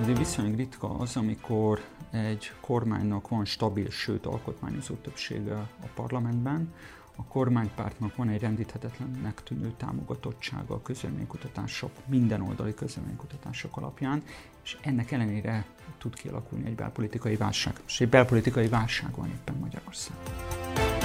Azért 0.00 0.18
viszonylag 0.18 0.56
ritka 0.56 0.98
az, 0.98 1.16
amikor 1.16 1.84
egy 2.10 2.52
kormánynak 2.60 3.28
van 3.28 3.44
stabil, 3.44 3.90
sőt 3.90 4.26
alkotmányozó 4.26 4.94
többsége 4.94 5.54
a 5.54 5.86
parlamentben, 5.94 6.74
a 7.16 7.24
kormánypártnak 7.24 8.16
van 8.16 8.28
egy 8.28 8.40
rendíthetetlennek 8.40 9.42
tűnő 9.42 9.72
támogatottsága 9.76 10.74
a 10.74 10.82
közvéleménykutatások, 10.82 11.90
minden 12.06 12.40
oldali 12.40 12.74
közvéleménykutatások 12.74 13.76
alapján, 13.76 14.22
és 14.62 14.76
ennek 14.80 15.10
ellenére 15.10 15.66
tud 15.98 16.14
kialakulni 16.14 16.66
egy 16.66 16.74
belpolitikai 16.74 17.36
válság. 17.36 17.80
És 17.86 18.00
egy 18.00 18.08
belpolitikai 18.08 18.68
válság 18.68 19.16
van 19.16 19.28
éppen 19.28 19.54
Magyarországon. 19.60 20.97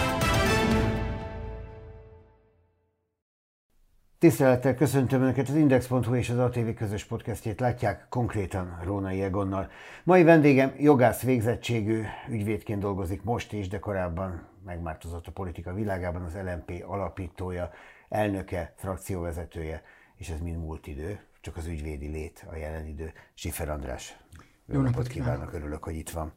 Tisztelettel 4.23 4.75
köszöntöm 4.75 5.21
Önöket 5.21 5.49
az 5.49 5.55
Index.hu 5.55 6.15
és 6.15 6.29
az 6.29 6.37
ATV 6.37 6.69
közös 6.75 7.03
podcastjét 7.03 7.59
látják 7.59 8.05
konkrétan 8.09 8.79
Rónai 8.83 9.21
Egonnal. 9.21 9.69
Mai 10.03 10.23
vendégem 10.23 10.73
jogász 10.77 11.21
végzettségű, 11.21 12.03
ügyvédként 12.29 12.79
dolgozik 12.79 13.23
most 13.23 13.53
is, 13.53 13.67
de 13.67 13.79
korábban 13.79 14.47
megváltozott 14.65 15.27
a 15.27 15.31
politika 15.31 15.73
világában, 15.73 16.21
az 16.21 16.33
LMP 16.33 16.83
alapítója, 16.87 17.71
elnöke, 18.09 18.73
frakcióvezetője, 18.77 19.83
és 20.15 20.29
ez 20.29 20.39
mind 20.39 20.57
múlt 20.57 20.87
idő, 20.87 21.19
csak 21.41 21.57
az 21.57 21.65
ügyvédi 21.65 22.07
lét 22.07 22.45
a 22.51 22.55
jelen 22.55 22.85
idő. 22.85 23.13
Sifer 23.33 23.69
András. 23.69 24.17
Jó 24.65 24.81
napot 24.81 25.07
kívánok. 25.07 25.33
kívánok, 25.33 25.53
örülök, 25.53 25.83
hogy 25.83 25.95
itt 25.95 26.09
van. 26.09 26.33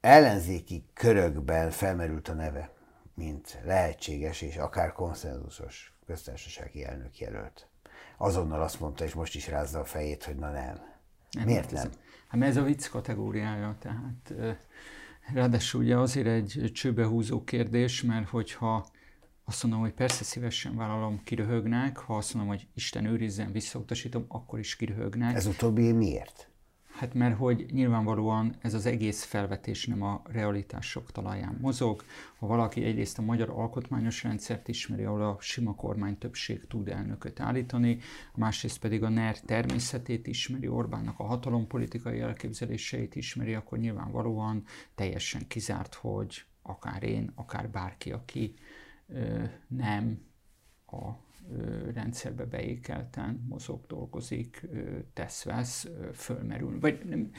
Ellenzéki 0.00 0.84
körökben 0.94 1.70
felmerült 1.70 2.28
a 2.28 2.34
neve, 2.34 2.70
mint 3.14 3.60
lehetséges 3.64 4.42
és 4.42 4.56
akár 4.56 4.92
konszenzusos 4.92 5.95
köztársasági 6.06 6.84
elnök 6.84 7.18
jelölt. 7.18 7.68
Azonnal 8.16 8.62
azt 8.62 8.80
mondta, 8.80 9.04
és 9.04 9.14
most 9.14 9.34
is 9.34 9.48
rázza 9.48 9.80
a 9.80 9.84
fejét, 9.84 10.24
hogy 10.24 10.36
na 10.36 10.50
nem. 10.50 10.80
nem 11.30 11.44
Miért 11.44 11.70
nem? 11.70 11.90
Hát 12.28 12.42
ez 12.42 12.56
a 12.56 12.62
vicc 12.62 12.88
kategóriája, 12.88 13.76
tehát 13.78 14.34
ráadásul 15.34 15.82
ugye 15.82 15.96
azért 15.96 16.26
egy 16.26 16.70
csőbehúzó 16.74 17.44
kérdés, 17.44 18.02
mert 18.02 18.28
hogyha 18.28 18.86
azt 19.44 19.62
mondom, 19.62 19.80
hogy 19.80 19.92
persze 19.92 20.24
szívesen 20.24 20.76
vállalom, 20.76 21.22
kiröhögnek, 21.24 21.96
ha 21.96 22.16
azt 22.16 22.34
mondom, 22.34 22.54
hogy 22.54 22.66
Isten 22.74 23.04
őrizzen, 23.04 23.52
visszautasítom, 23.52 24.24
akkor 24.28 24.58
is 24.58 24.76
kiröhögnek. 24.76 25.34
Ez 25.34 25.46
utóbbi 25.46 25.92
miért? 25.92 26.48
Hát 26.96 27.14
mert 27.14 27.36
hogy 27.36 27.66
nyilvánvalóan 27.70 28.54
ez 28.60 28.74
az 28.74 28.86
egész 28.86 29.24
felvetés 29.24 29.86
nem 29.86 30.02
a 30.02 30.22
realitások 30.24 31.12
talaján 31.12 31.58
mozog. 31.60 32.04
Ha 32.38 32.46
valaki 32.46 32.84
egyrészt 32.84 33.18
a 33.18 33.22
magyar 33.22 33.50
alkotmányos 33.50 34.22
rendszert 34.22 34.68
ismeri, 34.68 35.04
ahol 35.04 35.22
a 35.22 35.36
sima 35.40 35.74
kormány 35.74 36.18
többség 36.18 36.66
tud 36.66 36.88
elnököt 36.88 37.40
állítani, 37.40 37.98
másrészt 38.34 38.78
pedig 38.78 39.02
a 39.02 39.08
NER 39.08 39.40
természetét 39.40 40.26
ismeri, 40.26 40.68
Orbánnak 40.68 41.18
a 41.18 41.24
hatalompolitikai 41.24 42.20
elképzeléseit 42.20 43.16
ismeri, 43.16 43.54
akkor 43.54 43.78
nyilvánvalóan 43.78 44.64
teljesen 44.94 45.46
kizárt, 45.48 45.94
hogy 45.94 46.44
akár 46.62 47.02
én, 47.02 47.32
akár 47.34 47.70
bárki, 47.70 48.12
aki 48.12 48.54
ö, 49.08 49.42
nem 49.68 50.20
a 50.86 51.10
rendszerbe 51.96 52.44
beékelten 52.44 53.46
mozog, 53.48 53.86
dolgozik, 53.86 54.68
tesz-vesz, 55.14 55.88
fölmerül. 56.14 56.80
Vagy 56.80 56.98
nem, 57.04 57.30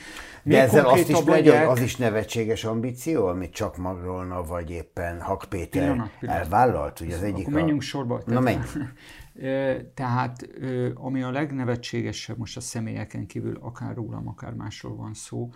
De 0.44 0.62
ezzel 0.62 0.86
azt 0.86 1.10
is 1.10 1.22
mondja, 1.22 1.70
az 1.70 1.82
is 1.82 1.96
nevetséges 1.96 2.64
ambíció, 2.64 3.26
amit 3.28 3.54
csak 3.54 3.78
Magrolna 3.78 4.44
vagy 4.44 4.70
éppen 4.70 5.22
Hak 5.22 5.46
Péter 5.50 5.82
pillanat, 5.82 6.12
pillanat. 6.20 6.42
elvállalt? 6.42 7.00
Ugye 7.00 7.16
az 7.16 7.24
egyik 7.24 7.48
Akkor 7.48 7.54
menjünk 7.54 7.82
a... 7.82 7.84
sorba. 7.84 8.22
Na 8.26 8.40
menj. 8.40 8.60
Tehát 9.94 10.50
ami 10.94 11.22
a 11.24 11.32
legnevetségesebb 11.32 12.38
most 12.38 12.58
a 12.58 12.62
személyeken 12.62 13.26
kívül, 13.26 13.58
akár 13.62 13.96
rólam, 13.96 14.28
akár 14.28 14.54
másról 14.54 14.96
van 14.96 15.14
szó, 15.14 15.50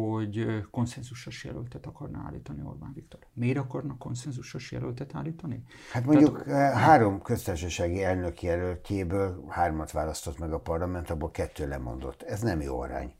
hogy 0.00 0.64
konszenzusos 0.70 1.44
jelöltet 1.44 1.86
akarna 1.86 2.22
állítani 2.26 2.62
Orbán 2.64 2.92
Viktor. 2.94 3.20
Miért 3.32 3.58
akarna 3.58 3.96
konszenzusos 3.98 4.72
jelöltet 4.72 5.14
állítani? 5.14 5.62
Hát 5.92 6.04
mondjuk 6.04 6.42
Tehát, 6.42 6.76
három 6.76 7.22
köztársasági 7.22 8.02
elnök 8.02 8.42
jelöltjéből 8.42 9.44
hármat 9.48 9.90
választott 9.90 10.38
meg 10.38 10.52
a 10.52 10.60
parlament, 10.60 11.10
abból 11.10 11.30
kettő 11.30 11.68
lemondott. 11.68 12.22
Ez 12.22 12.40
nem 12.40 12.60
jó 12.60 12.80
arány. 12.80 13.14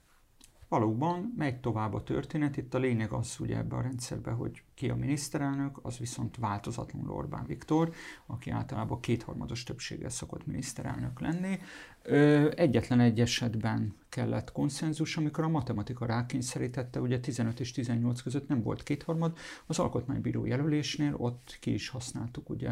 Valóban 0.68 1.34
megy 1.36 1.60
tovább 1.60 1.94
a 1.94 2.02
történet. 2.02 2.56
Itt 2.56 2.74
a 2.74 2.78
lényeg 2.78 3.12
az 3.12 3.36
ugye 3.40 3.56
ebbe 3.56 3.76
a 3.76 3.80
rendszerbe, 3.80 4.30
hogy 4.30 4.62
ki 4.74 4.90
a 4.90 4.94
miniszterelnök, 4.94 5.78
az 5.82 5.98
viszont 5.98 6.36
változatlanul 6.36 7.10
Orbán 7.10 7.46
Viktor, 7.46 7.92
aki 8.26 8.50
általában 8.50 9.00
kétharmados 9.00 9.62
többséggel 9.62 10.08
szokott 10.08 10.46
miniszterelnök 10.46 11.20
lenni. 11.20 11.58
Egyetlen 12.54 13.00
egy 13.00 13.20
esetben 13.20 13.94
kellett 14.08 14.52
konszenzus, 14.52 15.16
amikor 15.16 15.44
a 15.44 15.48
matematika 15.48 16.06
rákényszerítette, 16.06 17.00
ugye 17.00 17.20
15 17.20 17.60
és 17.60 17.72
18 17.72 18.20
között 18.22 18.48
nem 18.48 18.62
volt 18.62 18.82
kétharmad, 18.82 19.36
az 19.66 19.78
alkotmánybíró 19.78 20.46
jelölésnél 20.46 21.14
ott 21.16 21.56
ki 21.60 21.72
is 21.72 21.88
használtuk 21.88 22.50
ugye 22.50 22.70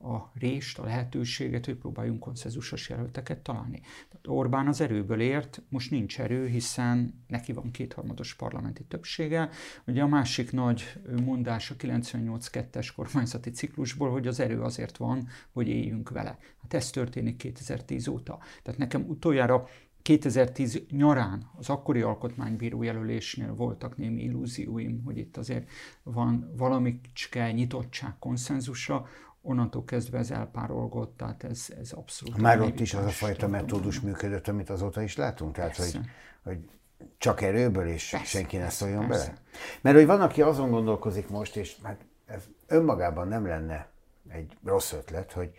a 0.00 0.30
rést, 0.34 0.78
a 0.78 0.84
lehetőséget, 0.84 1.64
hogy 1.64 1.74
próbáljunk 1.74 2.20
konszenzusos 2.20 2.88
jelölteket 2.88 3.38
találni. 3.38 3.80
Tehát 3.80 4.26
Orbán 4.26 4.68
az 4.68 4.80
erőből 4.80 5.20
ért, 5.20 5.62
most 5.68 5.90
nincs 5.90 6.20
erő, 6.20 6.46
hiszen 6.46 7.24
neki 7.26 7.52
van 7.52 7.70
kétharmados 7.70 8.34
parlamenti 8.34 8.84
többsége. 8.84 9.50
Ugye 9.86 10.02
a 10.02 10.06
másik 10.06 10.52
nagy 10.52 10.92
mondás 11.24 11.70
a 11.70 11.76
98-2-es 11.76 12.88
kormányzati 12.96 13.50
ciklusból, 13.50 14.10
hogy 14.10 14.26
az 14.26 14.40
erő 14.40 14.62
azért 14.62 14.96
van, 14.96 15.28
hogy 15.52 15.68
éljünk 15.68 16.10
vele. 16.10 16.38
Hát 16.62 16.74
ez 16.74 16.90
történik 16.90 17.36
2010 17.36 18.06
óta. 18.06 18.38
Tehát 18.68 18.82
nekem 18.82 19.04
utoljára 19.08 19.68
2010 20.02 20.82
nyarán 20.90 21.50
az 21.56 21.68
akkori 21.68 22.00
alkotmánybíró 22.00 22.82
jelölésnél 22.82 23.54
voltak 23.54 23.96
némi 23.96 24.22
illúzióim, 24.22 25.02
hogy 25.04 25.18
itt 25.18 25.36
azért 25.36 25.68
van 26.02 26.52
valamicske 26.56 27.52
nyitottság, 27.52 28.14
konszenzusra, 28.18 29.06
onnantól 29.42 29.84
kezdve 29.84 30.18
ez 30.18 30.30
elpárolgott, 30.30 31.16
tehát 31.16 31.44
ez, 31.44 31.66
ez 31.80 31.92
abszolút... 31.92 32.36
Már 32.36 32.60
ott 32.60 32.80
is 32.80 32.94
az 32.94 33.04
a 33.04 33.08
fajta 33.08 33.48
metódus 33.48 34.00
működött, 34.00 34.48
amit 34.48 34.70
azóta 34.70 35.02
is 35.02 35.16
látunk, 35.16 35.54
tehát 35.54 35.76
hogy, 35.76 36.00
hogy 36.42 36.58
csak 37.18 37.40
erőből, 37.40 37.86
és 37.86 38.10
persze, 38.10 38.26
senki 38.26 38.56
ne 38.56 38.68
szóljon 38.68 39.06
persze. 39.06 39.26
bele? 39.26 39.40
Mert 39.80 39.96
hogy 39.96 40.06
van, 40.06 40.20
aki 40.20 40.42
azon 40.42 40.70
gondolkozik 40.70 41.28
most, 41.28 41.56
és 41.56 41.76
hát 41.82 42.04
ez 42.26 42.42
önmagában 42.66 43.28
nem 43.28 43.46
lenne 43.46 43.88
egy 44.28 44.56
rossz 44.64 44.92
ötlet, 44.92 45.32
hogy 45.32 45.50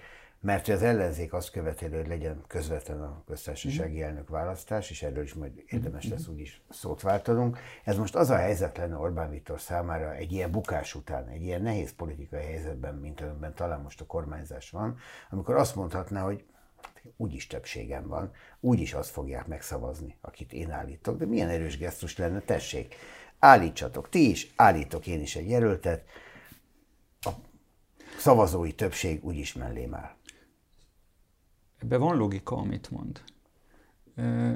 mert 0.42 0.68
az 0.68 0.84
ellenzék 0.84 1.34
azt 1.34 1.52
követeli, 1.52 1.96
hogy 1.96 2.08
legyen 2.08 2.44
közvetlen 2.48 3.02
a 3.02 3.24
köztársasági 3.28 4.00
mm. 4.00 4.04
elnök 4.04 4.30
választás, 4.30 4.90
és 4.90 5.04
erről 5.04 5.24
is 5.24 5.34
majd 5.34 5.64
érdemes 5.68 6.08
mm. 6.08 6.12
lesz 6.12 6.28
úgyis 6.28 6.62
szót 6.70 7.02
váltanunk. 7.02 7.60
Ez 7.84 7.98
most 7.98 8.16
az 8.16 8.30
a 8.30 8.36
helyzet 8.36 8.78
lenne 8.78 8.98
Orbán 8.98 9.30
Viktor 9.30 9.60
számára 9.60 10.14
egy 10.16 10.32
ilyen 10.32 10.52
bukás 10.52 10.96
után, 10.96 11.28
egy 11.28 11.42
ilyen 11.42 11.62
nehéz 11.62 11.96
politikai 11.96 12.44
helyzetben, 12.44 12.96
mint 12.96 13.22
önben 13.22 13.54
talán 13.54 13.82
most 13.82 14.02
a 14.02 14.06
kormányzás 14.06 14.70
van, 14.70 14.98
amikor 15.30 15.56
azt 15.56 15.76
mondhatná, 15.76 16.22
hogy 16.22 16.46
úgyis 17.18 17.48
többségem 17.48 18.08
van, 18.08 18.32
úgyis 18.60 18.94
azt 18.94 19.10
fogják 19.10 19.48
megszavazni, 19.48 20.18
akit 20.22 20.54
én 20.54 20.72
állítok, 20.72 21.18
de 21.18 21.26
milyen 21.26 21.50
erős 21.50 21.78
gesztus 21.78 22.18
lenne, 22.18 22.40
tessék, 22.40 22.96
állítsatok 23.40 24.10
ti 24.10 24.30
is, 24.30 24.54
állítok 24.56 25.08
én 25.08 25.22
is 25.22 25.36
egy 25.36 25.50
jelöltet, 25.50 26.04
a 27.22 27.30
szavazói 28.18 28.72
többség 28.72 29.26
úgyis 29.26 29.54
mellém 29.54 29.96
áll. 29.96 30.18
Ebben 31.80 32.00
van 32.00 32.18
logika, 32.18 32.58
amit 32.58 32.92
mond. 32.92 33.22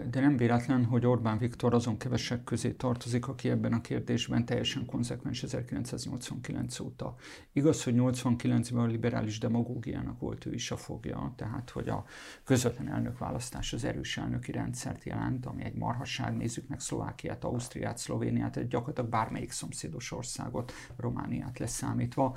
De 0.10 0.20
nem 0.20 0.38
véletlen, 0.38 0.86
hogy 0.86 1.06
Orbán 1.06 1.38
Viktor 1.38 1.74
azon 1.74 1.98
kevesek 1.98 2.44
közé 2.44 2.72
tartozik, 2.72 3.28
aki 3.28 3.50
ebben 3.50 3.74
a 3.74 3.82
kérdésben 3.82 4.46
teljesen 4.46 4.86
konzekvens 4.86 5.44
1989 5.44 6.80
óta. 6.80 7.16
Igaz, 7.52 7.84
hogy 7.84 7.94
89-ben 7.98 8.84
a 8.84 8.86
liberális 8.86 9.40
demagógiának 9.40 10.20
volt 10.20 10.46
ő 10.46 10.54
is 10.54 10.72
a 10.72 10.78
fogja, 10.78 11.34
tehát 11.36 11.70
hogy 11.70 11.90
a 11.90 12.06
közvetlen 12.44 12.88
elnökválasztás 12.88 13.74
az 13.74 13.84
erős 13.84 14.18
elnöki 14.18 14.52
rendszert 14.52 15.04
jelent, 15.04 15.46
ami 15.46 15.64
egy 15.64 15.76
marhasság. 15.76 16.38
Nézzük 16.38 16.68
meg 16.68 16.80
Szlovákiát, 16.80 17.44
Ausztriát, 17.44 17.98
Szlovéniát, 17.98 18.68
gyakorlatilag 18.68 19.10
bármelyik 19.10 19.52
szomszédos 19.52 20.12
országot, 20.12 20.72
Romániát 20.98 21.60
leszámítva 21.60 22.36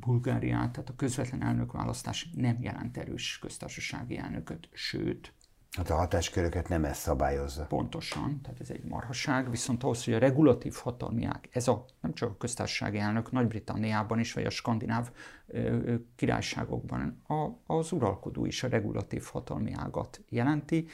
Bulgáriát, 0.00 0.72
tehát 0.72 0.88
a 0.88 0.96
közvetlen 0.96 1.42
elnökválasztás 1.42 2.30
nem 2.34 2.56
jelent 2.60 2.96
erős 2.96 3.38
köztársasági 3.38 4.16
elnököt, 4.16 4.68
sőt, 4.72 5.32
Hát 5.76 5.90
a 5.90 5.94
hatásköröket 5.94 6.68
nem 6.68 6.84
ez 6.84 6.96
szabályozza. 6.96 7.66
Pontosan, 7.66 8.40
tehát 8.42 8.60
ez 8.60 8.70
egy 8.70 8.84
marhaság, 8.84 9.50
viszont 9.50 9.82
ahhoz, 9.82 10.04
hogy 10.04 10.14
a 10.14 10.18
regulatív 10.18 10.74
hatalmiák, 10.74 11.48
ez 11.50 11.68
a 11.68 11.84
nem 12.00 12.14
csak 12.14 12.30
a 12.30 12.36
köztársasági 12.36 12.98
elnök 12.98 13.32
Nagy-Britanniában 13.32 14.18
is, 14.18 14.32
vagy 14.32 14.44
a 14.44 14.50
skandináv 14.50 15.10
ö, 15.46 15.94
királyságokban, 16.14 17.22
a, 17.26 17.72
az 17.74 17.92
uralkodó 17.92 18.46
is 18.46 18.62
a 18.62 18.68
regulatív 18.68 19.24
hatalmi 19.32 19.72
ágat 19.72 20.20
jelenti, 20.28 20.86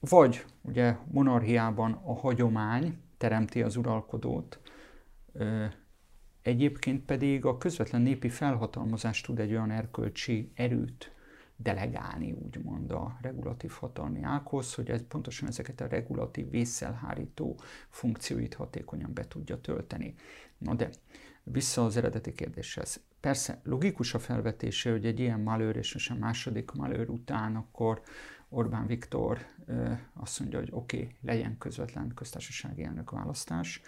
vagy 0.00 0.44
ugye 0.60 0.96
monarchiában 1.10 1.92
a 2.04 2.14
hagyomány 2.14 2.98
teremti 3.18 3.62
az 3.62 3.76
uralkodót, 3.76 4.60
ö, 5.32 5.64
Egyébként 6.42 7.04
pedig 7.04 7.44
a 7.44 7.58
közvetlen 7.58 8.02
népi 8.02 8.28
felhatalmazás 8.28 9.20
tud 9.20 9.38
egy 9.38 9.50
olyan 9.50 9.70
erkölcsi 9.70 10.52
erőt 10.54 11.12
delegálni, 11.56 12.32
úgymond 12.32 12.90
a 12.90 13.18
regulatív 13.20 13.70
hatalmi 13.70 14.22
ághoz, 14.22 14.74
hogy 14.74 14.90
ez 14.90 15.06
pontosan 15.08 15.48
ezeket 15.48 15.80
a 15.80 15.86
regulatív 15.86 16.50
vészelhárító 16.50 17.58
funkcióit 17.88 18.54
hatékonyan 18.54 19.12
be 19.12 19.28
tudja 19.28 19.60
tölteni. 19.60 20.14
Na 20.58 20.74
de, 20.74 20.90
vissza 21.42 21.84
az 21.84 21.96
eredeti 21.96 22.32
kérdéshez. 22.32 23.00
Persze, 23.20 23.60
logikus 23.64 24.14
a 24.14 24.18
felvetése, 24.18 24.90
hogy 24.90 25.06
egy 25.06 25.20
ilyen 25.20 25.40
malőr 25.40 25.76
és 25.76 26.10
a 26.10 26.14
második 26.14 26.70
malőr 26.70 27.08
után 27.08 27.56
akkor 27.56 28.02
Orbán 28.48 28.86
Viktor 28.86 29.38
azt 30.14 30.40
mondja, 30.40 30.58
hogy 30.58 30.68
oké, 30.72 30.96
okay, 30.96 31.16
legyen 31.22 31.58
közvetlen 31.58 32.12
köztársasági 32.14 32.82
elnök 32.84 33.10
választás, 33.10 33.80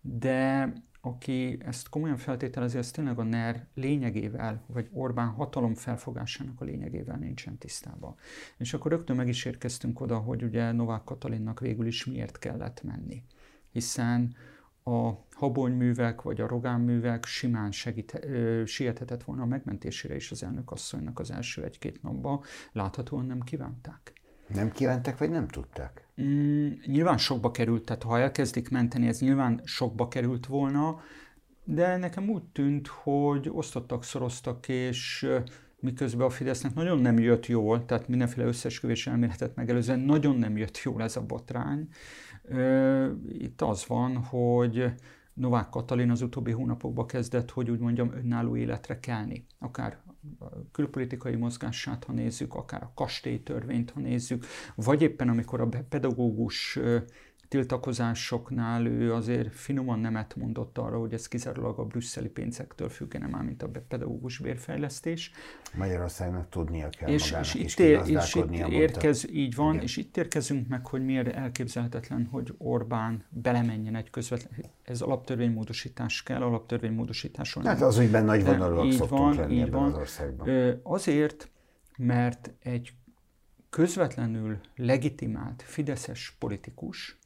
de 0.00 0.72
aki 1.00 1.58
ezt 1.60 1.88
komolyan 1.88 2.16
feltételezi, 2.16 2.78
az 2.78 2.90
tényleg 2.90 3.18
a 3.18 3.22
NER 3.22 3.66
lényegével, 3.74 4.62
vagy 4.66 4.88
Orbán 4.92 5.28
hatalom 5.28 5.74
felfogásának 5.74 6.60
a 6.60 6.64
lényegével 6.64 7.16
nincsen 7.16 7.58
tisztában. 7.58 8.14
És 8.56 8.74
akkor 8.74 8.90
rögtön 8.90 9.16
meg 9.16 9.28
is 9.28 9.44
érkeztünk 9.44 10.00
oda, 10.00 10.18
hogy 10.18 10.42
ugye 10.42 10.72
Novák 10.72 11.04
Katalinnak 11.04 11.60
végül 11.60 11.86
is 11.86 12.04
miért 12.04 12.38
kellett 12.38 12.82
menni. 12.82 13.24
Hiszen 13.70 14.34
a 14.84 15.10
habonyművek 15.34 16.22
vagy 16.22 16.40
a 16.40 16.46
rogánművek 16.46 17.24
simán 17.24 17.72
segít, 17.72 18.18
ö, 18.24 18.62
siethetett 18.66 19.22
volna 19.22 19.42
a 19.42 19.46
megmentésére 19.46 20.14
is 20.14 20.30
az 20.30 20.42
elnök 20.42 20.70
asszonynak 20.70 21.18
az 21.18 21.30
első 21.30 21.64
egy-két 21.64 22.02
napban, 22.02 22.40
láthatóan 22.72 23.26
nem 23.26 23.40
kívánták. 23.40 24.19
Nem 24.54 24.72
kívántak, 24.72 25.18
vagy 25.18 25.30
nem 25.30 25.48
tudták? 25.48 26.06
Mm, 26.22 26.68
nyilván 26.86 27.18
sokba 27.18 27.50
került, 27.50 27.84
tehát 27.84 28.02
ha 28.02 28.18
elkezdik 28.18 28.70
menteni, 28.70 29.06
ez 29.06 29.20
nyilván 29.20 29.60
sokba 29.64 30.08
került 30.08 30.46
volna, 30.46 31.00
de 31.64 31.96
nekem 31.96 32.28
úgy 32.28 32.42
tűnt, 32.42 32.86
hogy 32.86 33.50
osztottak, 33.52 34.04
szoroztak, 34.04 34.68
és 34.68 35.28
miközben 35.80 36.26
a 36.26 36.30
Fidesznek 36.30 36.74
nagyon 36.74 36.98
nem 36.98 37.18
jött 37.18 37.46
jól, 37.46 37.84
tehát 37.84 38.08
mindenféle 38.08 38.46
összesküvés 38.46 39.06
elméletet 39.06 39.54
megelőzően 39.54 40.00
nagyon 40.00 40.36
nem 40.36 40.56
jött 40.56 40.78
jól 40.78 41.02
ez 41.02 41.16
a 41.16 41.26
botrány. 41.26 41.88
Itt 43.28 43.62
az 43.62 43.86
van, 43.86 44.16
hogy 44.16 44.92
Novák 45.34 45.68
Katalin 45.68 46.10
az 46.10 46.22
utóbbi 46.22 46.50
hónapokban 46.50 47.06
kezdett, 47.06 47.50
hogy 47.50 47.70
úgy 47.70 47.78
mondjam, 47.78 48.12
önálló 48.12 48.56
életre 48.56 49.00
kelni. 49.00 49.46
Akár 49.58 49.98
külpolitikai 50.72 51.34
mozgását, 51.34 52.04
ha 52.04 52.12
nézzük, 52.12 52.54
akár 52.54 52.82
a 52.82 52.92
kastélytörvényt, 52.94 53.90
ha 53.90 54.00
nézzük, 54.00 54.46
vagy 54.74 55.02
éppen 55.02 55.28
amikor 55.28 55.60
a 55.60 55.68
pedagógus 55.88 56.78
tiltakozásoknál 57.50 58.86
ő 58.86 59.14
azért 59.14 59.54
finoman 59.54 59.98
nemet 59.98 60.36
mondott 60.36 60.78
arra, 60.78 60.98
hogy 60.98 61.12
ez 61.12 61.28
kizárólag 61.28 61.78
a 61.78 61.84
brüsszeli 61.84 62.28
pénzektől 62.28 62.88
függene 62.88 63.26
már, 63.26 63.42
mint 63.42 63.62
a 63.62 63.70
pedagógus 63.88 64.38
bérfejlesztés. 64.38 65.30
Magyarországnak 65.74 66.48
tudnia 66.48 66.88
kell 66.88 67.08
és, 67.08 67.34
és 67.40 67.54
itt, 67.54 67.78
ér, 67.78 68.02
és 68.06 68.34
itt 68.34 68.68
érkez, 68.68 69.30
így 69.30 69.54
van, 69.54 69.72
Igen. 69.72 69.84
és 69.84 69.96
itt 69.96 70.16
érkezünk 70.16 70.68
meg, 70.68 70.86
hogy 70.86 71.04
miért 71.04 71.34
elképzelhetetlen, 71.34 72.28
hogy 72.30 72.54
Orbán 72.58 73.24
belemenjen 73.28 73.94
egy 73.94 74.10
közvetlen, 74.10 74.64
ez 74.82 75.00
alaptörvénymódosítás 75.00 76.22
kell, 76.22 76.42
alaptörvénymódosításról. 76.42 77.64
Hát 77.64 77.80
az 77.80 77.98
ügyben 77.98 78.24
nagy 78.24 78.44
vonalúak 78.44 78.92
szoktunk 78.92 79.20
van, 79.20 79.36
lenni 79.36 79.54
így 79.54 79.70
van. 79.70 79.92
az 79.92 79.98
országban. 79.98 80.80
Azért, 80.82 81.48
mert 81.96 82.50
egy 82.62 82.92
közvetlenül 83.70 84.58
legitimált 84.76 85.62
fideszes 85.62 86.36
politikus 86.38 87.18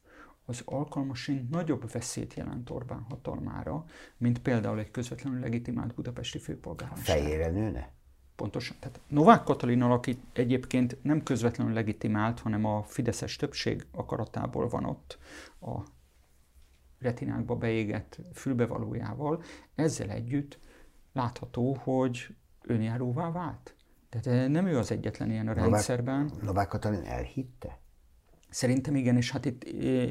az 0.45 0.61
alkalmasint 0.65 1.49
nagyobb 1.49 1.91
veszélyt 1.91 2.33
jelent 2.33 2.69
Orbán 2.69 3.05
hatalmára, 3.09 3.85
mint 4.17 4.39
például 4.39 4.79
egy 4.79 4.91
közvetlenül 4.91 5.39
legitimált 5.39 5.93
budapesti 5.93 6.39
főpolgármester. 6.39 7.17
Fejére 7.17 7.49
nőne? 7.49 7.93
Pontosan. 8.35 8.75
Tehát 8.79 8.99
Novák 9.07 9.43
Katalin 9.43 9.81
aki 9.81 10.19
egyébként 10.33 10.97
nem 11.03 11.23
közvetlenül 11.23 11.73
legitimált, 11.73 12.39
hanem 12.39 12.65
a 12.65 12.83
fideszes 12.83 13.35
többség 13.35 13.85
akaratából 13.91 14.67
van 14.67 14.85
ott 14.85 15.17
a 15.61 15.79
retinákba 16.99 17.55
beégett 17.55 18.19
fülbevalójával, 18.33 19.43
ezzel 19.75 20.09
együtt 20.09 20.59
látható, 21.13 21.77
hogy 21.83 22.35
önjáróvá 22.61 23.31
vált. 23.31 23.75
Tehát 24.09 24.49
nem 24.49 24.65
ő 24.65 24.77
az 24.77 24.91
egyetlen 24.91 25.31
ilyen 25.31 25.47
a 25.47 25.53
Novák, 25.53 25.69
rendszerben. 25.69 26.31
Novák 26.41 26.67
Katalin 26.67 27.03
elhitte? 27.03 27.79
Szerintem 28.49 28.95
igen, 28.95 29.15
és 29.15 29.31
hát 29.31 29.45
itt 29.45 29.63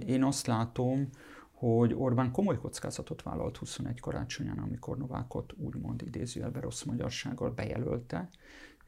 én 0.06 0.24
azt 0.24 0.46
látom, 0.46 1.08
hogy 1.52 1.94
Orbán 1.94 2.30
komoly 2.30 2.58
kockázatot 2.58 3.22
vállalt 3.22 3.56
21 3.56 4.00
karácsonyán, 4.00 4.58
amikor 4.58 4.96
Novákot 4.96 5.52
úgymond 5.56 6.02
idézőjelben 6.02 6.62
rossz 6.62 6.82
magyarsággal 6.82 7.50
bejelölte, 7.50 8.28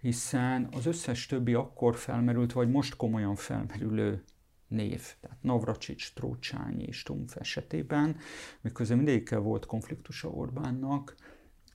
hiszen 0.01 0.69
az 0.73 0.87
összes 0.87 1.27
többi 1.27 1.55
akkor 1.55 1.97
felmerült, 1.97 2.53
vagy 2.53 2.71
most 2.71 2.97
komolyan 2.97 3.35
felmerülő 3.35 4.23
név, 4.69 5.03
tehát 5.21 5.43
Navracsics, 5.43 6.13
Trócsányi 6.13 6.83
és 6.83 6.99
Stumpf 6.99 7.37
esetében, 7.37 8.17
miközben 8.61 8.97
mindegyikkel 8.97 9.39
volt 9.39 9.67
konfliktusa 9.67 10.29
Orbánnak, 10.29 11.15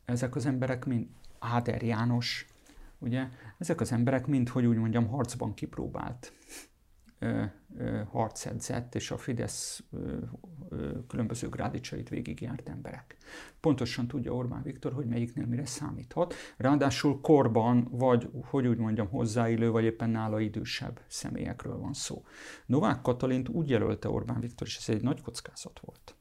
ezek 0.06 0.36
az 0.36 0.46
emberek 0.46 0.86
mind 0.86 1.08
Áder 1.40 1.84
János, 1.84 2.46
ugye, 3.00 3.30
ezek 3.58 3.82
az 3.82 3.92
emberek 3.92 4.28
mind, 4.28 4.50
hogy 4.50 4.66
úgy 4.66 4.78
mondjam, 4.78 5.08
harcban 5.08 5.54
kipróbált 5.54 6.34
harc 8.12 8.46
edzett, 8.46 8.96
és 8.96 9.12
a 9.12 9.18
Fidesz 9.18 9.84
különböző 11.08 11.50
grádicsait 11.50 12.10
végigjárt 12.10 12.70
emberek. 12.70 13.18
Pontosan 13.60 14.08
tudja 14.08 14.34
Orbán 14.34 14.62
Viktor, 14.64 14.94
hogy 14.94 15.06
melyiknél 15.06 15.46
mire 15.46 15.66
számíthat. 15.66 16.34
Ráadásul 16.58 17.22
korban, 17.22 17.88
vagy 17.92 18.30
hogy 18.44 18.68
úgy 18.68 18.78
mondjam, 18.78 19.08
hozzáillő, 19.08 19.70
vagy 19.72 19.84
éppen 19.84 20.10
nála 20.10 20.40
idősebb 20.40 21.00
személyekről 21.08 21.78
van 21.78 21.94
szó. 21.94 22.24
Novák 22.66 23.02
Katalint 23.02 23.50
úgy 23.50 23.70
jelölte 23.70 24.10
Orbán 24.10 24.40
Viktor, 24.40 24.68
és 24.68 24.78
ez 24.78 24.96
egy 24.96 25.02
nagy 25.02 25.22
kockázat 25.22 25.80
volt. 25.84 26.16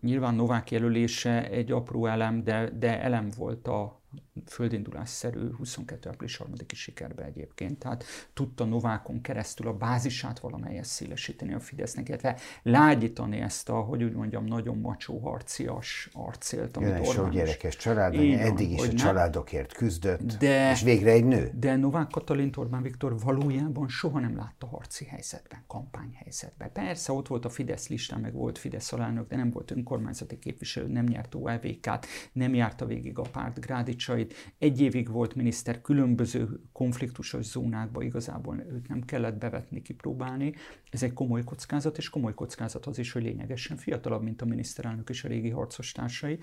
Nyilván 0.00 0.34
Novák 0.34 0.70
jelölése 0.70 1.50
egy 1.50 1.72
apró 1.72 2.06
elem, 2.06 2.44
de, 2.44 2.70
de 2.70 3.02
elem 3.02 3.28
volt 3.36 3.68
a 3.68 3.99
földindulásszerű 4.46 5.50
22. 5.56 6.08
április 6.08 6.36
3 6.36 6.52
sikerbe 6.74 7.24
egyébként. 7.24 7.78
Tehát 7.78 8.04
tudta 8.32 8.64
Novákon 8.64 9.20
keresztül 9.20 9.66
a 9.66 9.72
bázisát 9.72 10.38
valamelyes 10.38 10.86
szélesíteni 10.86 11.54
a 11.54 11.60
Fidesznek, 11.60 12.08
illetve 12.08 12.36
lágyítani 12.62 13.40
ezt 13.40 13.68
a, 13.68 13.74
hogy 13.74 14.02
úgy 14.02 14.12
mondjam, 14.12 14.44
nagyon 14.44 14.78
macsó 14.78 15.18
harcias 15.18 16.08
arcélt, 16.12 16.76
amit 16.76 16.88
Jön 16.88 17.04
sok 17.04 17.30
gyerekes 17.30 17.76
család, 17.76 18.14
eddig 18.14 18.70
is 18.70 18.88
a 18.88 18.92
családokért 18.92 19.72
küzdött, 19.72 20.38
de, 20.38 20.70
és 20.70 20.82
végre 20.82 21.10
egy 21.10 21.24
nő. 21.24 21.50
De 21.54 21.76
Novák 21.76 22.08
Katalin 22.10 22.50
Orbán 22.56 22.82
Viktor 22.82 23.18
valójában 23.18 23.88
soha 23.88 24.18
nem 24.18 24.36
látta 24.36 24.66
harci 24.66 25.04
helyzetben, 25.04 25.64
kampányhelyzetben. 25.66 26.72
Persze 26.72 27.12
ott 27.12 27.28
volt 27.28 27.44
a 27.44 27.48
Fidesz 27.48 27.88
listán, 27.88 28.20
meg 28.20 28.32
volt 28.32 28.58
Fidesz 28.58 28.92
alelnök, 28.92 29.28
de 29.28 29.36
nem 29.36 29.50
volt 29.50 29.70
önkormányzati 29.70 30.38
képviselő, 30.38 30.86
nem 30.86 31.04
nyert 31.04 31.34
OLVK-t, 31.34 32.06
nem 32.32 32.54
járta 32.54 32.86
végig 32.86 33.18
a 33.18 33.22
párt 33.22 33.60
grádi 33.60 33.96
tanácsait, 34.06 34.34
egy 34.58 34.80
évig 34.80 35.10
volt 35.10 35.34
miniszter 35.34 35.80
különböző 35.80 36.60
konfliktusos 36.72 37.44
zónákba, 37.44 38.02
igazából 38.02 38.58
őt 38.58 38.88
nem 38.88 39.00
kellett 39.00 39.38
bevetni, 39.38 39.82
kipróbálni. 39.82 40.54
Ez 40.90 41.02
egy 41.02 41.12
komoly 41.12 41.44
kockázat, 41.44 41.98
és 41.98 42.08
komoly 42.08 42.34
kockázat 42.34 42.86
az 42.86 42.98
is, 42.98 43.12
hogy 43.12 43.22
lényegesen 43.22 43.76
fiatalabb, 43.76 44.22
mint 44.22 44.42
a 44.42 44.44
miniszterelnök 44.44 45.08
és 45.08 45.24
a 45.24 45.28
régi 45.28 45.50
harcos 45.50 45.92
társai. 45.92 46.38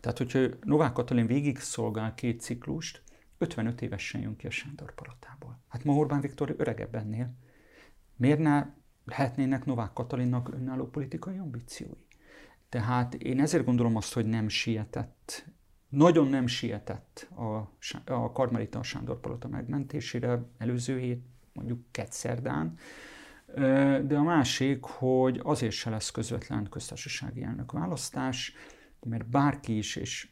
Tehát, 0.00 0.18
hogyha 0.18 0.46
Novák 0.62 0.92
Katalin 0.92 1.26
végig 1.26 1.58
szolgál 1.58 2.14
két 2.14 2.40
ciklust, 2.40 3.02
55 3.38 3.82
évesen 3.82 4.20
jön 4.20 4.36
ki 4.36 4.46
a 4.46 4.50
Sándor 4.50 4.94
palotából. 4.94 5.62
Hát 5.68 5.84
ma 5.84 5.92
Orbán 5.92 6.20
Viktor 6.20 6.54
öregebb 6.58 6.94
ennél. 6.94 7.34
Miért 8.16 8.38
ne 8.38 8.66
lehetnének 9.04 9.64
Novák 9.64 9.92
Katalinnak 9.92 10.54
önálló 10.54 10.86
politikai 10.86 11.38
ambíciói? 11.38 12.06
Tehát 12.68 13.14
én 13.14 13.40
ezért 13.40 13.64
gondolom 13.64 13.96
azt, 13.96 14.12
hogy 14.12 14.26
nem 14.26 14.48
sietett 14.48 15.44
nagyon 15.92 16.28
nem 16.28 16.46
sietett 16.46 17.28
a, 17.34 17.42
a 18.12 18.32
Karmelita 18.32 18.82
Sándor 18.82 19.20
Palota 19.20 19.48
megmentésére, 19.48 20.42
előző 20.58 20.98
hét, 20.98 21.22
mondjuk 21.52 21.80
kettszerdán, 21.90 22.78
de 24.06 24.16
a 24.16 24.22
másik, 24.22 24.84
hogy 24.84 25.40
azért 25.42 25.72
se 25.72 25.90
lesz 25.90 26.10
közvetlen 26.10 26.68
köztársasági 26.70 27.42
elnök 27.42 27.72
választás, 27.72 28.54
mert 29.00 29.26
bárki 29.26 29.76
is, 29.76 29.96
és 29.96 30.28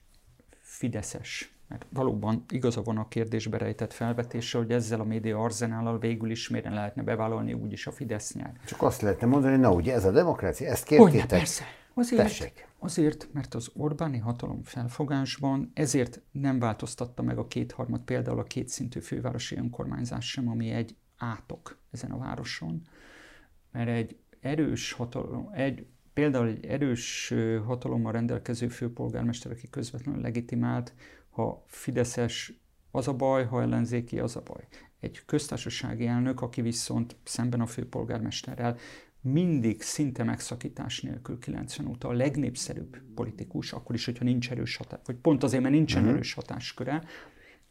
Fideszes, 0.61 1.55
mert 1.69 1.87
valóban 1.93 2.45
igaza 2.49 2.83
van 2.83 2.97
a 2.97 3.09
kérdésbe 3.09 3.59
rejtett 3.59 3.93
felvetése, 3.93 4.59
hogy 4.59 4.71
ezzel 4.71 5.01
a 5.01 5.05
média 5.05 5.43
arzenállal 5.43 5.99
végül 5.99 6.31
is 6.31 6.49
miért 6.49 6.67
lehetne 6.67 7.03
bevállalni, 7.03 7.53
úgyis 7.53 7.87
a 7.87 7.91
Fidesz 7.91 8.35
nyer. 8.35 8.53
Csak 8.67 8.83
azt 8.83 9.01
lehetne 9.01 9.27
mondani, 9.27 9.57
na 9.57 9.73
ugye 9.73 9.95
ez 9.95 10.05
a 10.05 10.11
demokrácia, 10.11 10.71
ezt 10.71 10.85
kértétek. 10.85 11.13
Hogyne, 11.13 11.27
persze. 11.27 11.65
Azért, 12.01 12.23
Tessék. 12.23 12.69
azért, 12.79 13.29
mert 13.33 13.55
az 13.55 13.71
Orbáni 13.75 14.19
hatalom 14.19 14.63
felfogásban 14.63 15.71
ezért 15.75 16.23
nem 16.31 16.59
változtatta 16.59 17.23
meg 17.23 17.39
a 17.39 17.47
kétharmad, 17.47 18.01
például 18.01 18.39
a 18.39 18.43
kétszintű 18.43 19.01
fővárosi 19.01 19.57
önkormányzás 19.57 20.31
sem, 20.31 20.49
ami 20.49 20.71
egy 20.71 20.97
átok 21.17 21.79
ezen 21.91 22.11
a 22.11 22.19
városon, 22.19 22.87
mert 23.73 23.89
egy 23.89 24.17
erős 24.41 24.93
hatalom, 24.93 25.49
egy, 25.53 25.87
például 26.13 26.47
egy 26.47 26.65
erős 26.65 27.35
hatalommal 27.65 28.13
rendelkező 28.13 28.69
főpolgármester, 28.69 29.53
aki 29.53 29.69
közvetlenül 29.71 30.21
legitimált, 30.21 30.95
ha 31.31 31.65
fideszes 31.67 32.53
az 32.91 33.09
a 33.09 33.15
baj, 33.15 33.45
ha 33.45 33.63
ellenzéki, 33.63 34.19
az 34.19 34.37
a 34.37 34.43
baj. 34.43 34.67
Egy 35.01 35.23
köztársasági 35.27 36.07
elnök, 36.07 36.41
aki 36.41 36.61
viszont 36.61 37.17
szemben 37.25 37.61
a 37.61 37.67
főpolgármesterrel 37.67 38.77
mindig 39.21 39.83
szinte 39.83 40.25
megszakítás 40.25 41.01
nélkül 41.01 41.39
90 41.39 41.87
óta 41.87 42.09
a 42.09 42.13
legnépszerűbb 42.13 42.97
politikus, 43.15 43.73
akkor 43.73 43.95
is, 43.95 44.05
hogyha 44.05 44.25
nincs 44.25 44.51
erős 44.51 44.77
hatás, 44.77 45.01
vagy 45.05 45.17
pont 45.17 45.43
azért, 45.43 45.63
mert 45.63 45.75
nincsen 45.75 46.01
uh-huh. 46.01 46.15
erős 46.15 46.33
hatásköre, 46.33 47.03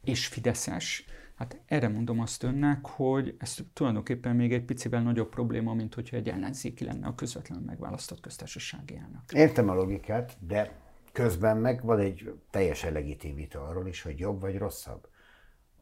és 0.04 0.28
Fideszes, 0.28 1.06
hát 1.36 1.62
erre 1.66 1.88
mondom 1.88 2.20
azt 2.20 2.44
önnek, 2.44 2.86
hogy 2.86 3.36
ez 3.38 3.58
tulajdonképpen 3.74 4.36
még 4.36 4.54
egy 4.54 4.64
picivel 4.64 5.02
nagyobb 5.02 5.30
probléma, 5.30 5.74
mint 5.74 5.94
hogyha 5.94 6.18
egy 6.18 6.30
ellenzéki 6.30 6.84
lenne 6.84 7.08
a 7.08 7.16
közvetlenül 7.16 7.66
megválasztott 7.66 8.20
köztársasági 8.20 8.96
elnök. 8.96 9.22
Értem 9.34 9.70
a 9.70 9.74
logikát, 9.74 10.38
de 10.40 10.72
közben 11.12 11.58
meg 11.58 11.84
van 11.84 12.00
egy 12.00 12.34
teljesen 12.50 12.94
legitim 12.94 13.36
vita 13.36 13.68
arról 13.68 13.88
is, 13.88 14.02
hogy 14.02 14.20
jobb 14.20 14.42
vagy 14.42 14.58
rosszabb 14.58 15.08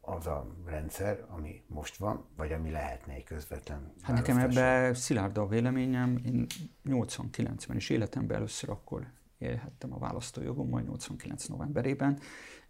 az 0.08 0.26
a 0.26 0.46
rendszer, 0.66 1.24
ami 1.28 1.62
most 1.66 1.96
van, 1.96 2.24
vagy 2.36 2.52
ami 2.52 2.70
lehetne 2.70 3.12
egy 3.12 3.24
közvetlen 3.24 3.92
Hát 4.02 4.16
nekem 4.16 4.38
ebbe 4.38 4.94
szilárd 4.94 5.38
a 5.38 5.46
véleményem, 5.46 6.20
én 6.24 6.46
89-ben 6.84 7.76
is 7.76 7.90
életemben 7.90 8.36
először 8.36 8.70
akkor 8.70 9.06
élhettem 9.38 9.92
a 9.92 9.98
választójogom, 9.98 10.68
majd 10.68 10.84
89 10.84 11.46
novemberében. 11.46 12.18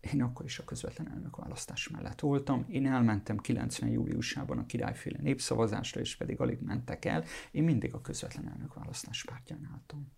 Én 0.00 0.22
akkor 0.22 0.44
is 0.44 0.58
a 0.58 0.64
közvetlen 0.64 1.10
elnök 1.10 1.36
választás 1.36 1.88
mellett 1.88 2.20
voltam. 2.20 2.66
Én 2.68 2.86
elmentem 2.86 3.36
90 3.36 3.88
júliusában 3.88 4.58
a 4.58 4.66
királyféle 4.66 5.18
népszavazásra, 5.20 6.00
és 6.00 6.16
pedig 6.16 6.40
alig 6.40 6.60
mentek 6.60 7.04
el. 7.04 7.24
Én 7.50 7.64
mindig 7.64 7.94
a 7.94 8.00
közvetlen 8.00 8.48
elnök 8.48 8.74
választás 8.74 9.24
pártján 9.24 9.70
álltam. 9.72 10.12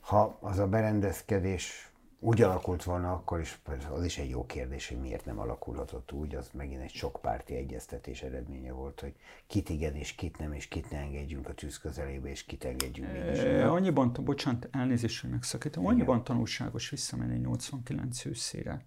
Ha 0.00 0.38
az 0.40 0.58
a 0.58 0.68
berendezkedés 0.68 1.90
úgy 2.18 2.42
alakult 2.42 2.82
volna 2.82 3.12
akkor 3.12 3.40
is, 3.40 3.60
az 3.90 4.04
is 4.04 4.18
egy 4.18 4.30
jó 4.30 4.46
kérdés, 4.46 4.88
hogy 4.88 5.00
miért 5.00 5.24
nem 5.24 5.38
alakulhatott 5.38 6.12
úgy, 6.12 6.34
az 6.34 6.50
megint 6.52 6.82
egy 6.82 6.92
sok 6.92 7.18
párti 7.22 7.54
egyeztetés 7.54 8.22
eredménye 8.22 8.72
volt, 8.72 9.00
hogy 9.00 9.14
kit 9.46 9.68
igen 9.68 9.94
és 9.94 10.12
kit 10.12 10.38
nem, 10.38 10.52
és 10.52 10.68
kit 10.68 10.90
ne 10.90 10.98
engedjünk 10.98 11.48
a 11.48 11.54
tűz 11.54 11.78
közelébe, 11.78 12.28
és 12.28 12.44
kit 12.44 12.64
engedjünk 12.64 13.12
mégis. 13.12 13.38
E, 13.38 13.70
annyiban, 13.72 14.12
bocsánat, 14.24 14.68
elnézést, 14.70 15.20
hogy 15.20 15.30
megszakítom, 15.30 15.86
annyiban 15.86 16.24
tanulságos 16.24 16.90
visszamenni 16.90 17.38
89 17.38 18.24
őszére, 18.24 18.84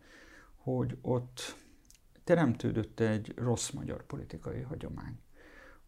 hogy 0.56 0.98
ott 1.02 1.56
teremtődött 2.24 3.00
egy 3.00 3.34
rossz 3.36 3.70
magyar 3.70 4.06
politikai 4.06 4.62
hagyomány 4.62 5.20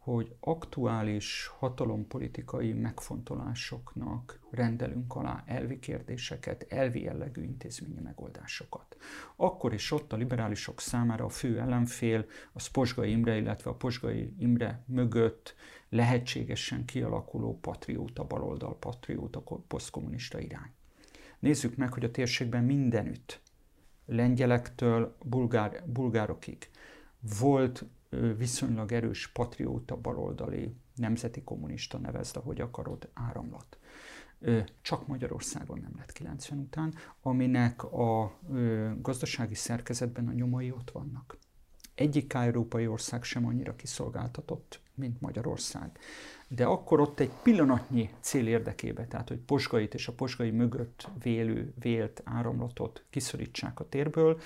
hogy 0.02 0.36
aktuális 0.40 1.48
hatalompolitikai 1.60 2.74
megfontolásoknak 2.74 4.40
rendelünk 4.50 5.16
alá 5.16 5.44
elvi 5.46 5.80
kérdéseket, 5.80 6.66
elvi 6.70 7.02
jellegű 7.02 7.44
intézményi 7.44 8.00
megoldásokat. 8.00 8.98
Akkor 9.36 9.74
is 9.74 9.92
ott 9.92 10.14
a 10.14 10.16
liberálisok 10.16 10.80
számára 10.80 11.26
a 11.26 11.30
fő 11.30 11.60
ellenfél 11.60 12.26
a 12.54 12.70
Posgai 12.72 13.12
Imre, 13.12 13.38
illetve 13.38 13.70
a 13.70 13.76
Posgai 13.76 14.36
Imre 14.38 14.84
mögött 14.86 15.56
lehetségesen 15.90 16.86
kialakuló 16.86 17.60
patrióta, 17.60 18.24
baloldal 18.24 18.78
patrióta, 18.80 19.44
posztkommunista 19.68 20.40
irány. 20.40 20.72
Nézzük 21.40 21.76
meg, 21.76 21.94
hogy 21.94 22.04
a 22.04 22.12
térségben 22.12 22.64
mindenütt, 22.64 23.42
lengyelektől 24.06 25.16
bulgár, 25.26 25.84
bulgárokig 25.86 26.70
volt 27.40 27.86
viszonylag 28.38 28.92
erős 28.92 29.28
patrióta 29.28 29.98
baloldali 29.98 30.76
nemzeti 30.96 31.44
kommunista 31.44 31.98
nevezd, 31.98 32.38
ahogy 32.38 32.62
akarod, 32.62 33.10
áramlat. 33.14 33.78
Csak 34.82 35.08
Magyarországon 35.08 35.80
nem 35.80 35.94
lett 35.98 36.12
90 36.12 36.60
után, 36.60 36.94
aminek 37.22 37.84
a 37.84 38.38
gazdasági 39.02 39.56
szerkezetben 39.56 40.28
a 40.28 40.32
nyomai 40.32 40.72
ott 40.72 40.92
vannak. 40.92 41.38
Egyik 41.96 42.34
európai 42.34 42.88
ország 42.88 43.24
sem 43.24 43.46
annyira 43.46 43.76
kiszolgáltatott, 43.76 44.82
mint 44.96 45.22
Magyarország 45.22 46.00
de 46.56 46.66
akkor 46.66 47.00
ott 47.00 47.20
egy 47.20 47.32
pillanatnyi 47.44 48.10
cél 48.20 48.48
érdekébe, 48.48 49.06
tehát 49.06 49.28
hogy 49.28 49.38
posgait 49.38 49.94
és 49.94 50.08
a 50.08 50.14
posgai 50.14 50.52
mögött 50.52 51.08
vélő, 51.24 51.74
vélt 51.80 52.22
áramlatot 52.26 53.04
kiszorítsák 53.10 53.80
a 53.80 53.90
térből, 53.90 54.40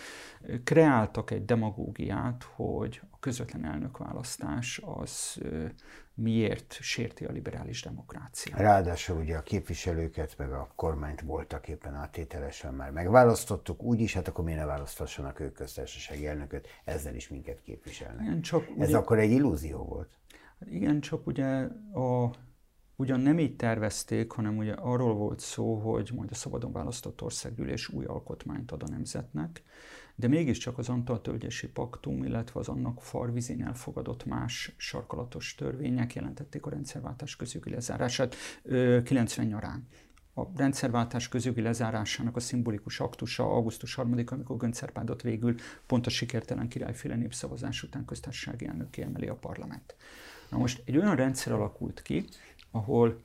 kreáltak 0.64 1.32
egy 1.32 1.46
demagógiát, 1.46 2.44
hogy 2.56 3.02
a 3.12 3.20
közvetlen 3.20 3.66
elnökválasztás 3.66 4.82
az 4.84 5.42
miért 6.14 6.78
sérti 6.82 7.26
a 7.26 7.32
liberális 7.32 7.82
demokráciát. 7.82 8.60
Ráadásul 8.60 9.18
ugye 9.18 9.38
a 9.38 9.42
képviselőket 9.42 10.38
meg 10.38 10.52
a 10.52 10.72
kormányt 10.76 11.22
voltak 11.22 11.68
éppen 11.68 11.94
áttételesen 11.94 12.74
már 12.74 12.92
megválasztottuk, 12.92 13.84
úgyis 13.84 14.14
hát 14.14 14.28
akkor 14.28 14.44
miért 14.44 14.60
ne 14.60 14.66
választassanak 14.66 15.40
ők 15.40 15.54
köztársasági 15.54 16.28
elnököt, 16.28 16.68
ezzel 16.84 17.16
is 17.16 17.30
minket 17.30 17.62
képviselnek. 17.62 18.26
Igen, 18.26 18.42
csak 18.42 18.68
Ez 18.78 18.88
ugye... 18.88 18.98
akkor 18.98 19.20
egy 19.20 19.32
illúzió 19.32 19.84
volt. 19.84 20.10
Hát 20.60 20.70
igen, 20.70 21.00
csak 21.02 21.28
ugye 21.28 21.46
a, 21.94 22.34
ugyan 22.96 23.20
nem 23.20 23.40
így 23.40 23.56
tervezték, 23.56 24.32
hanem 24.32 24.58
ugye 24.58 24.74
arról 24.74 25.14
volt 25.14 25.40
szó, 25.40 25.76
hogy 25.76 26.12
majd 26.16 26.32
a 26.32 26.36
szabadon 26.36 26.72
választott 26.72 27.22
országgyűlés 27.22 27.90
új 27.90 28.06
alkotmányt 28.06 28.72
ad 28.72 28.84
a 28.84 28.90
nemzetnek, 28.90 29.64
de 30.16 30.28
mégiscsak 30.28 30.78
az 30.78 30.90
Antal 30.90 31.22
Tölgyesi 31.22 31.68
Paktum, 31.68 32.24
illetve 32.24 32.60
az 32.60 32.68
annak 32.68 33.02
farvizén 33.02 33.64
elfogadott 33.64 34.26
más 34.26 34.74
sarkalatos 34.78 35.56
törvények 35.56 36.14
jelentették 36.14 36.66
a 36.66 36.70
rendszerváltás 36.70 37.36
közjogi 37.36 37.70
lezárását 37.70 38.36
90 39.04 39.46
nyarán. 39.46 39.88
A 40.38 40.44
rendszerváltás 40.56 41.28
közjogi 41.28 41.62
lezárásának 41.62 42.36
a 42.36 42.40
szimbolikus 42.40 43.00
aktusa 43.00 43.44
augusztus 43.44 43.96
3 43.96 44.24
amikor 44.26 44.58
Göncz 44.58 44.84
végül 45.22 45.56
pont 45.86 46.06
a 46.06 46.10
sikertelen 46.10 46.68
királyféle 46.68 47.16
népszavazás 47.16 47.84
után 47.84 48.06
köztársasági 48.06 48.68
elnöké 48.68 49.02
emeli 49.02 49.28
a 49.28 49.36
parlament. 49.36 49.96
Na 50.56 50.62
most 50.62 50.82
egy 50.86 50.98
olyan 50.98 51.16
rendszer 51.16 51.54
alakult 51.54 52.02
ki, 52.02 52.26
ahol 52.72 53.22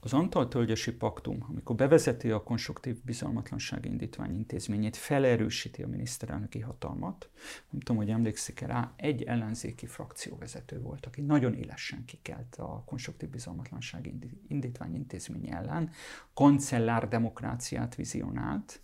az 0.00 0.12
Antal 0.12 0.48
Tölgyesi 0.48 0.92
Paktum, 0.92 1.46
amikor 1.48 1.76
bevezeti 1.76 2.30
a 2.30 2.42
konstruktív 2.42 3.02
bizalmatlanság 3.04 3.84
indítvány 3.84 4.34
intézményét, 4.34 4.96
felerősíti 4.96 5.82
a 5.82 5.86
miniszterelnöki 5.86 6.60
hatalmat. 6.60 7.28
Nem 7.70 7.80
tudom, 7.80 7.96
hogy 7.96 8.10
emlékszik-e 8.10 8.66
rá, 8.66 8.92
egy 8.96 9.22
ellenzéki 9.22 9.86
frakcióvezető 9.86 10.80
volt, 10.80 11.06
aki 11.06 11.20
nagyon 11.20 11.54
élesen 11.54 12.04
kikelt 12.04 12.56
a 12.56 12.82
konstruktív 12.86 13.28
bizalmatlanság 13.28 14.12
indítvány 14.48 14.94
intézmény 14.94 15.50
ellen, 15.50 15.90
kancellár 16.34 17.08
demokráciát 17.08 17.94
vizionált, 17.94 18.80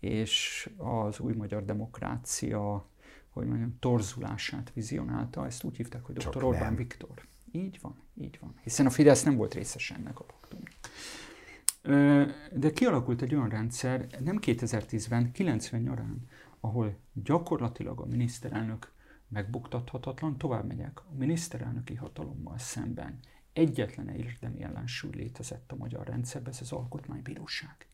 és 0.00 0.68
az 0.76 1.20
új 1.20 1.32
magyar 1.32 1.64
demokrácia 1.64 2.90
hogy 3.32 3.46
mondjam, 3.46 3.78
torzulását 3.78 4.72
vizionálta, 4.74 5.46
ezt 5.46 5.64
úgy 5.64 5.76
hívták, 5.76 6.04
hogy 6.04 6.14
dr. 6.14 6.44
Orbán 6.44 6.62
nem. 6.62 6.76
Viktor. 6.76 7.26
Így 7.52 7.78
van, 7.80 7.94
így 8.14 8.38
van. 8.40 8.54
Hiszen 8.62 8.86
a 8.86 8.90
Fidesz 8.90 9.22
nem 9.22 9.36
volt 9.36 9.54
részes 9.54 9.90
ennek 9.90 10.20
a 10.20 10.24
paktumnak. 10.24 10.72
De 12.52 12.72
kialakult 12.72 13.22
egy 13.22 13.34
olyan 13.34 13.48
rendszer, 13.48 14.06
nem 14.24 14.38
2010-ben, 14.40 15.32
90 15.32 15.80
nyarán, 15.80 16.28
ahol 16.60 16.98
gyakorlatilag 17.12 18.00
a 18.00 18.06
miniszterelnök 18.06 18.92
megbuktathatatlan, 19.28 20.38
tovább 20.38 20.66
megyek, 20.66 21.00
a 21.00 21.14
miniszterelnöki 21.18 21.94
hatalommal 21.94 22.58
szemben 22.58 23.18
egyetlen 23.52 24.08
érdemi 24.08 24.62
ellensúly 24.62 25.14
létezett 25.14 25.72
a 25.72 25.76
magyar 25.76 26.06
rendszerben, 26.06 26.52
ez 26.52 26.60
az 26.60 26.72
alkotmánybíróság. 26.72 27.86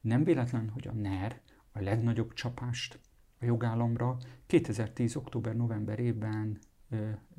Nem 0.00 0.24
véletlen, 0.24 0.68
hogy 0.68 0.88
a 0.88 0.92
NER 0.92 1.40
a 1.72 1.80
legnagyobb 1.80 2.32
csapást 2.32 2.98
a 3.40 3.44
jogállamra 3.44 4.16
2010. 4.46 5.16
október-novemberében 5.16 6.58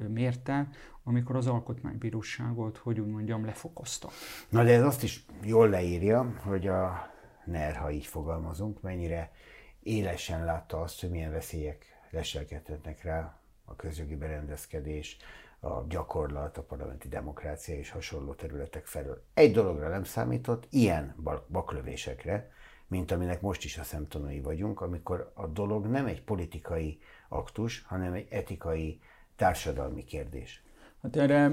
mérte, 0.08 0.70
amikor 1.04 1.36
az 1.36 1.48
alkotmánybíróságot, 1.48 2.78
hogy 2.78 3.00
úgy 3.00 3.08
mondjam, 3.08 3.46
lefokozta. 3.46 4.10
Na 4.50 4.64
de 4.64 4.74
ez 4.74 4.84
azt 4.84 5.04
is 5.04 5.26
jól 5.44 5.70
leírja, 5.70 6.34
hogy 6.44 6.68
a 6.68 7.12
NER, 7.46 7.76
ha 7.76 7.92
így 7.92 8.06
fogalmazunk, 8.06 8.82
mennyire 8.82 9.32
élesen 9.80 10.46
látta 10.46 10.82
azt, 10.82 11.02
hogy 11.02 11.10
milyen 11.10 11.32
veszélyek 11.32 11.86
leselkedhetnek 12.10 13.04
rá 13.04 13.40
a 13.66 13.76
közjogi 13.76 14.16
berendezkedés, 14.16 15.18
a 15.60 15.88
gyakorlat, 15.90 16.58
a 16.58 16.64
parlamenti 16.64 17.08
demokrácia 17.08 17.76
és 17.76 17.90
hasonló 17.90 18.34
területek 18.34 18.86
felől. 18.86 19.24
Egy 19.34 19.52
dologra 19.52 19.90
nem 19.90 20.04
számított, 20.04 20.68
ilyen 20.70 21.16
baklövésekre, 21.48 22.52
mint 22.88 23.12
aminek 23.12 23.42
most 23.42 23.64
is 23.64 23.78
a 23.78 23.84
szemtanúi 23.84 24.42
vagyunk, 24.42 24.82
amikor 24.82 25.32
a 25.36 25.48
dolog 25.48 25.86
nem 25.86 26.06
egy 26.06 26.22
politikai 26.22 27.00
aktus, 27.30 27.84
hanem 27.88 28.14
egy 28.14 28.28
etikai, 28.30 29.00
társadalmi 29.36 30.04
kérdés. 30.04 30.64
Hát 31.02 31.16
erre 31.16 31.52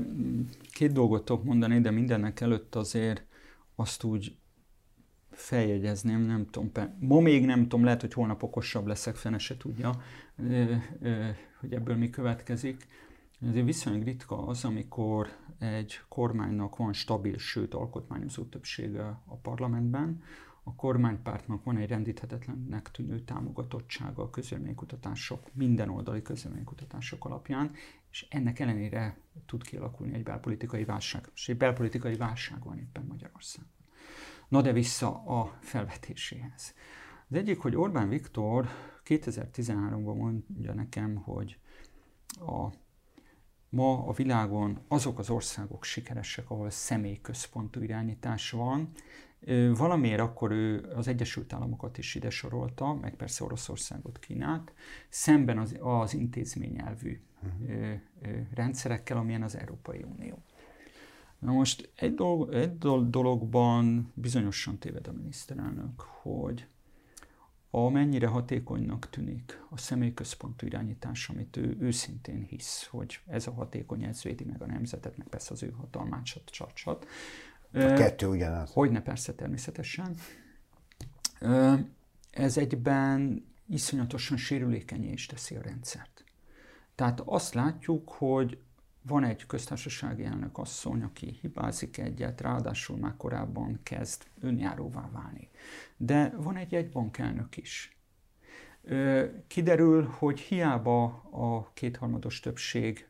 két 0.72 0.92
dolgot 0.92 1.24
tudok 1.24 1.44
mondani, 1.44 1.80
de 1.80 1.90
mindennek 1.90 2.40
előtt 2.40 2.74
azért 2.74 3.24
azt 3.74 4.04
úgy 4.04 4.36
feljegyezném, 5.30 6.20
nem 6.20 6.46
tudom, 6.46 6.70
ma 6.98 7.20
még 7.20 7.44
nem 7.44 7.62
tudom, 7.62 7.84
lehet, 7.84 8.00
hogy 8.00 8.12
holnap 8.12 8.42
okosabb 8.42 8.86
leszek, 8.86 9.16
fene 9.16 9.38
se 9.38 9.56
tudja, 9.56 9.92
hogy 11.60 11.74
ebből 11.74 11.96
mi 11.96 12.10
következik. 12.10 12.86
Ezért 13.48 13.64
viszonylag 13.64 14.04
ritka 14.04 14.46
az, 14.46 14.64
amikor 14.64 15.28
egy 15.58 16.00
kormánynak 16.08 16.76
van 16.76 16.92
stabil, 16.92 17.38
sőt 17.38 17.74
alkotmányozó 17.74 18.44
többsége 18.44 19.04
a 19.26 19.36
parlamentben, 19.42 20.22
a 20.64 20.74
kormánypártnak 20.74 21.64
van 21.64 21.76
egy 21.76 21.88
rendíthetetlennek 21.88 22.90
tűnő 22.90 23.20
támogatottsága 23.20 24.22
a 24.22 24.30
közvéleménykutatások, 24.30 25.50
minden 25.52 25.88
oldali 25.88 26.22
közvéleménykutatások 26.22 27.24
alapján, 27.24 27.70
és 28.10 28.26
ennek 28.30 28.58
ellenére 28.58 29.16
tud 29.46 29.62
kialakulni 29.62 30.14
egy 30.14 30.22
belpolitikai 30.22 30.84
válság. 30.84 31.30
És 31.34 31.48
egy 31.48 31.56
belpolitikai 31.56 32.16
válság 32.16 32.64
van 32.64 32.78
éppen 32.78 33.04
Magyarországon. 33.06 33.70
Na 34.48 34.62
de 34.62 34.72
vissza 34.72 35.24
a 35.24 35.58
felvetéséhez. 35.60 36.74
Az 37.28 37.36
egyik, 37.36 37.58
hogy 37.58 37.76
Orbán 37.76 38.08
Viktor 38.08 38.68
2013-ban 39.04 40.16
mondja 40.16 40.74
nekem, 40.74 41.14
hogy 41.14 41.58
a, 42.28 42.68
ma 43.68 44.06
a 44.06 44.12
világon 44.12 44.78
azok 44.88 45.18
az 45.18 45.30
országok 45.30 45.84
sikeresek, 45.84 46.50
ahol 46.50 46.70
személyközpontú 46.70 47.80
irányítás 47.80 48.50
van, 48.50 48.90
Valamiért 49.74 50.20
akkor 50.20 50.50
ő 50.50 50.92
az 50.94 51.08
Egyesült 51.08 51.52
Államokat 51.52 51.98
is 51.98 52.14
ide 52.14 52.30
sorolta, 52.30 52.94
meg 52.94 53.14
persze 53.14 53.44
Oroszországot, 53.44 54.18
Kínát, 54.18 54.72
szemben 55.08 55.58
az, 55.58 55.76
az 55.80 56.14
intézményelvű 56.14 57.20
uh-huh. 57.42 58.00
rendszerekkel, 58.54 59.16
amilyen 59.16 59.42
az 59.42 59.56
Európai 59.56 60.04
Unió. 60.16 60.42
Na 61.38 61.52
most 61.52 61.92
egy, 61.96 62.14
dolog, 62.14 62.52
egy 62.54 62.78
dologban 63.10 64.12
bizonyosan 64.14 64.78
téved 64.78 65.06
a 65.06 65.12
miniszterelnök, 65.12 66.00
hogy 66.00 66.66
amennyire 67.70 68.26
hatékonynak 68.26 69.10
tűnik 69.10 69.62
a 69.70 69.78
személyközpontú 69.78 70.66
irányítás, 70.66 71.28
amit 71.28 71.56
ő 71.56 71.76
őszintén 71.80 72.42
hisz, 72.42 72.86
hogy 72.90 73.20
ez 73.26 73.46
a 73.46 73.52
hatékony, 73.52 74.02
ez 74.02 74.22
védi 74.22 74.44
meg 74.44 74.62
a 74.62 74.66
nemzetet, 74.66 75.16
meg 75.16 75.26
persze 75.26 75.52
az 75.52 75.62
ő 75.62 75.70
hatalmát, 75.70 76.24
csat, 76.74 77.06
A 77.74 77.92
kettő 77.92 78.26
ugyanaz. 78.26 78.72
Hogyne 78.72 79.02
persze 79.02 79.34
természetesen. 79.34 80.14
Ez 82.30 82.56
egyben 82.56 83.46
iszonyatosan 83.68 84.36
sérülékenyé 84.36 85.10
is 85.10 85.26
teszi 85.26 85.54
a 85.54 85.62
rendszert. 85.62 86.24
Tehát 86.94 87.20
azt 87.20 87.54
látjuk, 87.54 88.08
hogy 88.08 88.58
van 89.02 89.24
egy 89.24 89.46
köztársasági 89.46 90.24
elnök 90.24 90.58
asszony, 90.58 91.02
aki 91.02 91.38
hibázik 91.40 91.98
egyet, 91.98 92.40
ráadásul 92.40 92.96
már 92.96 93.14
korábban 93.16 93.80
kezd 93.82 94.22
önjáróvá 94.40 95.10
válni. 95.12 95.48
De 95.96 96.34
van 96.36 96.56
egy 96.56 96.74
egybankelnök 96.74 97.56
is. 97.56 97.96
Kiderül, 99.46 100.04
hogy 100.04 100.40
hiába 100.40 101.04
a 101.30 101.70
kétharmados 101.72 102.40
többség 102.40 103.08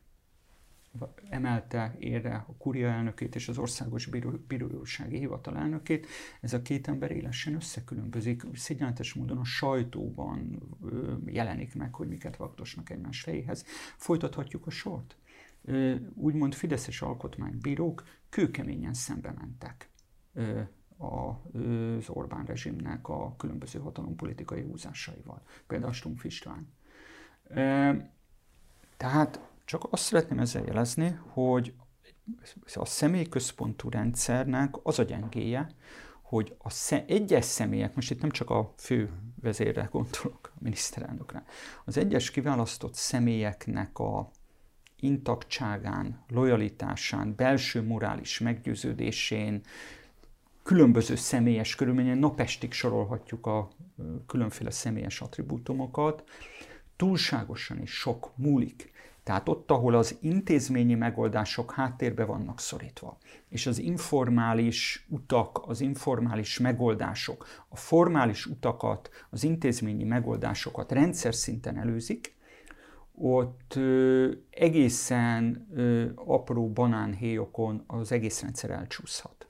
emelte 1.29 1.95
érre 1.99 2.45
a 2.47 2.55
kuria 2.57 2.87
elnökét 2.87 3.35
és 3.35 3.47
az 3.47 3.57
országos 3.57 4.09
bírósági 4.47 5.17
hivatal 5.17 5.57
elnökét, 5.57 6.07
ez 6.41 6.53
a 6.53 6.61
két 6.61 6.87
ember 6.87 7.11
élesen 7.11 7.55
összekülönbözik. 7.55 8.43
Szégyenletes 8.53 9.13
módon 9.13 9.37
a 9.37 9.43
sajtóban 9.43 10.61
jelenik 11.25 11.75
meg, 11.75 11.93
hogy 11.93 12.07
miket 12.07 12.37
vaktosnak 12.37 12.89
egymás 12.89 13.21
fejéhez. 13.21 13.65
Folytathatjuk 13.97 14.67
a 14.67 14.69
sort 14.69 15.17
úgymond 16.13 16.53
fideszes 16.53 17.01
alkotmánybírók 17.01 18.03
kőkeményen 18.29 18.93
szembe 18.93 19.33
mentek 19.37 19.89
az 20.97 22.09
Orbán 22.09 22.45
rezsimnek 22.45 23.07
a 23.07 23.35
különböző 23.37 23.79
hatalompolitikai 23.79 24.61
húzásaival. 24.61 25.41
Például 25.67 25.93
Stumpf 25.93 26.23
István. 26.23 26.73
Tehát 28.97 29.39
csak 29.65 29.87
azt 29.89 30.03
szeretném 30.03 30.39
ezzel 30.39 30.63
jelezni, 30.65 31.19
hogy 31.27 31.73
a 32.73 32.85
személyközpontú 32.85 33.89
rendszernek 33.89 34.75
az 34.83 34.99
a 34.99 35.03
gyengéje, 35.03 35.69
hogy 36.21 36.55
a 36.57 36.69
sze- 36.69 37.09
egyes 37.09 37.45
személyek, 37.45 37.95
most 37.95 38.11
itt 38.11 38.21
nem 38.21 38.29
csak 38.29 38.49
a 38.49 38.73
fő 38.77 39.09
vezérre 39.41 39.89
gondolok, 39.91 40.51
a 40.55 40.57
miniszterelnökre, 40.59 41.45
az 41.85 41.97
egyes 41.97 42.31
kiválasztott 42.31 42.93
személyeknek 42.93 43.99
a 43.99 44.31
intaktságán, 44.99 46.23
lojalitásán, 46.27 47.35
belső 47.35 47.81
morális 47.83 48.39
meggyőződésén, 48.39 49.61
különböző 50.63 51.15
személyes 51.15 51.75
körülményen, 51.75 52.17
napestig 52.17 52.71
sorolhatjuk 52.71 53.45
a 53.45 53.69
különféle 54.27 54.71
személyes 54.71 55.21
attribútumokat, 55.21 56.23
túlságosan 56.95 57.81
is 57.81 57.91
sok 57.91 58.31
múlik. 58.35 58.91
Tehát 59.25 59.49
ott, 59.49 59.71
ahol 59.71 59.95
az 59.95 60.17
intézményi 60.21 60.95
megoldások 60.95 61.71
háttérbe 61.71 62.25
vannak 62.25 62.59
szorítva, 62.59 63.17
és 63.49 63.65
az 63.67 63.79
informális 63.79 65.05
utak, 65.09 65.61
az 65.67 65.81
informális 65.81 66.59
megoldások, 66.59 67.45
a 67.67 67.75
formális 67.75 68.45
utakat, 68.45 69.09
az 69.29 69.43
intézményi 69.43 70.03
megoldásokat 70.03 70.91
rendszer 70.91 71.35
szinten 71.35 71.77
előzik, 71.77 72.35
ott 73.15 73.75
ö, 73.75 74.31
egészen 74.49 75.67
ö, 75.73 76.09
apró 76.15 76.69
banánhéjokon 76.71 77.83
az 77.87 78.11
egész 78.11 78.41
rendszer 78.41 78.69
elcsúszhat. 78.69 79.44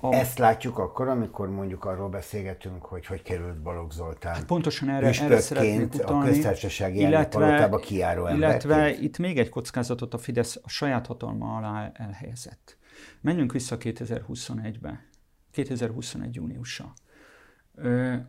A... 0.00 0.14
Ezt 0.14 0.38
látjuk 0.38 0.78
akkor, 0.78 1.08
amikor 1.08 1.50
mondjuk 1.50 1.84
arról 1.84 2.08
beszélgetünk, 2.08 2.84
hogy 2.84 3.06
hogy 3.06 3.22
került 3.22 3.62
Balogh 3.62 3.92
Zoltán 3.92 4.34
hát 4.34 4.44
pontosan 4.44 4.88
erre, 4.88 5.06
erre 5.06 5.40
szeretnék 5.40 5.94
utalni, 5.94 6.28
a 6.28 6.30
köztársasági 6.30 7.00
illetve, 7.00 7.68
kiáró 7.80 8.28
Illetve 8.28 8.90
itt 8.90 9.18
még 9.18 9.38
egy 9.38 9.48
kockázatot 9.48 10.14
a 10.14 10.18
Fidesz 10.18 10.60
a 10.62 10.68
saját 10.68 11.06
hatalma 11.06 11.56
alá 11.56 11.90
elhelyezett. 11.94 12.76
Menjünk 13.20 13.52
vissza 13.52 13.76
2021-be, 13.80 15.04
2021 15.50 16.34
júniusa. 16.34 16.92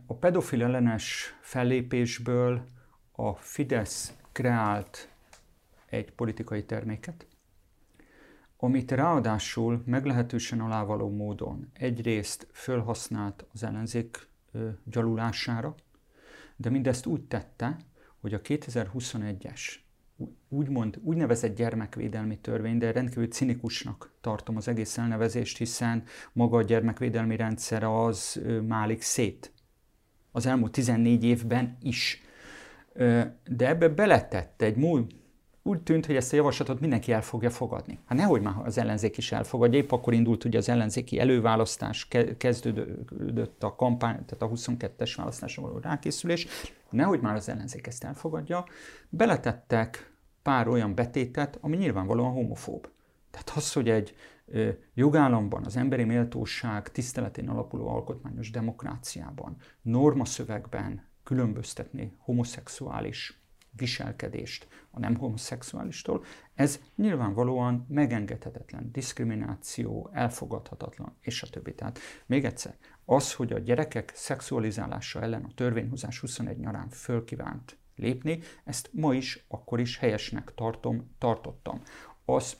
A 0.06 0.14
pedofil 0.14 0.62
ellenes 0.62 1.36
fellépésből 1.40 2.64
a 3.12 3.34
Fidesz 3.34 4.12
kreált 4.32 5.08
egy 5.86 6.12
politikai 6.12 6.64
terméket, 6.64 7.26
amit 8.60 8.90
ráadásul 8.90 9.82
meglehetősen 9.86 10.60
alávaló 10.60 11.10
módon 11.10 11.70
egyrészt 11.72 12.46
fölhasznált 12.52 13.46
az 13.52 13.62
ellenzék 13.62 14.28
gyalulására, 14.84 15.74
de 16.56 16.70
mindezt 16.70 17.06
úgy 17.06 17.24
tette, 17.24 17.76
hogy 18.20 18.34
a 18.34 18.40
2021-es 18.40 19.60
úgymond 20.48 20.98
úgynevezett 21.02 21.56
gyermekvédelmi 21.56 22.38
törvény, 22.38 22.78
de 22.78 22.92
rendkívül 22.92 23.28
cinikusnak 23.28 24.12
tartom 24.20 24.56
az 24.56 24.68
egész 24.68 24.98
elnevezést, 24.98 25.58
hiszen 25.58 26.02
maga 26.32 26.56
a 26.56 26.62
gyermekvédelmi 26.62 27.36
rendszer 27.36 27.84
az 27.84 28.40
ö, 28.42 28.60
málik 28.60 29.02
szét. 29.02 29.52
Az 30.32 30.46
elmúlt 30.46 30.72
14 30.72 31.24
évben 31.24 31.76
is 31.80 32.22
de 33.44 33.68
ebbe 33.68 33.88
beletette 33.88 34.64
egy 34.64 34.76
múl, 34.76 35.06
úgy 35.62 35.80
tűnt, 35.80 36.06
hogy 36.06 36.16
ezt 36.16 36.32
a 36.32 36.36
javaslatot 36.36 36.80
mindenki 36.80 37.12
el 37.12 37.22
fogja 37.22 37.50
fogadni. 37.50 37.98
Hát 38.06 38.18
nehogy 38.18 38.42
már 38.42 38.54
az 38.64 38.78
ellenzék 38.78 39.16
is 39.16 39.32
elfogadja, 39.32 39.78
épp 39.78 39.92
akkor 39.92 40.12
indult 40.12 40.44
ugye 40.44 40.58
az 40.58 40.68
ellenzéki 40.68 41.18
előválasztás, 41.18 42.08
kezdődött 42.38 43.62
a 43.62 43.74
kampány, 43.74 44.24
tehát 44.24 44.42
a 44.42 44.48
22-es 44.48 45.12
választásra 45.16 45.62
való 45.62 45.78
rákészülés, 45.78 46.46
nehogy 46.90 47.20
már 47.20 47.34
az 47.34 47.48
ellenzék 47.48 47.86
ezt 47.86 48.04
elfogadja, 48.04 48.64
beletettek 49.08 50.12
pár 50.42 50.68
olyan 50.68 50.94
betétet, 50.94 51.58
ami 51.60 51.76
nyilvánvalóan 51.76 52.32
homofób. 52.32 52.90
Tehát 53.30 53.52
az, 53.54 53.72
hogy 53.72 53.88
egy 53.88 54.14
jogállamban, 54.94 55.64
az 55.64 55.76
emberi 55.76 56.04
méltóság 56.04 56.90
tiszteletén 56.90 57.48
alapuló 57.48 57.88
alkotmányos 57.88 58.50
demokráciában, 58.50 59.56
normaszövegben 59.82 61.06
különböztetni 61.22 62.12
homoszexuális 62.18 63.37
viselkedést 63.76 64.68
a 64.90 64.98
nem 64.98 65.16
homoszexuálistól, 65.16 66.24
ez 66.54 66.80
nyilvánvalóan 66.96 67.86
megengedhetetlen, 67.88 68.88
diszkrimináció, 68.92 70.10
elfogadhatatlan, 70.12 71.16
és 71.20 71.42
a 71.42 71.46
többi. 71.46 71.74
Tehát 71.74 71.98
még 72.26 72.44
egyszer, 72.44 72.76
az, 73.04 73.32
hogy 73.32 73.52
a 73.52 73.58
gyerekek 73.58 74.12
szexualizálása 74.14 75.20
ellen 75.20 75.44
a 75.44 75.54
törvényhozás 75.54 76.20
21 76.20 76.58
nyarán 76.58 76.88
fölkívánt 76.88 77.76
lépni, 77.96 78.40
ezt 78.64 78.90
ma 78.92 79.14
is, 79.14 79.44
akkor 79.48 79.80
is 79.80 79.98
helyesnek 79.98 80.54
tartom, 80.54 81.14
tartottam. 81.18 81.82
Az 82.24 82.56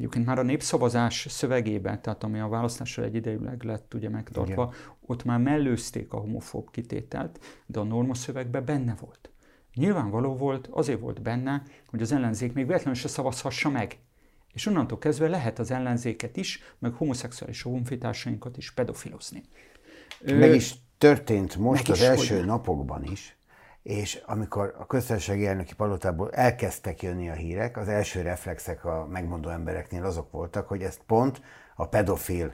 Egyébként 0.00 0.26
már 0.26 0.38
a 0.38 0.42
népszavazás 0.42 1.26
szövegében, 1.28 2.02
tehát 2.02 2.24
ami 2.24 2.40
a 2.40 2.48
választással 2.48 3.04
egyidejűleg 3.04 3.62
lett 3.62 3.94
ugye 3.94 4.08
megtartva, 4.08 4.72
Igen. 4.72 4.96
ott 5.06 5.24
már 5.24 5.38
mellőzték 5.38 6.12
a 6.12 6.18
homofób 6.18 6.70
kitételt, 6.70 7.40
de 7.66 7.80
a 7.80 7.82
norma 7.82 8.14
szövegben 8.14 8.64
benne 8.64 8.94
volt. 9.00 9.29
Nyilvánvaló 9.74 10.36
volt, 10.36 10.66
azért 10.66 11.00
volt 11.00 11.22
benne, 11.22 11.62
hogy 11.86 12.02
az 12.02 12.12
ellenzék 12.12 12.52
még 12.52 12.66
véletlenül 12.66 13.00
se 13.00 13.08
szavazhassa 13.08 13.68
meg. 13.68 13.98
És 14.52 14.66
onnantól 14.66 14.98
kezdve 14.98 15.28
lehet 15.28 15.58
az 15.58 15.70
ellenzéket 15.70 16.36
is, 16.36 16.62
meg 16.78 16.92
homoszexuális 16.92 17.62
honfitársainkat 17.62 18.56
is 18.56 18.72
pedofilozni. 18.72 19.42
Meg 20.24 20.54
is 20.54 20.74
történt 20.98 21.56
most 21.56 21.88
az 21.88 22.00
első 22.00 22.36
hogy... 22.36 22.46
napokban 22.46 23.04
is, 23.04 23.36
és 23.82 24.22
amikor 24.26 24.74
a 24.78 24.86
köztársasági 24.86 25.46
elnöki 25.46 25.74
palotából 25.74 26.30
elkezdtek 26.30 27.02
jönni 27.02 27.28
a 27.28 27.34
hírek, 27.34 27.76
az 27.76 27.88
első 27.88 28.20
reflexek 28.20 28.84
a 28.84 29.06
megmondó 29.10 29.48
embereknél 29.48 30.04
azok 30.04 30.30
voltak, 30.30 30.68
hogy 30.68 30.82
ezt 30.82 31.00
pont 31.06 31.42
a 31.74 31.88
pedofil 31.88 32.52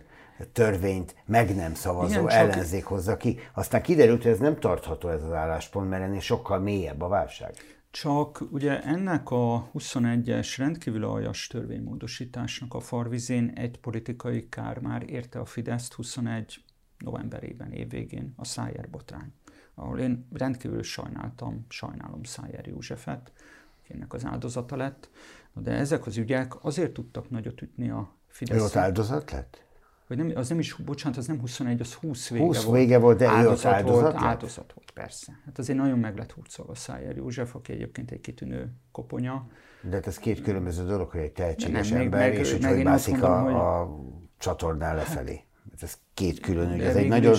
törvényt 0.52 1.14
meg 1.26 1.54
nem 1.54 1.74
szavazó 1.74 2.20
Igen, 2.20 2.28
ellenzék 2.28 2.80
csak... 2.80 2.88
hozza 2.88 3.16
ki. 3.16 3.38
Aztán 3.54 3.82
kiderült, 3.82 4.22
hogy 4.22 4.32
ez 4.32 4.38
nem 4.38 4.58
tartható 4.58 5.08
ez 5.08 5.22
az 5.22 5.32
álláspont, 5.32 5.88
mert 5.88 6.02
ennél 6.02 6.20
sokkal 6.20 6.58
mélyebb 6.58 7.00
a 7.00 7.08
válság. 7.08 7.54
Csak 7.90 8.44
ugye 8.50 8.82
ennek 8.82 9.30
a 9.30 9.70
21-es 9.74 10.54
rendkívül 10.56 11.04
aljas 11.04 11.46
törvénymódosításnak 11.46 12.74
a 12.74 12.80
farvizén 12.80 13.48
egy 13.48 13.78
politikai 13.78 14.48
kár 14.48 14.78
már 14.78 15.10
érte 15.10 15.38
a 15.38 15.44
Fideszt 15.44 15.92
21 15.92 16.64
novemberében, 16.98 17.72
évvégén, 17.72 18.32
a 18.36 18.44
Szájer 18.44 18.90
botrány, 18.90 19.32
ahol 19.74 19.98
én 19.98 20.28
rendkívül 20.32 20.82
sajnáltam, 20.82 21.66
sajnálom 21.68 22.22
Szájer 22.22 22.66
Józsefet, 22.66 23.32
ennek 23.88 24.12
az 24.12 24.24
áldozata 24.24 24.76
lett, 24.76 25.10
de 25.52 25.72
ezek 25.72 26.06
az 26.06 26.16
ügyek 26.16 26.64
azért 26.64 26.92
tudtak 26.92 27.30
nagyot 27.30 27.62
ütni 27.62 27.90
a 27.90 28.14
Fidesz. 28.26 28.58
Ő 28.58 28.62
ott 28.62 28.76
áldozat 28.76 29.30
lett? 29.30 29.65
Vagy 30.08 30.16
nem, 30.16 30.32
az 30.34 30.48
nem 30.48 30.58
is, 30.58 30.72
bocsánat, 30.74 31.18
az 31.18 31.26
nem 31.26 31.40
21, 31.40 31.80
az 31.80 31.92
20 31.92 32.28
vége 32.28 32.44
20 32.44 32.64
volt. 32.64 32.78
vége 32.78 32.98
volt, 32.98 33.18
de 33.18 33.28
áldozat, 33.28 33.72
áldozat 33.72 34.02
volt, 34.02 34.14
áldozat 34.16 34.72
volt, 34.74 34.90
persze. 34.90 35.40
Hát 35.44 35.58
azért 35.58 35.78
nagyon 35.78 35.98
meg 35.98 36.16
lett 36.16 36.32
hurcolva 36.32 36.74
Szájer 36.74 37.16
József, 37.16 37.54
aki 37.54 37.72
egyébként 37.72 38.10
egy 38.10 38.20
kitűnő 38.20 38.72
koponya. 38.92 39.46
De 39.80 39.94
hát 39.94 40.06
ez 40.06 40.18
két 40.18 40.42
különböző 40.42 40.84
dolog, 40.84 41.10
hogy 41.10 41.20
egy 41.20 41.32
tehetséges 41.32 41.88
nem, 41.88 42.00
ember, 42.00 42.20
meg, 42.20 42.38
és 42.38 42.52
hogy 42.52 42.64
hogy 42.64 42.84
mászik 42.84 43.22
a, 43.22 43.40
hogy... 43.40 43.52
a 43.52 43.96
csatornán 44.38 44.96
lefelé. 44.96 45.44
Hát 45.70 45.82
ez 45.82 45.98
két 46.14 46.40
külön 46.40 46.72
ügy, 46.72 46.80
ez 46.80 46.96
egy 46.96 47.08
nagyon, 47.08 47.36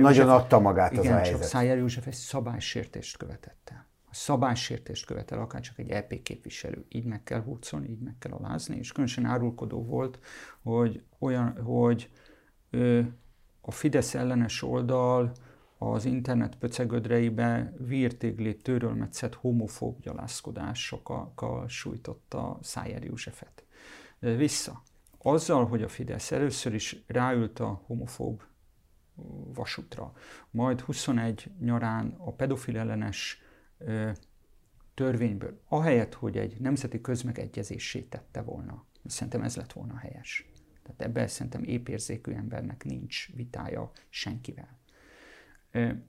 nagyon 0.00 0.28
adta 0.28 0.58
magát 0.58 0.92
igen, 0.92 1.04
az 1.04 1.10
a 1.10 1.14
helyzet. 1.14 1.40
csak 1.40 1.42
Szájer 1.42 1.76
József 1.76 2.06
egy 2.06 2.12
szabálysértést 2.12 3.16
követett 3.16 3.70
el 3.72 3.90
a 4.12 4.14
szabálysértést 4.14 5.06
követel 5.06 5.38
akár 5.40 5.60
csak 5.60 5.78
egy 5.78 5.90
EP 5.90 6.22
képviselő. 6.22 6.84
Így 6.88 7.04
meg 7.04 7.22
kell 7.22 7.42
hurcolni, 7.42 7.88
így 7.88 8.00
meg 8.00 8.14
kell 8.18 8.32
alázni, 8.32 8.76
és 8.76 8.92
különösen 8.92 9.24
árulkodó 9.24 9.84
volt, 9.84 10.18
hogy, 10.62 11.02
olyan, 11.18 11.62
hogy 11.62 12.10
ö, 12.70 13.00
a 13.60 13.70
Fidesz 13.70 14.14
ellenes 14.14 14.62
oldal 14.62 15.32
az 15.78 16.04
internet 16.04 16.56
pöcegödreibe 16.56 17.72
vírtigli, 17.78 18.56
törölmetszett 18.56 19.34
homofób 19.34 20.00
gyalászkodásokkal 20.00 21.68
sújtotta 21.68 22.58
Szájer 22.62 23.04
Józsefet. 23.04 23.64
Vissza. 24.18 24.82
Azzal, 25.18 25.66
hogy 25.66 25.82
a 25.82 25.88
Fidesz 25.88 26.32
először 26.32 26.74
is 26.74 27.02
ráült 27.06 27.58
a 27.58 27.82
homofób 27.86 28.42
vasútra, 29.54 30.12
majd 30.50 30.80
21 30.80 31.50
nyarán 31.60 32.14
a 32.18 32.32
pedofil 32.32 32.78
ellenes 32.78 33.41
törvényből, 34.94 35.60
ahelyett, 35.68 36.14
hogy 36.14 36.36
egy 36.36 36.60
nemzeti 36.60 37.00
közmegegyezésé 37.00 38.00
tette 38.00 38.42
volna. 38.42 38.84
Szerintem 39.04 39.42
ez 39.42 39.56
lett 39.56 39.72
volna 39.72 39.96
helyes. 39.96 40.46
Tehát 40.82 41.02
ebben 41.02 41.28
szerintem 41.28 41.62
épérzékű 41.62 42.32
embernek 42.32 42.84
nincs 42.84 43.32
vitája 43.34 43.90
senkivel. 44.08 44.78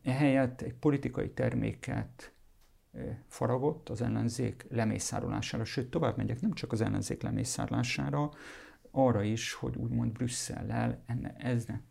Ehelyett 0.03 0.61
egy 0.61 0.73
politikai 0.73 1.31
terméket 1.31 2.33
faragott 3.27 3.89
az 3.89 4.01
ellenzék 4.01 4.65
lemészárolására, 4.69 5.65
sőt 5.65 5.89
tovább 5.89 6.17
megyek, 6.17 6.41
nem 6.41 6.53
csak 6.53 6.71
az 6.71 6.81
ellenzék 6.81 7.21
lemészárolására, 7.21 8.31
arra 8.91 9.23
is, 9.23 9.53
hogy 9.53 9.75
úgymond 9.75 10.11
Brüsszellel 10.11 11.03
enne, 11.05 11.35
eznek 11.37 11.81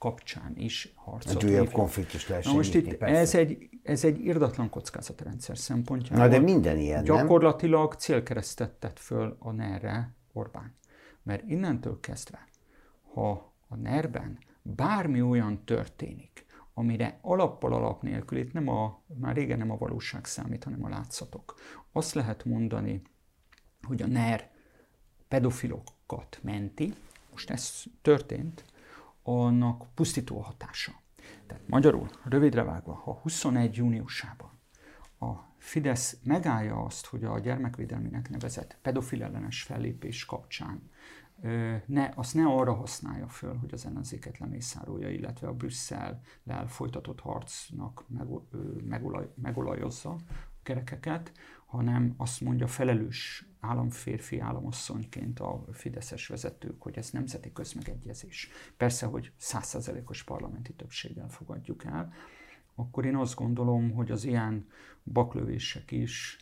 kapcsán 0.00 0.52
is 0.56 0.92
harcot. 0.94 1.42
Egy 1.42 1.50
újabb 1.50 1.70
konfliktus 1.70 2.28
lehessen 2.28 2.54
most 2.54 2.74
itt 2.74 3.02
ez 3.02 3.34
egy, 3.34 3.68
ez 3.82 4.04
egy 4.04 4.24
irdatlan 4.24 4.70
kockázatrendszer 4.70 5.58
szempontjából. 5.58 6.24
Na 6.24 6.30
de 6.30 6.38
minden 6.38 6.78
ilyen, 6.78 7.04
Gyakorlatilag 7.04 7.88
nem? 7.88 7.98
célkeresztet 7.98 8.70
tett 8.70 8.98
föl 8.98 9.36
a 9.38 9.50
NER-re 9.50 10.14
Orbán. 10.32 10.74
Mert 11.22 11.42
innentől 11.46 12.00
kezdve, 12.00 12.48
ha 13.14 13.52
a 13.68 13.76
NER-ben 13.76 14.38
bármi 14.62 15.22
olyan 15.22 15.64
történik, 15.64 16.46
amire 16.74 17.18
alappal 17.22 17.72
alap 17.72 18.02
nélkül, 18.02 18.38
itt 18.38 18.52
nem 18.52 18.68
a, 18.68 19.02
már 19.06 19.34
régen 19.34 19.58
nem 19.58 19.70
a 19.70 19.76
valóság 19.76 20.24
számít, 20.24 20.64
hanem 20.64 20.84
a 20.84 20.88
látszatok. 20.88 21.54
Azt 21.92 22.14
lehet 22.14 22.44
mondani, 22.44 23.02
hogy 23.82 24.02
a 24.02 24.06
NER 24.06 24.50
pedofilokat 25.28 26.38
menti, 26.42 26.94
most 27.30 27.50
ez 27.50 27.82
történt, 28.02 28.64
annak 29.38 29.94
pusztító 29.94 30.38
hatása. 30.38 30.92
Tehát 31.46 31.68
magyarul, 31.68 32.10
rövidre 32.24 32.62
vágva, 32.62 32.94
ha 32.94 33.12
21 33.12 33.76
júniusában 33.76 34.50
a 35.18 35.48
Fidesz 35.58 36.18
megállja 36.22 36.84
azt, 36.84 37.06
hogy 37.06 37.24
a 37.24 37.38
gyermekvédelmének 37.38 38.30
nevezett 38.30 38.78
pedofil 38.82 39.22
ellenes 39.22 39.62
fellépés 39.62 40.24
kapcsán 40.24 40.90
ne, 41.86 42.10
azt 42.14 42.34
ne 42.34 42.46
arra 42.46 42.74
használja 42.74 43.28
föl, 43.28 43.56
hogy 43.56 43.72
az 43.72 43.86
ellenzéket 43.86 44.38
lemészárolja, 44.38 45.10
illetve 45.10 45.48
a 45.48 45.54
Brüsszel-lel 45.54 46.66
folytatott 46.66 47.20
harcnak 47.20 48.04
megolaj, 48.84 49.32
megolajozza 49.34 50.10
a 50.10 50.18
kerekeket, 50.62 51.32
hanem 51.70 52.14
azt 52.16 52.40
mondja 52.40 52.66
felelős 52.66 53.46
államférfi, 53.60 54.38
államosszonyként 54.38 55.40
a 55.40 55.64
fideszes 55.72 56.26
vezetők, 56.26 56.82
hogy 56.82 56.98
ez 56.98 57.10
nemzeti 57.10 57.52
közmegegyezés. 57.52 58.48
Persze, 58.76 59.06
hogy 59.06 59.32
százszerzelékos 59.36 60.22
parlamenti 60.22 60.72
többséggel 60.72 61.28
fogadjuk 61.28 61.84
el, 61.84 62.12
akkor 62.74 63.04
én 63.04 63.16
azt 63.16 63.34
gondolom, 63.34 63.92
hogy 63.92 64.10
az 64.10 64.24
ilyen 64.24 64.68
baklövések 65.04 65.90
is 65.90 66.38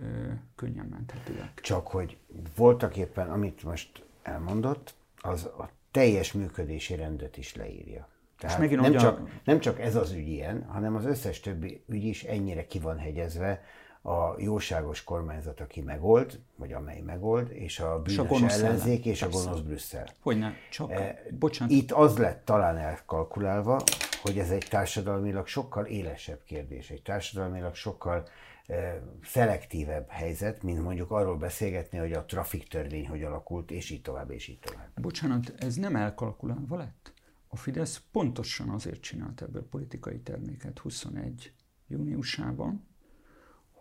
ö, 0.00 0.32
könnyen 0.54 0.86
menthetőek. 0.86 1.60
Csak 1.60 1.86
hogy 1.86 2.18
voltak 2.56 2.96
éppen, 2.96 3.30
amit 3.30 3.62
most 3.62 4.04
elmondott, 4.22 4.94
az 5.16 5.44
a 5.44 5.70
teljes 5.90 6.32
működési 6.32 6.94
rendet 6.94 7.36
is 7.36 7.54
leírja. 7.54 8.08
Tehát 8.38 8.58
megint 8.58 8.80
nem, 8.80 8.96
csak, 8.96 9.44
nem 9.44 9.60
csak 9.60 9.80
ez 9.80 9.96
az 9.96 10.12
ügy 10.12 10.28
ilyen, 10.28 10.64
hanem 10.64 10.94
az 10.94 11.04
összes 11.04 11.40
többi 11.40 11.82
ügy 11.88 12.04
is 12.04 12.24
ennyire 12.24 12.66
ki 12.66 12.78
van 12.78 12.98
hegyezve, 12.98 13.62
a 14.06 14.34
jóságos 14.38 15.04
kormányzat, 15.04 15.60
aki 15.60 15.80
megold, 15.80 16.40
vagy 16.56 16.72
amely 16.72 17.00
megold, 17.00 17.50
és 17.50 17.80
a 17.80 18.02
bűnös 18.02 18.30
és 18.30 18.42
a 18.42 18.50
ellenzék, 18.50 19.04
és 19.06 19.18
Persze. 19.18 19.38
a 19.38 19.42
gonosz 19.42 19.60
Brüsszel. 19.60 20.06
Hogyne, 20.20 20.54
csak, 20.70 20.90
e, 20.90 21.22
bocsánat. 21.38 21.74
Itt 21.74 21.90
az 21.90 22.16
lett 22.18 22.44
talán 22.44 22.76
elkalkulálva, 22.76 23.82
hogy 24.22 24.38
ez 24.38 24.50
egy 24.50 24.66
társadalmilag 24.70 25.46
sokkal 25.46 25.84
élesebb 25.84 26.42
kérdés, 26.44 26.90
egy 26.90 27.02
társadalmilag 27.02 27.74
sokkal 27.74 28.28
e, 28.66 29.02
szelektívebb 29.22 30.08
helyzet, 30.08 30.62
mint 30.62 30.82
mondjuk 30.82 31.10
arról 31.10 31.36
beszélgetni, 31.36 31.98
hogy 31.98 32.12
a 32.12 32.24
trafik 32.24 32.68
törvény 32.68 33.08
hogy 33.08 33.22
alakult, 33.22 33.70
és 33.70 33.90
így 33.90 34.02
tovább, 34.02 34.30
és 34.30 34.48
így 34.48 34.58
tovább. 34.58 34.88
Bocsánat, 35.00 35.54
ez 35.58 35.74
nem 35.74 35.96
elkalkulálva 35.96 36.76
lett? 36.76 37.12
A 37.48 37.56
Fidesz 37.56 38.02
pontosan 38.12 38.68
azért 38.68 39.00
csinált 39.00 39.42
ebből 39.42 39.68
politikai 39.68 40.20
terméket 40.20 40.78
21 40.78 41.52
júniusában, 41.88 42.92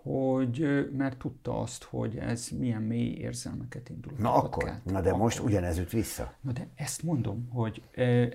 hogy 0.03 0.87
mert 0.97 1.17
tudta 1.17 1.59
azt, 1.59 1.83
hogy 1.83 2.17
ez 2.17 2.47
milyen 2.47 2.81
mély 2.81 3.13
érzelmeket 3.13 3.89
indul. 3.89 4.11
Na 4.17 4.33
akkor, 4.33 4.63
kelt. 4.63 4.85
na 4.85 5.01
de 5.01 5.09
akkor. 5.09 5.21
most 5.21 5.39
ugyanez 5.39 5.77
üt 5.77 5.91
vissza. 5.91 6.33
Na 6.41 6.51
de 6.51 6.67
ezt 6.75 7.03
mondom, 7.03 7.49
hogy 7.49 7.83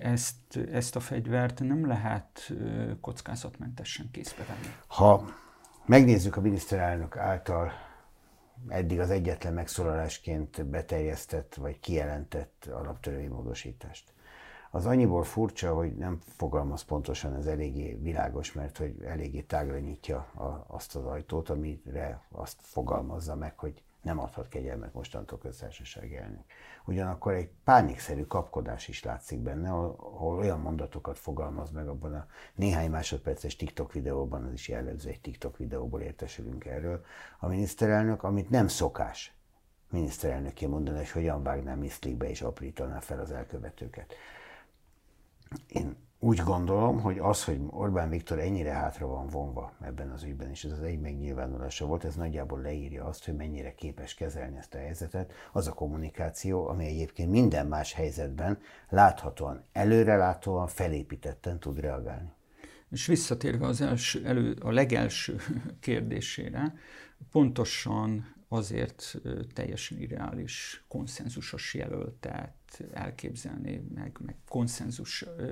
ezt, 0.01 0.57
ezt 0.71 0.95
a 0.95 0.99
fegyvert 0.99 1.59
nem 1.59 1.87
lehet 1.87 2.53
kockázatmentesen 3.01 4.09
készbe 4.11 4.45
venni. 4.47 4.73
Ha 4.87 5.25
megnézzük 5.85 6.35
a 6.35 6.41
miniszterelnök 6.41 7.17
által 7.17 7.71
eddig 8.67 8.99
az 8.99 9.09
egyetlen 9.09 9.53
megszólalásként 9.53 10.65
beterjesztett 10.65 11.55
vagy 11.55 11.79
kijelentett 11.79 12.69
alaptörvénymódosítást, 12.71 14.13
az 14.71 14.85
annyiból 14.85 15.23
furcsa, 15.23 15.73
hogy 15.73 15.95
nem 15.95 16.19
fogalmaz 16.37 16.81
pontosan, 16.81 17.35
ez 17.35 17.45
eléggé 17.45 17.93
világos, 18.01 18.53
mert 18.53 18.77
hogy 18.77 19.01
eléggé 19.03 19.41
tágra 19.41 19.79
nyitja 19.79 20.17
a, 20.17 20.65
azt 20.67 20.95
az 20.95 21.05
ajtót, 21.05 21.49
amire 21.49 22.21
azt 22.31 22.57
fogalmazza 22.61 23.35
meg, 23.35 23.59
hogy 23.59 23.83
nem 24.01 24.19
adhat 24.19 24.47
kegyelmet 24.47 24.93
mostantól 24.93 25.37
köztársasági 25.37 26.17
elnök. 26.17 26.43
Ugyanakkor 26.85 27.33
egy 27.33 27.49
pánikszerű 27.63 28.23
kapkodás 28.23 28.87
is 28.87 29.03
látszik 29.03 29.39
benne, 29.39 29.69
ahol 29.69 30.37
olyan 30.37 30.59
mondatokat 30.59 31.17
fogalmaz 31.17 31.71
meg 31.71 31.87
abban 31.87 32.13
a 32.13 32.27
néhány 32.55 32.89
másodperces 32.89 33.55
TikTok 33.55 33.93
videóban, 33.93 34.43
az 34.43 34.53
is 34.53 34.67
jellemző, 34.67 35.09
egy 35.09 35.21
TikTok 35.21 35.57
videóból 35.57 36.01
értesülünk 36.01 36.65
erről, 36.65 37.05
a 37.39 37.47
miniszterelnök, 37.47 38.23
amit 38.23 38.49
nem 38.49 38.67
szokás 38.67 39.33
miniszterelnöké 39.89 40.65
mondani, 40.65 40.97
hogy 40.97 41.09
hogyan 41.11 41.43
vágná 41.43 41.75
miszlikbe 41.75 42.29
és 42.29 42.41
aprítaná 42.41 42.99
fel 42.99 43.19
az 43.19 43.31
elkövetőket. 43.31 44.13
Én 45.67 45.95
úgy 46.21 46.37
gondolom, 46.37 47.01
hogy 47.01 47.17
az, 47.19 47.43
hogy 47.43 47.59
Orbán 47.69 48.09
Viktor 48.09 48.39
ennyire 48.39 48.71
hátra 48.71 49.07
van 49.07 49.27
vonva 49.27 49.73
ebben 49.81 50.09
az 50.09 50.23
ügyben, 50.23 50.49
és 50.49 50.63
ez 50.63 50.71
az 50.71 50.81
egy 50.81 50.99
megnyilvánulása 50.99 51.85
volt, 51.85 52.03
ez 52.03 52.15
nagyjából 52.15 52.61
leírja 52.61 53.05
azt, 53.05 53.25
hogy 53.25 53.35
mennyire 53.35 53.75
képes 53.75 54.13
kezelni 54.13 54.57
ezt 54.57 54.73
a 54.73 54.77
helyzetet, 54.77 55.31
az 55.51 55.67
a 55.67 55.73
kommunikáció, 55.73 56.67
ami 56.67 56.85
egyébként 56.85 57.31
minden 57.31 57.67
más 57.67 57.93
helyzetben 57.93 58.59
láthatóan, 58.89 59.63
előrelátóan, 59.71 60.67
felépítetten 60.67 61.59
tud 61.59 61.79
reagálni. 61.79 62.31
És 62.91 63.05
visszatérve 63.05 63.65
az 63.65 63.81
első, 63.81 64.25
elő, 64.25 64.57
a 64.61 64.71
legelső 64.71 65.35
kérdésére, 65.79 66.73
pontosan 67.31 68.35
azért 68.47 69.15
teljesen 69.53 69.99
irreális 69.99 70.83
konszenzusos 70.87 71.73
jelöltet 71.73 72.58
elképzelni, 72.91 73.83
meg, 73.93 74.17
meg 74.25 74.35
konszenzus 74.47 75.25
ö, 75.37 75.51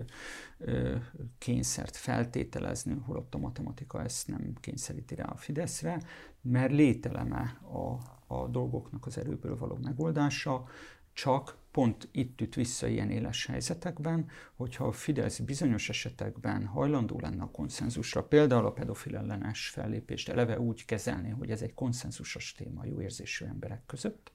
ö, 0.58 0.96
kényszert 1.38 1.96
feltételezni, 1.96 3.02
holott 3.06 3.36
a 3.36 3.38
matematika 3.38 4.04
ezt 4.04 4.28
nem 4.28 4.54
kényszeríti 4.60 5.16
rá 5.16 5.26
a 5.26 5.38
Fideszre, 5.38 6.02
mert 6.42 6.72
lételeme 6.72 7.60
a, 7.62 7.98
a 8.36 8.48
dolgoknak 8.48 9.06
az 9.06 9.18
erőből 9.18 9.58
való 9.58 9.78
megoldása, 9.82 10.68
csak 11.14 11.58
pont 11.72 12.08
itt 12.12 12.42
üt 12.42 12.56
vissza 12.56 12.88
ilyen 12.88 13.10
éles 13.10 13.46
helyzetekben, 13.46 14.30
hogyha 14.56 14.86
a 14.86 14.92
Fidesz 14.92 15.40
bizonyos 15.40 15.90
esetekben 15.90 16.66
hajlandó 16.66 17.20
lenne 17.20 17.44
a 17.44 17.52
konszenzusra, 17.52 18.24
például 18.24 18.66
a 18.66 18.72
pedofil 18.72 19.16
ellenes 19.16 19.70
fellépést 19.70 20.30
eleve 20.30 20.60
úgy 20.60 20.86
kezelni, 20.86 21.30
hogy 21.30 21.52
ez 21.52 21.62
egy 21.62 21.74
konszenzusos 21.74 22.54
téma 22.54 22.86
jó 22.86 23.02
érzésű 23.02 23.46
emberek 23.46 23.86
között, 23.86 24.32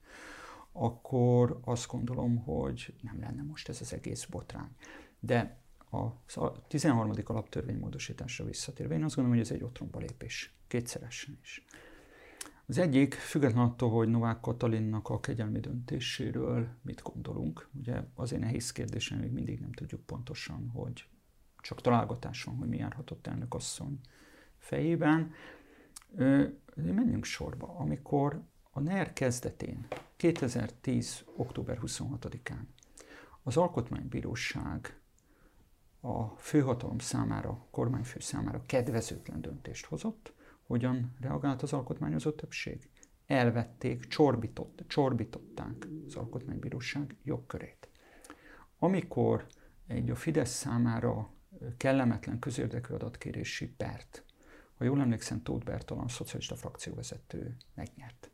akkor 0.73 1.59
azt 1.63 1.87
gondolom, 1.87 2.37
hogy 2.37 2.93
nem 3.01 3.19
lenne 3.19 3.43
most 3.43 3.69
ez 3.69 3.81
az 3.81 3.93
egész 3.93 4.25
botrány. 4.25 4.75
De 5.19 5.61
a 5.91 6.25
13. 6.67 7.13
alaptörvény 7.25 7.77
módosításra 7.77 8.45
visszatérve, 8.45 8.95
én 8.95 9.03
azt 9.03 9.15
gondolom, 9.15 9.39
hogy 9.39 9.49
ez 9.49 9.55
egy 9.55 9.63
otromba 9.63 9.99
lépés, 9.99 10.53
kétszeresen 10.67 11.37
is. 11.41 11.65
Az 12.65 12.77
egyik, 12.77 13.13
független 13.13 13.63
attól, 13.63 13.89
hogy 13.89 14.09
Novák 14.09 14.39
Katalinnak 14.39 15.09
a 15.09 15.19
kegyelmi 15.19 15.59
döntéséről 15.59 16.67
mit 16.81 17.01
gondolunk, 17.01 17.69
ugye 17.79 18.03
azért 18.15 18.41
nehéz 18.41 18.71
kérdés, 18.71 19.09
még 19.09 19.31
mindig 19.31 19.59
nem 19.59 19.71
tudjuk 19.71 20.01
pontosan, 20.01 20.69
hogy 20.73 21.07
csak 21.61 21.81
találgatás 21.81 22.43
van, 22.43 22.55
hogy 22.55 22.67
mi 22.67 22.77
járhatott 22.77 23.27
elnök 23.27 23.53
asszony 23.53 23.99
fejében. 24.57 25.31
Menjünk 26.75 27.23
sorba. 27.23 27.75
Amikor 27.77 28.41
a 28.71 28.79
NER 28.79 29.13
kezdetén, 29.13 29.87
2010. 30.23 31.23
október 31.35 31.79
26-án 31.81 32.61
az 33.43 33.57
Alkotmánybíróság 33.57 34.99
a 36.01 36.27
főhatalom 36.27 36.99
számára, 36.99 37.67
kormányfő 37.71 38.19
számára 38.19 38.61
kedvezőtlen 38.65 39.41
döntést 39.41 39.85
hozott, 39.85 40.33
hogyan 40.61 41.15
reagált 41.19 41.61
az 41.61 41.73
alkotmányozó 41.73 42.31
többség? 42.31 42.89
Elvették, 43.25 44.07
csorbított, 44.07 44.83
csorbították 44.87 45.87
az 46.07 46.15
alkotmánybíróság 46.15 47.15
jogkörét. 47.23 47.89
Amikor 48.79 49.47
egy 49.87 50.09
a 50.09 50.15
Fidesz 50.15 50.53
számára 50.53 51.33
kellemetlen 51.77 52.39
közérdekű 52.39 52.93
adatkérési 52.93 53.67
pert, 53.67 54.25
ha 54.77 54.83
jól 54.83 54.99
emlékszem, 54.99 55.41
Tóth 55.41 55.65
Bertalan, 55.65 56.03
a 56.03 56.09
szocialista 56.09 56.55
frakcióvezető 56.55 57.55
megnyert. 57.73 58.32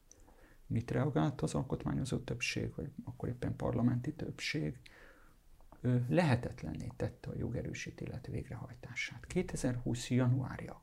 Mit 0.70 0.92
reagált 0.92 1.42
az 1.42 1.54
alkotmányozó 1.54 2.18
többség, 2.18 2.76
vagy 2.76 2.90
akkor 3.04 3.30
éppen 3.30 3.56
parlamenti 3.56 4.14
többség? 4.14 4.80
Ő 5.82 6.06
lehetetlenné 6.10 6.92
tette 6.98 7.30
a 7.30 7.38
jogerősítélet 7.38 8.28
végrehajtását. 8.28 9.26
2020. 9.26 10.10
januárja 10.10 10.82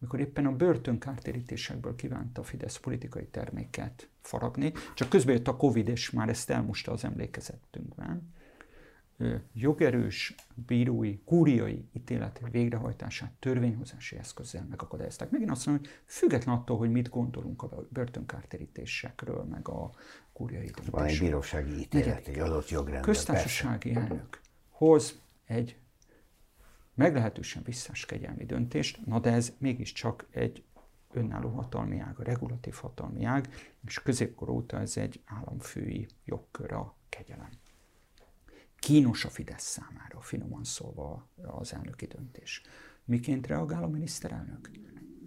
amikor 0.00 0.20
éppen 0.20 0.46
a 0.46 0.56
börtönkártérítésekből 0.56 1.94
kívánta 1.94 2.40
a 2.40 2.44
Fidesz 2.44 2.76
politikai 2.76 3.26
terméket 3.26 4.08
faragni, 4.20 4.72
csak 4.94 5.08
közben 5.08 5.34
jött 5.34 5.48
a 5.48 5.56
Covid, 5.56 5.88
és 5.88 6.10
már 6.10 6.28
ezt 6.28 6.50
elmosta 6.50 6.92
az 6.92 7.04
emlékezetünkben, 7.04 8.34
jogerős 9.52 10.34
bírói, 10.66 11.18
kúriai 11.24 11.88
ítélet 11.92 12.40
végrehajtását 12.50 13.32
törvényhozási 13.38 14.16
eszközzel 14.16 14.66
megakadályozták. 14.70 15.30
Megint 15.30 15.50
azt 15.50 15.66
mondom, 15.66 15.84
hogy 15.84 15.94
független 16.04 16.54
attól, 16.54 16.76
hogy 16.76 16.90
mit 16.90 17.08
gondolunk 17.08 17.62
a 17.62 17.86
börtönkártérítésekről, 17.90 19.44
meg 19.44 19.68
a 19.68 19.90
kúriai 20.32 20.64
döntésről. 20.64 21.00
Van 21.00 21.04
egy 21.04 21.18
bírósági 21.18 21.78
ítélet, 21.78 22.26
egy 22.26 22.38
adott 22.38 22.68
jogrendben. 22.68 23.02
Köztársasági 23.02 23.94
elnök 23.94 24.40
hoz 24.68 25.20
egy 25.44 25.76
meglehetősen 26.94 27.62
visszás 27.62 28.06
kegyelmi 28.06 28.44
döntést, 28.44 29.06
na 29.06 29.20
de 29.20 29.32
ez 29.32 29.52
mégiscsak 29.58 30.26
egy 30.30 30.64
önálló 31.12 31.48
hatalmi 31.48 31.98
ág, 31.98 32.18
a 32.18 32.22
regulatív 32.22 32.74
hatalmi 32.74 33.24
ág, 33.24 33.48
és 33.86 34.02
középkor 34.02 34.48
óta 34.48 34.80
ez 34.80 34.96
egy 34.96 35.20
államfői 35.24 36.06
jogkör 36.24 36.72
a 36.72 36.94
kegyelem. 37.08 37.50
Kínos 38.86 39.24
a 39.24 39.28
Fidesz 39.28 39.64
számára, 39.64 40.20
finoman 40.20 40.64
szólva 40.64 41.28
az 41.36 41.74
elnöki 41.74 42.06
döntés. 42.06 42.62
Miként 43.04 43.46
reagál 43.46 43.82
a 43.82 43.88
miniszterelnök? 43.88 44.70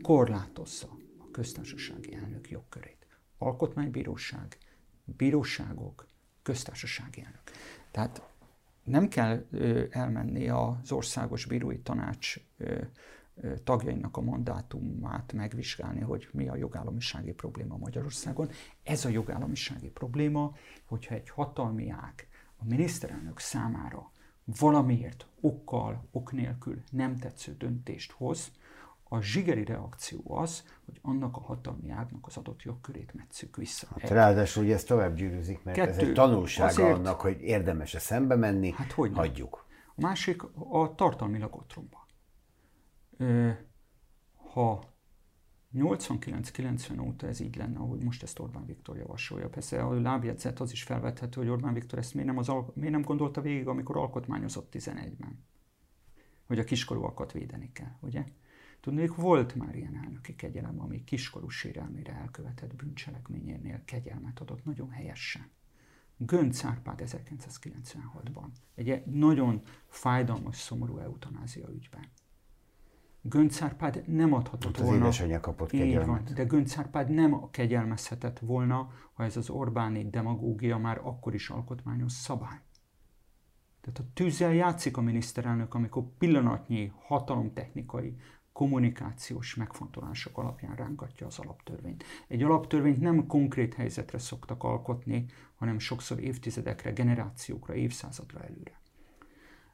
Korlátozza 0.01 0.97
a 1.17 1.31
köztársasági 1.31 2.13
elnök 2.13 2.49
jogkörét. 2.49 3.07
Alkotmánybíróság, 3.37 4.57
bíróságok, 5.03 6.07
köztársasági 6.41 7.21
elnök. 7.21 7.41
Tehát 7.91 8.21
nem 8.83 9.07
kell 9.07 9.45
elmenni 9.89 10.49
az 10.49 10.91
Országos 10.91 11.45
Bírói 11.45 11.79
Tanács 11.79 12.35
tagjainak 13.63 14.17
a 14.17 14.21
mandátumát 14.21 15.33
megvizsgálni, 15.33 16.01
hogy 16.01 16.29
mi 16.31 16.47
a 16.47 16.55
jogállamisági 16.55 17.31
probléma 17.31 17.77
Magyarországon. 17.77 18.49
Ez 18.83 19.05
a 19.05 19.09
jogállamisági 19.09 19.89
probléma, 19.89 20.55
hogyha 20.85 21.15
egy 21.15 21.29
hatalmi 21.29 21.89
ág 21.89 22.28
a 22.59 22.65
miniszterelnök 22.65 23.39
számára 23.39 24.11
valamiért, 24.59 25.27
okkal, 25.41 26.07
ok 26.11 26.31
nélkül 26.31 26.83
nem 26.91 27.17
tetsző 27.17 27.55
döntést 27.57 28.11
hoz, 28.11 28.51
a 29.11 29.21
zsigeri 29.21 29.63
reakció 29.63 30.23
az, 30.25 30.63
hogy 30.85 30.99
annak 31.01 31.35
a 31.37 31.39
hatalmi 31.39 31.89
ágnak 31.89 32.27
az 32.27 32.37
adott 32.37 32.61
jogkörét 32.61 33.13
metszük 33.13 33.55
vissza. 33.55 33.87
Hát 33.99 34.09
ráadásul 34.09 34.63
ugye 34.63 34.73
ez 34.73 34.83
tovább 34.83 35.15
gyűrűzik, 35.15 35.63
mert 35.63 35.77
Kettő, 35.77 35.91
ez 35.91 35.97
egy 35.97 36.13
tanulsága 36.13 36.69
azért, 36.69 36.97
annak, 36.97 37.21
hogy 37.21 37.41
érdemes-e 37.41 37.99
szembe 37.99 38.35
menni, 38.35 38.71
hát 38.71 38.91
hogy 38.91 39.11
hagyjuk. 39.13 39.65
A 39.95 40.01
másik 40.01 40.43
a 40.69 40.95
tartalmilag 40.95 41.55
otromba. 41.55 42.07
Ha 44.53 44.83
89-90 45.73 47.01
óta 47.01 47.27
ez 47.27 47.39
így 47.39 47.55
lenne, 47.55 47.79
ahogy 47.79 48.03
most 48.03 48.23
ezt 48.23 48.39
Orbán 48.39 48.65
Viktor 48.65 48.97
javasolja. 48.97 49.49
Persze 49.49 49.83
a 49.83 50.01
lábjegyzet 50.01 50.59
az 50.59 50.71
is 50.71 50.83
felvethető, 50.83 51.41
hogy 51.41 51.49
Orbán 51.49 51.73
Viktor 51.73 51.99
ezt 51.99 52.13
miért 52.13 52.29
nem, 52.29 52.37
az, 52.37 52.51
miért 52.73 52.91
nem 52.93 53.01
gondolta 53.01 53.41
végig, 53.41 53.67
amikor 53.67 53.97
alkotmányozott 53.97 54.73
11-ben. 54.73 55.43
Hogy 56.45 56.59
a 56.59 56.63
kiskorúakat 56.63 57.31
védeni 57.31 57.71
kell, 57.71 57.95
ugye? 57.99 58.25
Tudnék, 58.79 59.15
volt 59.15 59.55
már 59.55 59.75
ilyen 59.75 59.95
elnöki 59.95 60.35
kegyelem, 60.35 60.81
ami 60.81 61.03
kiskorú 61.03 61.49
sérelmére 61.49 62.13
elkövetett 62.13 62.75
bűncselekményénél 62.75 63.81
kegyelmet 63.85 64.39
adott 64.39 64.65
nagyon 64.65 64.89
helyesen. 64.89 65.49
Gönc 66.17 66.63
Árpád 66.63 67.01
1996-ban, 67.05 68.47
egy 68.75 69.05
nagyon 69.05 69.61
fájdalmas, 69.87 70.55
szomorú 70.55 70.97
eutanázia 70.97 71.69
ügyben. 71.69 72.09
Gönc 73.21 73.61
Árpád 73.61 74.03
nem 74.07 74.33
adhatott 74.33 74.77
Ott 74.77 74.85
volna. 74.85 75.07
Az 75.07 75.23
kapott 75.41 75.69
kegyelmet. 75.69 76.07
Van, 76.07 76.35
de 76.35 76.43
Gönc 76.43 76.77
Árpád 76.77 77.09
nem 77.09 77.49
kegyelmezhetett 77.51 78.39
volna, 78.39 78.91
ha 79.13 79.23
ez 79.23 79.37
az 79.37 79.49
Orbáni 79.49 80.09
demagógia 80.09 80.77
már 80.77 80.99
akkor 81.03 81.33
is 81.33 81.49
alkotmányos 81.49 82.11
szabály. 82.11 82.59
Tehát 83.81 83.99
a 83.99 84.13
tűzzel 84.13 84.53
játszik 84.53 84.97
a 84.97 85.01
miniszterelnök, 85.01 85.73
amikor 85.73 86.03
pillanatnyi 86.17 86.91
hatalomtechnikai 87.01 88.15
kommunikációs 88.51 89.55
megfontolások 89.55 90.37
alapján 90.37 90.75
rángatja 90.75 91.27
az 91.27 91.39
alaptörvényt. 91.39 92.03
Egy 92.27 92.43
alaptörvényt 92.43 92.99
nem 92.99 93.27
konkrét 93.27 93.73
helyzetre 93.73 94.17
szoktak 94.17 94.63
alkotni, 94.63 95.25
hanem 95.55 95.79
sokszor 95.79 96.19
évtizedekre, 96.19 96.91
generációkra, 96.91 97.73
évszázadra 97.73 98.39
előre. 98.39 98.81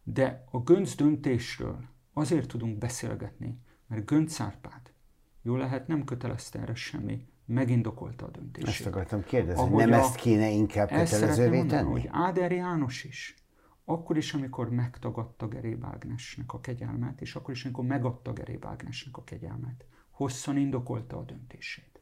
De 0.04 0.44
a 0.52 0.60
Gönc 0.60 0.96
döntésről 0.96 1.94
azért 2.18 2.48
tudunk 2.48 2.78
beszélgetni, 2.78 3.60
mert 3.88 4.06
Gönc 4.06 4.40
Árpád, 4.40 4.94
jó 5.42 5.56
lehet, 5.56 5.88
nem 5.88 6.04
kötelezte 6.04 6.60
erre 6.60 6.76
semmi, 6.76 7.28
megindokolta 7.46 8.26
a 8.26 8.30
döntését. 8.30 8.70
Ezt 8.70 8.86
akartam 8.86 9.24
kérdezni, 9.24 9.62
Ahogy 9.62 9.86
nem 9.86 10.00
a, 10.00 10.04
ezt 10.04 10.16
kéne 10.16 10.50
inkább 10.50 10.90
kötelezővé 10.90 11.64
tenni? 11.64 11.92
hogy 11.92 12.10
Áder 12.12 12.52
János 12.52 13.04
is 13.04 13.46
akkor 13.86 14.18
is, 14.18 14.34
amikor 14.34 14.70
megtagadta 14.70 15.48
Geréb 15.48 15.86
Ágnesnek 15.86 16.54
a 16.54 16.60
kegyelmet, 16.60 17.22
és 17.22 17.36
akkor 17.36 17.54
is, 17.54 17.66
amikor 17.66 17.86
megadta 17.86 18.34
Geréb 18.34 18.66
Ágnesnek 18.66 19.18
a 19.18 19.24
kegyelmet, 19.24 19.86
hosszan 20.10 20.58
indokolta 20.58 21.18
a 21.18 21.24
döntését. 21.24 22.02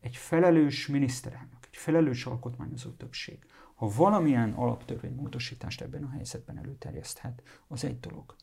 Egy 0.00 0.16
felelős 0.16 0.86
miniszterelnök, 0.86 1.66
egy 1.66 1.76
felelős 1.76 2.26
alkotmányozó 2.26 2.90
többség, 2.90 3.38
ha 3.74 3.88
valamilyen 3.88 4.52
alaptörvénymódosítást 4.52 5.80
ebben 5.80 6.04
a 6.04 6.10
helyzetben 6.10 6.58
előterjeszthet, 6.58 7.42
az 7.68 7.84
egy 7.84 8.00
dolog. 8.00 8.34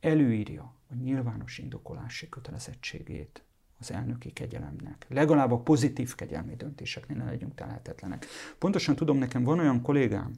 Előírja 0.00 0.74
a 0.90 0.94
nyilvános 0.94 1.58
indokolási 1.58 2.28
kötelezettségét 2.28 3.42
az 3.78 3.92
elnöki 3.92 4.32
kegyelemnek. 4.32 5.06
Legalább 5.08 5.52
a 5.52 5.60
pozitív 5.60 6.14
kegyelmi 6.14 6.56
döntéseknél 6.56 7.16
ne 7.16 7.24
legyünk 7.24 7.54
telhetetlenek. 7.54 8.26
Pontosan 8.58 8.96
tudom, 8.96 9.18
nekem 9.18 9.42
van 9.42 9.58
olyan 9.58 9.82
kollégám, 9.82 10.32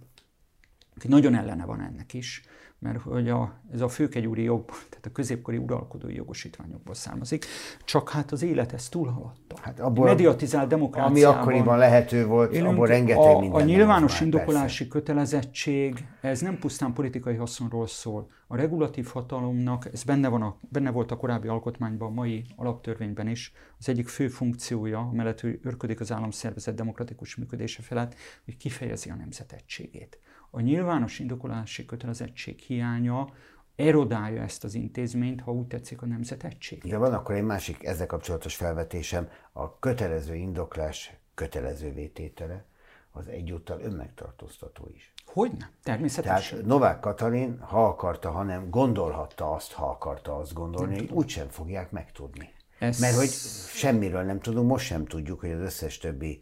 aki 0.96 1.08
nagyon 1.08 1.34
ellene 1.34 1.64
van 1.64 1.80
ennek 1.80 2.14
is, 2.14 2.42
mert 2.80 3.00
hogy 3.02 3.28
a, 3.28 3.52
ez 3.72 3.80
a 3.80 3.88
főkegyúri 3.88 4.42
jog, 4.42 4.64
tehát 4.64 5.06
a 5.06 5.10
középkori 5.12 5.56
uralkodói 5.56 6.14
jogosítványokból 6.14 6.94
származik, 6.94 7.44
csak 7.84 8.10
hát 8.10 8.32
az 8.32 8.42
élet 8.42 8.72
ezt 8.72 8.90
túlhaladta. 8.90 9.54
Hát 9.60 9.80
abból, 9.80 10.04
Mediatizált 10.04 10.68
demokráciában. 10.68 11.24
Ami 11.24 11.40
akkoriban 11.40 11.78
lehető 11.78 12.26
volt, 12.26 12.52
élünk, 12.52 12.68
abból 12.68 12.86
rengeteg 12.86 13.36
a, 13.36 13.38
minden. 13.40 13.60
A 13.60 13.64
nyilvános 13.64 14.20
indokolási 14.20 14.86
persze. 14.86 14.98
kötelezettség, 14.98 16.04
ez 16.20 16.40
nem 16.40 16.58
pusztán 16.58 16.92
politikai 16.92 17.34
haszonról 17.34 17.86
szól. 17.86 18.30
A 18.46 18.56
regulatív 18.56 19.06
hatalomnak, 19.06 19.88
ez 19.92 20.02
benne, 20.02 20.28
van 20.28 20.42
a, 20.42 20.56
benne 20.68 20.90
volt 20.90 21.10
a 21.10 21.16
korábbi 21.16 21.48
alkotmányban, 21.48 22.08
a 22.08 22.14
mai 22.14 22.44
alaptörvényben 22.56 23.28
is, 23.28 23.52
az 23.78 23.88
egyik 23.88 24.08
fő 24.08 24.28
funkciója, 24.28 25.10
mellett, 25.12 25.40
hogy 25.40 25.60
örködik 25.62 26.00
az 26.00 26.12
államszervezet 26.12 26.74
demokratikus 26.74 27.36
működése 27.36 27.82
felett, 27.82 28.14
hogy 28.44 28.56
kifejezi 28.56 29.10
a 29.10 29.14
nemzetegységét 29.14 30.18
a 30.50 30.60
nyilvános 30.60 31.18
indokolási 31.18 31.84
kötelezettség 31.86 32.58
hiánya 32.58 33.28
erodálja 33.76 34.42
ezt 34.42 34.64
az 34.64 34.74
intézményt, 34.74 35.40
ha 35.40 35.52
úgy 35.52 35.66
tetszik 35.66 36.02
a 36.02 36.06
nemzetegység. 36.06 36.82
De 36.82 36.96
van 36.96 37.12
akkor 37.12 37.34
egy 37.34 37.44
másik 37.44 37.84
ezzel 37.84 38.06
kapcsolatos 38.06 38.54
felvetésem, 38.54 39.28
a 39.52 39.78
kötelező 39.78 40.34
indoklás 40.34 41.14
kötelező 41.34 41.92
vététele 41.92 42.64
az 43.12 43.28
egyúttal 43.28 43.80
önmegtartóztató 43.80 44.88
is. 44.94 45.12
Hogyne, 45.26 45.70
természetesen. 45.82 46.50
Tehát 46.50 46.66
Novák 46.66 47.00
Katalin, 47.00 47.58
ha 47.60 47.86
akarta, 47.86 48.30
hanem 48.30 48.70
gondolhatta 48.70 49.50
azt, 49.50 49.72
ha 49.72 49.86
akarta 49.90 50.36
azt 50.36 50.52
gondolni, 50.52 50.98
hogy 50.98 51.10
úgysem 51.10 51.48
fogják 51.48 51.90
megtudni. 51.90 52.52
Ez... 52.78 53.00
Mert 53.00 53.16
hogy 53.16 53.28
semmiről 53.74 54.22
nem 54.22 54.40
tudunk, 54.40 54.68
most 54.68 54.86
sem 54.86 55.04
tudjuk, 55.04 55.40
hogy 55.40 55.50
az 55.50 55.60
összes 55.60 55.98
többi 55.98 56.38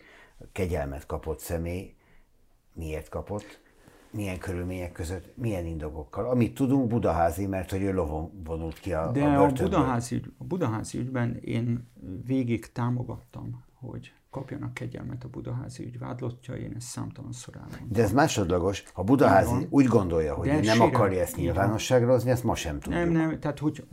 kegyelmet 0.53 1.07
kapott 1.07 1.39
személy 1.39 1.95
miért 2.73 3.09
kapott, 3.09 3.61
milyen 4.19 4.39
körülmények 4.39 4.93
között, 4.93 5.33
milyen 5.37 5.67
indokokkal. 5.67 6.31
Amit 6.31 6.55
tudunk, 6.55 6.89
Budaházi, 6.89 7.47
mert 7.47 7.71
hogy 7.71 7.83
ő 7.83 7.93
lovon 7.93 8.31
vonult 8.45 8.79
ki 8.81 8.93
a, 8.93 9.11
De 9.13 9.25
a, 9.25 9.45
a 9.45 9.53
Budaházi, 9.53 10.15
ügy, 10.15 10.33
a 10.39 10.45
Budaházi 10.45 10.99
ügyben 10.99 11.37
én 11.45 11.89
végig 12.27 12.73
támogattam, 12.73 13.65
hogy 13.75 14.13
kapjanak 14.31 14.75
kegyelmet 14.75 15.25
a 15.25 15.29
Budaházi 15.29 15.85
ügy 15.85 15.99
vádlottja, 15.99 16.55
én 16.55 16.73
ezt 16.77 16.87
számtalanszor 16.87 17.55
elmondtam. 17.55 17.89
De 17.89 18.03
ez 18.03 18.13
másodlagos, 18.13 18.85
ha 18.93 19.03
Budaházi 19.03 19.51
van, 19.51 19.67
úgy 19.71 19.87
gondolja, 19.87 20.35
hogy 20.35 20.47
nem 20.47 20.63
sérel, 20.63 20.81
akarja 20.81 21.21
ezt 21.21 21.37
nyilvánosságra 21.37 22.13
hozni, 22.13 22.31
ezt 22.31 22.45
ma 22.45 22.55
sem 22.55 22.81
tudjuk. 22.81 23.03
Nem, 23.03 23.13
nem, 23.13 23.41
tehát 23.41 23.59
hogy 23.59 23.87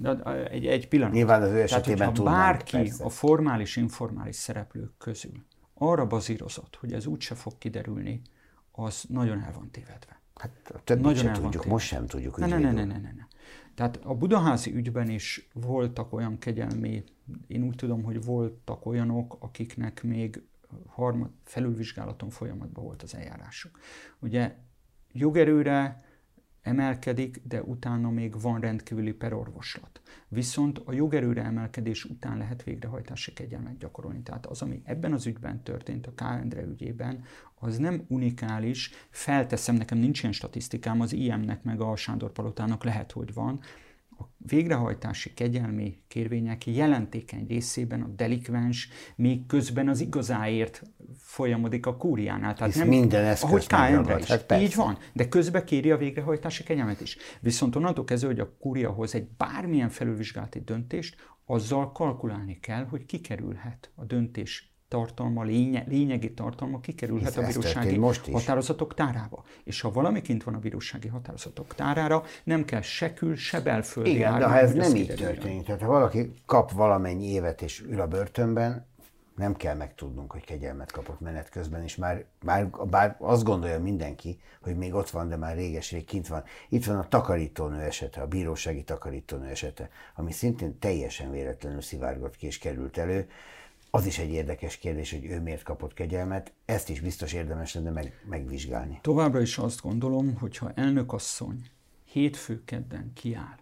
egy, 0.50 0.66
egy 0.66 0.88
pillanat. 0.88 1.14
Nyilván 1.14 1.42
az 1.42 1.52
ő 1.52 1.62
esetében 1.62 1.98
tehát, 1.98 2.14
tudnánk, 2.14 2.38
bárki 2.38 2.78
persze. 2.78 3.04
a 3.04 3.10
formális, 3.10 3.76
informális 3.76 4.36
szereplők 4.36 4.98
közül 4.98 5.46
arra 5.74 6.08
bazírozott, 6.08 6.78
hogy 6.80 6.94
ez 6.94 7.06
úgyse 7.06 7.36
fog 7.36 7.58
kiderülni, 7.58 8.22
az 8.76 9.06
nagyon 9.10 9.42
el 9.42 9.54
van 9.54 9.72
tévedve. 9.72 10.22
Hát 10.34 11.00
nagyon 11.00 11.16
sem 11.16 11.34
tudjuk, 11.34 11.52
tévedve. 11.52 11.72
most 11.72 11.88
sem 11.88 12.06
tudjuk. 12.06 12.38
Ne, 12.38 12.48
ne, 12.48 12.58
ne, 12.58 12.72
ne, 12.72 12.84
ne, 12.84 12.98
ne, 12.98 13.12
ne. 13.12 13.28
Tehát 13.76 14.00
a 14.04 14.14
budaházi 14.14 14.76
ügyben 14.76 15.10
is 15.10 15.50
voltak 15.54 16.14
olyan 16.14 16.38
kegyelmi, 16.38 17.04
én 17.48 17.64
úgy 17.64 17.76
tudom, 17.76 18.04
hogy 18.04 18.24
voltak 18.24 18.86
olyanok, 18.86 19.38
akiknek 19.40 20.04
még 20.04 20.44
harmad, 20.88 21.30
felülvizsgálaton 21.44 22.30
folyamatban 22.30 22.84
volt 22.84 23.04
az 23.04 23.16
eljárásuk. 23.16 23.80
Ugye 24.20 24.56
jogerőre 25.12 26.05
emelkedik, 26.66 27.42
de 27.48 27.62
utána 27.62 28.10
még 28.10 28.42
van 28.42 28.60
rendkívüli 28.60 29.14
perorvoslat. 29.14 30.02
Viszont 30.28 30.82
a 30.86 30.94
jogerőre 30.94 31.44
emelkedés 31.44 32.04
után 32.04 32.38
lehet 32.38 32.64
végrehajtási 32.64 33.34
kegyelmet 33.34 33.78
gyakorolni. 33.78 34.22
Tehát 34.22 34.46
az, 34.46 34.62
ami 34.62 34.82
ebben 34.84 35.14
az 35.14 35.26
ügyben 35.26 35.64
történt, 35.64 36.08
a 36.08 36.12
K. 36.16 36.22
Endre 36.22 36.62
ügyében, 36.64 37.24
az 37.56 37.78
nem 37.78 38.06
unikális, 38.08 38.92
felteszem, 39.10 39.76
nekem 39.76 39.98
nincs 39.98 40.22
ilyen 40.22 40.34
statisztikám, 40.34 41.02
az 41.02 41.14
IM-nek 41.14 41.64
meg 41.64 41.82
a 41.82 41.96
Sándor 41.96 42.32
Palotának 42.32 42.84
lehet, 42.84 43.12
hogy 43.12 43.34
van, 43.34 43.60
a 44.20 44.24
végrehajtási 44.38 45.34
kegyelmi 45.34 45.98
kérvények 46.08 46.66
jelentékeny 46.66 47.46
részében 47.48 48.02
a 48.02 48.08
delikvens 48.08 48.90
még 49.16 49.46
közben 49.46 49.90
az 49.90 50.00
igazáért 50.00 50.82
folyamodik 51.18 51.86
a 51.86 51.98
kúriánál. 51.98 52.54
Tehát 52.54 52.74
Hisz 52.74 52.82
nem, 52.82 52.90
minden 52.90 53.26
eszköz 53.26 53.50
ahogy 53.50 53.68
KM-re 53.68 54.18
is. 54.18 54.26
Hát 54.26 54.52
Így 54.60 54.76
van, 54.76 54.98
de 55.14 55.28
közben 55.28 55.66
kéri 55.66 55.92
a 55.92 55.98
végrehajtási 55.98 56.64
kegyelmet 56.64 57.02
is. 57.02 57.18
Viszont 57.42 57.76
onnantól 57.76 58.04
kezdve, 58.04 58.28
hogy 58.28 58.40
a 58.40 58.56
kúria 58.60 58.92
hoz 58.92 59.16
egy 59.16 59.28
bármilyen 59.38 59.90
felülvizsgálati 59.90 60.60
döntést, 60.60 61.16
azzal 61.46 61.92
kalkulálni 61.92 62.60
kell, 62.60 62.86
hogy 62.86 63.06
kikerülhet 63.06 63.92
a 63.96 64.04
döntés 64.04 64.75
tartalma, 64.96 65.44
lénye, 65.44 65.84
lényegi 65.88 66.34
tartalma 66.34 66.80
kikerülhet 66.80 67.38
a 67.38 67.46
bírósági 67.46 68.00
határozatok 68.32 68.94
tárába. 68.94 69.44
És 69.64 69.82
ha 69.82 69.92
valami 69.92 70.22
kint 70.22 70.44
van 70.44 70.54
a 70.54 70.60
bírósági 70.60 71.08
határozatok 71.08 71.76
tárára, 71.76 72.24
nem 72.44 72.66
kell 72.66 72.82
se 72.82 73.14
kül, 73.14 73.36
se 73.36 73.62
belföldi 73.62 74.10
Igen, 74.10 74.32
árma, 74.32 74.40
de 74.40 74.52
ha 74.52 74.58
ez 74.58 74.74
nem 74.74 74.96
így 74.96 75.16
történik, 75.16 75.64
tehát 75.64 75.82
ha 75.82 75.88
valaki 75.88 76.34
kap 76.46 76.72
valamennyi 76.72 77.26
évet 77.26 77.62
és 77.62 77.82
ül 77.82 78.02
a 78.02 78.08
börtönben, 78.08 78.86
nem 79.36 79.56
kell 79.56 79.76
megtudnunk, 79.76 80.32
hogy 80.32 80.44
kegyelmet 80.44 80.92
kapott 80.92 81.20
menet 81.20 81.50
közben, 81.50 81.84
és 81.84 81.96
már, 81.96 82.26
már 82.44 82.70
bár 82.70 83.16
azt 83.20 83.44
gondolja 83.44 83.80
mindenki, 83.80 84.40
hogy 84.62 84.76
még 84.76 84.94
ott 84.94 85.10
van, 85.10 85.30
de 85.30 85.36
már 85.36 85.56
réges-rég 85.56 86.06
kint 86.06 86.28
van. 86.28 86.44
Itt 86.70 86.86
van 86.86 86.98
a 86.98 87.08
takarítónő 87.08 87.80
esete, 87.80 88.22
a 88.22 88.28
bírósági 88.28 88.84
takarítónő 88.84 89.48
esete, 89.48 89.90
ami 90.16 90.32
szintén 90.32 90.80
teljesen 90.80 91.32
véletlenül 91.32 91.82
szivárgott 91.82 92.36
ki 92.36 92.46
és 92.46 92.58
került 92.58 92.98
elő. 92.98 93.28
Az 93.96 94.06
is 94.06 94.20
egy 94.20 94.32
érdekes 94.32 94.78
kérdés, 94.78 95.12
hogy 95.12 95.26
ő 95.26 95.42
miért 95.42 95.64
kapott 95.64 95.94
kegyelmet, 95.94 96.54
ezt 96.66 96.90
is 96.90 97.02
biztos 97.02 97.34
érdemes 97.34 97.74
lenne 97.74 97.90
meg, 97.90 98.24
megvizsgálni. 98.30 99.00
Továbbra 99.02 99.42
is 99.42 99.58
azt 99.58 99.82
gondolom, 99.82 100.36
hogy 100.36 100.58
ha 100.58 100.72
elnökasszony 100.74 101.70
hétfő 102.04 102.62
kedden 102.66 103.12
kiáll, 103.14 103.58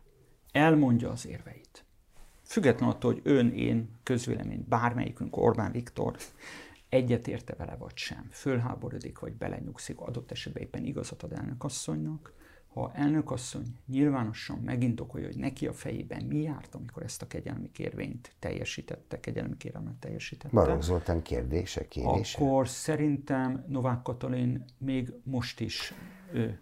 elmondja 0.51 1.09
az 1.09 1.27
érveit, 1.27 1.85
független 2.43 2.89
attól, 2.89 3.11
hogy 3.13 3.21
ön, 3.23 3.49
én, 3.49 3.89
közvélemény, 4.03 4.65
bármelyikünk, 4.69 5.37
Orbán 5.37 5.71
Viktor 5.71 6.17
egyetérte 6.89 7.55
vele 7.55 7.75
vagy 7.75 7.97
sem, 7.97 8.27
fölháborodik 8.31 9.19
vagy 9.19 9.33
belenyugszik, 9.33 9.99
adott 9.99 10.31
esetben 10.31 10.63
éppen 10.63 10.85
igazat 10.85 11.23
ad 11.23 11.33
elnökasszonynak, 11.33 12.33
ha 12.73 12.91
elnökasszony 12.93 13.65
nyilvánosan 13.87 14.59
megindokolja, 14.65 15.27
hogy 15.27 15.37
neki 15.37 15.67
a 15.67 15.73
fejében 15.73 16.23
mi 16.23 16.41
járt, 16.41 16.75
amikor 16.75 17.03
ezt 17.03 17.21
a 17.21 17.27
kegyelmi 17.27 17.71
kérvényt 17.71 18.31
teljesítette, 18.39 19.19
kegyelmi 19.19 19.57
kérelmet 19.57 19.93
teljesítette. 19.93 20.55
Barok 20.55 20.83
Zoltán 20.83 21.21
kérdése, 21.21 21.87
kérése? 21.87 22.37
Akkor 22.37 22.67
szerintem 22.67 23.65
Novák 23.67 24.01
Katalin 24.01 24.65
még 24.77 25.13
most 25.23 25.59
is 25.59 25.93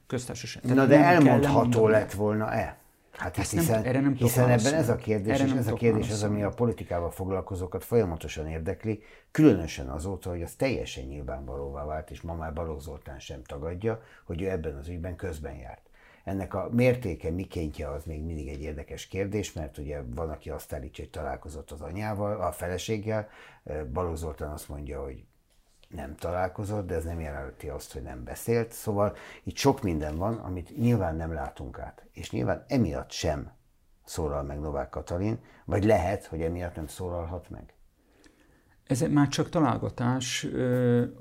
köztársaság. 0.08 0.64
Na 0.64 0.86
de 0.86 1.04
elmondható 1.04 1.88
lett 1.88 2.12
volna-e? 2.12 2.80
Hát 3.12 3.38
Ezt 3.38 3.52
hiszen, 3.52 3.80
nem, 3.80 3.90
erre 3.90 4.00
nem 4.00 4.16
hiszen 4.16 4.50
ebben 4.50 4.74
ez 4.74 4.90
a 4.90 4.96
kérdés, 4.96 5.40
erre 5.40 5.46
és 5.46 5.52
ez 5.52 5.68
a 5.68 5.74
kérdés 5.74 6.10
az, 6.10 6.24
ami 6.24 6.44
a 6.44 6.50
politikával 6.50 7.12
foglalkozókat 7.12 7.84
folyamatosan 7.84 8.48
érdekli, 8.48 9.04
különösen 9.32 9.90
azóta, 9.90 10.30
hogy 10.30 10.42
az 10.42 10.54
teljesen 10.54 11.04
nyilvánvalóvá 11.04 11.86
vált, 11.86 12.12
és 12.12 12.22
ma 12.22 12.34
már 12.34 12.54
Balogh 12.54 12.82
Zoltán 12.82 13.20
sem 13.20 13.44
tagadja, 13.44 14.02
hogy 14.24 14.42
ő 14.42 14.50
ebben 14.50 14.76
az 14.76 14.88
ügyben 14.88 15.16
közben 15.16 15.56
járt. 15.56 15.90
Ennek 16.24 16.54
a 16.54 16.70
mértéke, 16.72 17.30
mikéntje 17.30 17.90
az 17.90 18.04
még 18.04 18.24
mindig 18.24 18.48
egy 18.48 18.62
érdekes 18.62 19.08
kérdés, 19.08 19.54
mert 19.54 19.78
ugye 19.78 20.02
van, 20.16 20.30
aki 20.30 20.50
azt 20.50 20.74
állítja, 20.74 21.04
hogy 21.04 21.14
találkozott 21.14 21.72
az 21.72 21.82
anyával, 21.82 22.42
a 22.42 22.52
feleséggel, 22.52 23.30
Balogh 23.94 24.18
Zoltán 24.18 24.52
azt 24.52 24.70
mondja, 24.70 25.04
hogy 25.04 25.26
nem 25.90 26.16
találkozott, 26.16 26.88
de 26.88 26.96
ez 26.96 27.04
nem 27.04 27.20
jelenti 27.20 27.70
azt, 27.70 27.94
hogy 27.94 28.02
nem 28.02 28.24
beszélt. 28.24 28.72
Szóval 28.72 29.16
itt 29.44 29.56
sok 29.56 29.82
minden 29.82 30.18
van, 30.18 30.34
amit 30.38 30.78
nyilván 30.78 31.16
nem 31.16 31.34
látunk 31.34 31.80
át. 31.80 32.06
És 32.12 32.32
nyilván 32.32 32.66
emiatt 32.68 33.12
sem 33.12 33.52
szólal 34.06 34.44
meg 34.44 34.60
Novák 34.60 34.90
Katalin, 34.90 35.40
vagy 35.66 35.84
lehet, 35.84 36.26
hogy 36.26 36.42
emiatt 36.42 36.76
nem 36.76 36.88
szólalhat 36.88 37.50
meg. 37.50 37.74
Ez 38.84 39.02
már 39.02 39.28
csak 39.28 39.50
találgatás. 39.50 40.48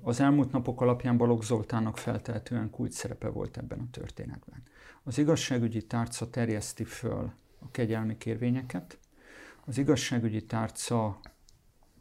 Az 0.02 0.20
elmúlt 0.20 0.52
napok 0.52 0.80
alapján 0.80 1.16
Balogh 1.16 1.44
Zoltánnak 1.44 1.98
feltehetően 1.98 2.70
kulcs 2.70 2.92
szerepe 2.92 3.28
volt 3.28 3.56
ebben 3.56 3.78
a 3.78 3.90
történetben. 3.90 4.62
Az 5.02 5.18
igazságügyi 5.18 5.82
tárca 5.82 6.30
terjeszti 6.30 6.84
föl 6.84 7.32
a 7.58 7.70
kegyelmi 7.70 8.16
kérvényeket, 8.16 8.98
az 9.64 9.78
igazságügyi 9.78 10.44
tárca 10.44 11.20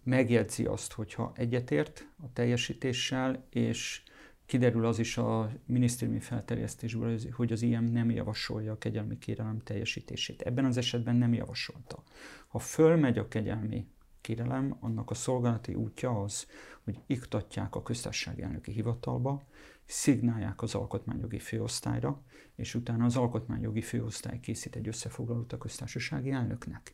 megjegyzi 0.03 0.65
azt, 0.65 0.93
hogyha 0.93 1.31
egyetért 1.35 2.07
a 2.23 2.33
teljesítéssel, 2.33 3.45
és 3.49 4.03
kiderül 4.45 4.85
az 4.85 4.99
is 4.99 5.17
a 5.17 5.51
minisztériumi 5.65 6.19
felterjesztésből, 6.19 7.19
hogy 7.31 7.51
az 7.51 7.61
IM 7.61 7.83
nem 7.83 8.11
javasolja 8.11 8.71
a 8.71 8.77
kegyelmi 8.77 9.17
kérelem 9.17 9.59
teljesítését. 9.63 10.41
Ebben 10.41 10.65
az 10.65 10.77
esetben 10.77 11.15
nem 11.15 11.33
javasolta. 11.33 12.03
Ha 12.47 12.59
fölmegy 12.59 13.17
a 13.17 13.27
kegyelmi 13.27 13.87
kérelem, 14.21 14.77
annak 14.79 15.09
a 15.09 15.13
szolgálati 15.13 15.73
útja 15.73 16.21
az, 16.21 16.47
hogy 16.83 16.99
iktatják 17.05 17.75
a 17.75 17.83
köztársasági 17.83 18.41
elnöki 18.41 18.71
hivatalba, 18.71 19.43
szignálják 19.85 20.61
az 20.61 20.75
alkotmányjogi 20.75 21.39
főosztályra, 21.39 22.21
és 22.55 22.75
utána 22.75 23.05
az 23.05 23.15
alkotmányjogi 23.15 23.81
főosztály 23.81 24.39
készít 24.39 24.75
egy 24.75 24.87
összefoglalót 24.87 25.53
a 25.53 25.57
köztársasági 25.57 26.31
elnöknek. 26.31 26.93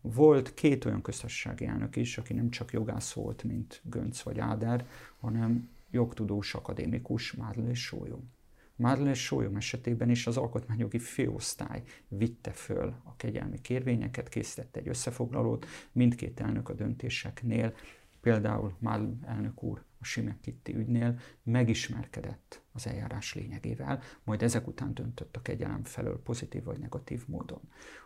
Volt 0.00 0.54
két 0.54 0.84
olyan 0.84 1.02
köztársasági 1.02 1.64
elnök 1.64 1.96
is, 1.96 2.18
aki 2.18 2.32
nem 2.32 2.50
csak 2.50 2.72
jogász 2.72 3.12
volt, 3.12 3.42
mint 3.42 3.80
Gönc 3.84 4.20
vagy 4.20 4.38
Áder, 4.38 4.86
hanem 5.20 5.68
jogtudós 5.90 6.54
akadémikus, 6.54 7.32
Mádl 7.32 7.60
és 7.60 7.82
Sólyom. 7.84 8.36
És 9.10 9.24
Sólyom 9.24 9.56
esetében 9.56 10.10
is 10.10 10.26
az 10.26 10.36
alkotmányjogi 10.36 10.98
főosztály 10.98 11.82
vitte 12.08 12.50
föl 12.50 12.94
a 13.04 13.16
kegyelmi 13.16 13.60
kérvényeket, 13.60 14.28
készítette 14.28 14.80
egy 14.80 14.88
összefoglalót, 14.88 15.66
mindkét 15.92 16.40
elnök 16.40 16.68
a 16.68 16.74
döntéseknél, 16.74 17.74
például 18.20 18.76
Mádl 18.78 19.26
elnök 19.26 19.62
úr 19.62 19.84
a 19.98 20.04
Simek 20.04 20.40
Kitti 20.40 20.74
ügynél 20.74 21.18
megismerkedett 21.42 22.62
az 22.72 22.86
eljárás 22.86 23.34
lényegével, 23.34 24.02
majd 24.24 24.42
ezek 24.42 24.66
után 24.66 24.94
döntött 24.94 25.36
a 25.36 25.42
kegyelem 25.42 25.84
felől 25.84 26.22
pozitív 26.22 26.64
vagy 26.64 26.78
negatív 26.78 27.24
módon. 27.26 27.60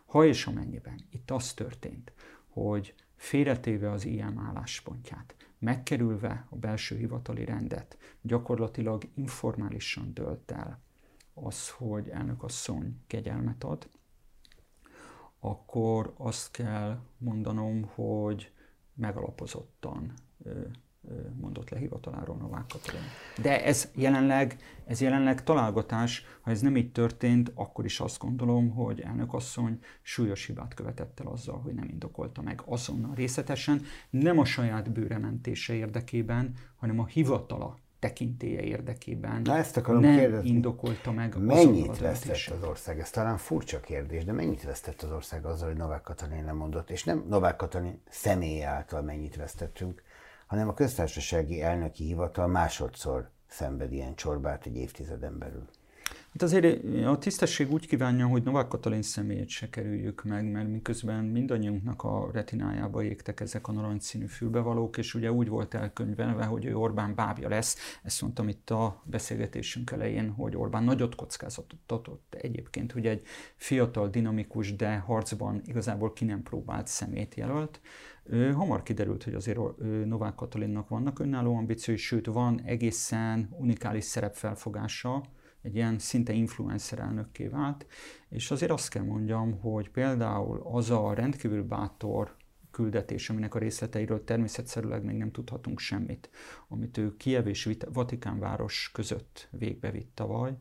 Ha 0.04 0.24
és 0.24 0.46
amennyiben 0.46 1.00
itt 1.10 1.30
az 1.30 1.52
történt, 1.52 2.12
hogy 2.48 2.94
félretéve 3.16 3.90
az 3.90 4.04
ilyen 4.04 4.38
álláspontját, 4.38 5.34
megkerülve 5.62 6.46
a 6.50 6.56
belső 6.56 6.96
hivatali 6.96 7.44
rendet, 7.44 7.98
gyakorlatilag 8.20 9.08
informálisan 9.14 10.14
dölt 10.14 10.50
el 10.50 10.80
az, 11.34 11.70
hogy 11.70 12.08
elnökasszony 12.08 13.02
kegyelmet 13.06 13.64
ad, 13.64 13.88
akkor 15.38 16.14
azt 16.16 16.50
kell 16.50 17.00
mondanom, 17.18 17.82
hogy 17.94 18.52
megalapozottan 18.94 20.12
mondott 21.40 21.70
le 21.70 21.78
hivataláról 21.78 22.36
Novák 22.36 22.66
Katalin. 22.68 23.00
De 23.42 23.64
ez 23.64 23.90
jelenleg, 23.94 24.56
ez 24.86 25.00
jelenleg 25.00 25.42
találgatás, 25.44 26.24
ha 26.40 26.50
ez 26.50 26.60
nem 26.60 26.76
így 26.76 26.92
történt, 26.92 27.52
akkor 27.54 27.84
is 27.84 28.00
azt 28.00 28.18
gondolom, 28.18 28.70
hogy 28.70 29.00
elnökasszony 29.00 29.78
súlyos 30.02 30.46
hibát 30.46 30.74
követett 30.74 31.20
el 31.20 31.26
azzal, 31.26 31.60
hogy 31.60 31.74
nem 31.74 31.88
indokolta 31.88 32.42
meg 32.42 32.62
azonnal 32.64 33.14
részletesen, 33.14 33.82
nem 34.10 34.38
a 34.38 34.44
saját 34.44 34.92
bőrementése 34.92 35.74
érdekében, 35.74 36.54
hanem 36.76 37.00
a 37.00 37.06
hivatala 37.06 37.78
tekintélye 37.98 38.60
érdekében 38.60 39.42
Na 39.42 39.56
ezt 39.56 39.76
akarom 39.76 40.00
nem 40.00 40.18
kérdezni. 40.18 40.48
indokolta 40.48 41.12
meg 41.12 41.36
Mennyit 41.38 41.98
vesztett 41.98 42.56
az 42.58 42.68
ország? 42.68 42.98
Ez 42.98 43.10
talán 43.10 43.36
furcsa 43.36 43.80
kérdés, 43.80 44.24
de 44.24 44.32
mennyit 44.32 44.62
vesztett 44.62 45.02
az 45.02 45.10
ország 45.12 45.44
azzal, 45.44 45.68
hogy 45.68 45.76
Novák 45.76 46.02
Katalin 46.02 46.44
lemondott? 46.44 46.90
És 46.90 47.04
nem 47.04 47.24
Novák 47.28 47.56
Katalin 47.56 48.00
személye 48.08 48.66
által 48.66 49.02
mennyit 49.02 49.36
vesztettünk, 49.36 50.02
hanem 50.52 50.68
a 50.68 50.74
köztársasági 50.74 51.62
elnöki 51.62 52.04
hivatal 52.04 52.46
másodszor 52.46 53.30
szenved 53.46 53.92
ilyen 53.92 54.14
csorbát 54.14 54.66
egy 54.66 54.76
évtizeden 54.76 55.38
belül. 55.38 55.68
Hát 56.32 56.42
azért 56.42 56.84
a 57.04 57.18
tisztesség 57.18 57.72
úgy 57.72 57.86
kívánja, 57.86 58.26
hogy 58.26 58.42
Novák 58.42 58.68
Katalin 58.68 59.02
személyét 59.02 59.48
se 59.48 59.68
kerüljük 59.68 60.24
meg, 60.24 60.50
mert 60.50 60.68
miközben 60.68 61.24
mindannyiunknak 61.24 62.02
a 62.02 62.30
retinájába 62.32 63.02
égtek 63.02 63.40
ezek 63.40 63.68
a 63.68 63.72
narancsszínű 63.72 64.26
fülbevalók, 64.26 64.96
és 64.98 65.14
ugye 65.14 65.32
úgy 65.32 65.48
volt 65.48 65.74
elkönyvelve, 65.74 66.44
hogy 66.44 66.64
ő 66.64 66.76
Orbán 66.76 67.14
bábja 67.14 67.48
lesz. 67.48 67.76
Ezt 68.02 68.22
mondtam 68.22 68.48
itt 68.48 68.70
a 68.70 69.02
beszélgetésünk 69.04 69.90
elején, 69.90 70.30
hogy 70.30 70.56
Orbán 70.56 70.84
nagyot 70.84 71.14
kockázatot 71.14 72.12
egyébként, 72.30 72.92
hogy 72.92 73.06
egy 73.06 73.22
fiatal, 73.56 74.08
dinamikus, 74.08 74.76
de 74.76 74.96
harcban 74.96 75.62
igazából 75.64 76.12
ki 76.12 76.24
nem 76.24 76.42
próbált 76.42 76.86
szemét 76.86 77.34
jelölt. 77.34 77.80
Hamar 78.30 78.82
kiderült, 78.82 79.24
hogy 79.24 79.34
azért 79.34 79.58
Novák 80.04 80.34
Katalinnak 80.34 80.88
vannak 80.88 81.18
önálló 81.18 81.56
ambíciói, 81.56 81.96
sőt 81.96 82.26
van 82.26 82.60
egészen 82.64 83.48
unikális 83.58 84.04
szerepfelfogása, 84.04 85.22
egy 85.62 85.74
ilyen 85.74 85.98
szinte 85.98 86.32
influencer 86.32 86.98
elnökké 86.98 87.46
vált, 87.46 87.86
és 88.28 88.50
azért 88.50 88.70
azt 88.70 88.88
kell 88.88 89.04
mondjam, 89.04 89.60
hogy 89.60 89.90
például 89.90 90.60
az 90.72 90.90
a 90.90 91.14
rendkívül 91.14 91.62
bátor 91.62 92.36
küldetés, 92.70 93.30
aminek 93.30 93.54
a 93.54 93.58
részleteiről 93.58 94.24
természetszerűleg 94.24 95.04
még 95.04 95.16
nem 95.16 95.30
tudhatunk 95.30 95.78
semmit, 95.78 96.30
amit 96.68 96.98
ő 96.98 97.16
Kiev 97.16 97.46
és 97.46 97.76
Vatikán 97.92 98.38
város 98.38 98.90
között 98.94 99.48
végbevitt 99.50 100.14
tavaly, 100.14 100.56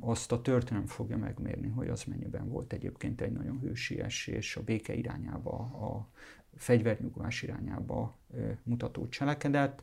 azt 0.00 0.32
a 0.32 0.42
történelem 0.42 0.86
fogja 0.86 1.16
megmérni, 1.16 1.68
hogy 1.68 1.88
az 1.88 2.04
mennyiben 2.04 2.48
volt 2.48 2.72
egyébként 2.72 3.20
egy 3.20 3.32
nagyon 3.32 3.60
hősies 3.60 4.26
és 4.26 4.56
a 4.56 4.62
béke 4.62 4.94
irányába, 4.94 5.56
a 5.58 6.08
fegyvernyugvás 6.56 7.42
irányába 7.42 8.18
mutató 8.62 9.08
cselekedet. 9.08 9.82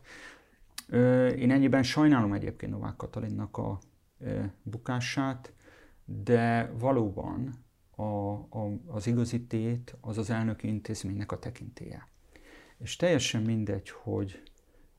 Én 1.38 1.52
ennyiben 1.52 1.84
sajnálom 1.84 2.34
egyébként 2.34 2.72
Novák 2.72 2.96
Katalinnak 2.96 3.58
a 3.58 3.80
bukását, 4.64 5.54
de 6.06 6.72
valóban 6.78 7.66
a, 7.96 8.04
a, 8.04 8.80
az 8.88 9.08
igazi 9.08 9.42
tét 9.42 9.98
az 10.02 10.18
az 10.18 10.30
elnöki 10.30 10.68
intézménynek 10.68 11.32
a 11.32 11.40
tekintélye. 11.40 12.08
És 12.78 12.96
teljesen 12.96 13.42
mindegy, 13.42 13.90
hogy 13.90 14.44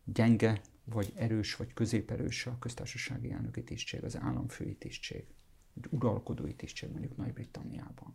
gyenge, 0.04 0.60
vagy 0.84 1.12
erős, 1.16 1.56
vagy 1.56 1.72
középerős 1.74 2.46
a 2.46 2.56
köztársasági 2.58 3.32
elnöki 3.32 3.64
tisztség, 3.64 4.04
az 4.04 4.18
államfői 4.20 4.74
tisztség, 4.74 5.24
egy 5.76 5.86
uralkodói 5.90 6.54
tisztség 6.54 6.90
mondjuk 6.90 7.16
Nagy-Britanniában. 7.16 8.14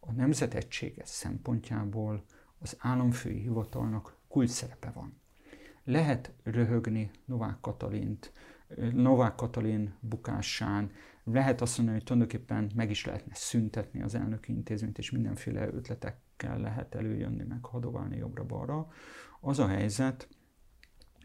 A 0.00 0.12
nemzet 0.12 0.54
egysége 0.54 1.04
szempontjából 1.04 2.24
az 2.58 2.76
államfői 2.78 3.40
hivatalnak 3.40 4.16
kulcs 4.28 4.50
szerepe 4.50 4.90
van. 4.90 5.20
Lehet 5.84 6.32
röhögni 6.42 7.10
Novák 7.24 7.60
Katalint, 7.60 8.32
Novák 8.92 9.34
Katalin 9.34 9.94
bukásán, 10.00 10.90
lehet 11.24 11.60
azt 11.60 11.76
mondani, 11.76 11.98
hogy 11.98 12.06
tulajdonképpen 12.06 12.70
meg 12.74 12.90
is 12.90 13.04
lehetne 13.04 13.34
szüntetni 13.34 14.02
az 14.02 14.14
elnöki 14.14 14.52
intézményt, 14.52 14.98
és 14.98 15.10
mindenféle 15.10 15.66
ötletekkel 15.66 16.58
lehet 16.58 16.94
előjönni, 16.94 17.44
meg 17.44 17.64
hadoválni 17.64 18.16
jobbra-balra. 18.16 18.88
Az 19.40 19.58
a 19.58 19.66
helyzet, 19.66 20.28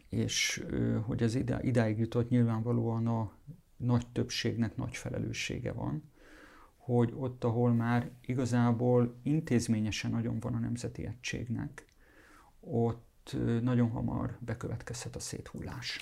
és 0.08 0.64
hogy 1.06 1.22
ez 1.22 1.34
idáig 1.60 1.98
jutott, 1.98 2.28
nyilvánvalóan 2.28 3.06
a 3.06 3.32
nagy 3.76 4.06
többségnek 4.12 4.76
nagy 4.76 4.96
felelőssége 4.96 5.72
van, 5.72 6.11
hogy 6.84 7.12
ott, 7.16 7.44
ahol 7.44 7.72
már 7.72 8.10
igazából 8.26 9.14
intézményesen 9.22 10.10
nagyon 10.10 10.40
van 10.40 10.54
a 10.54 10.58
nemzeti 10.58 11.06
egységnek, 11.06 11.86
ott 12.60 13.36
nagyon 13.60 13.90
hamar 13.90 14.36
bekövetkezhet 14.40 15.16
a 15.16 15.20
széthullás. 15.20 16.00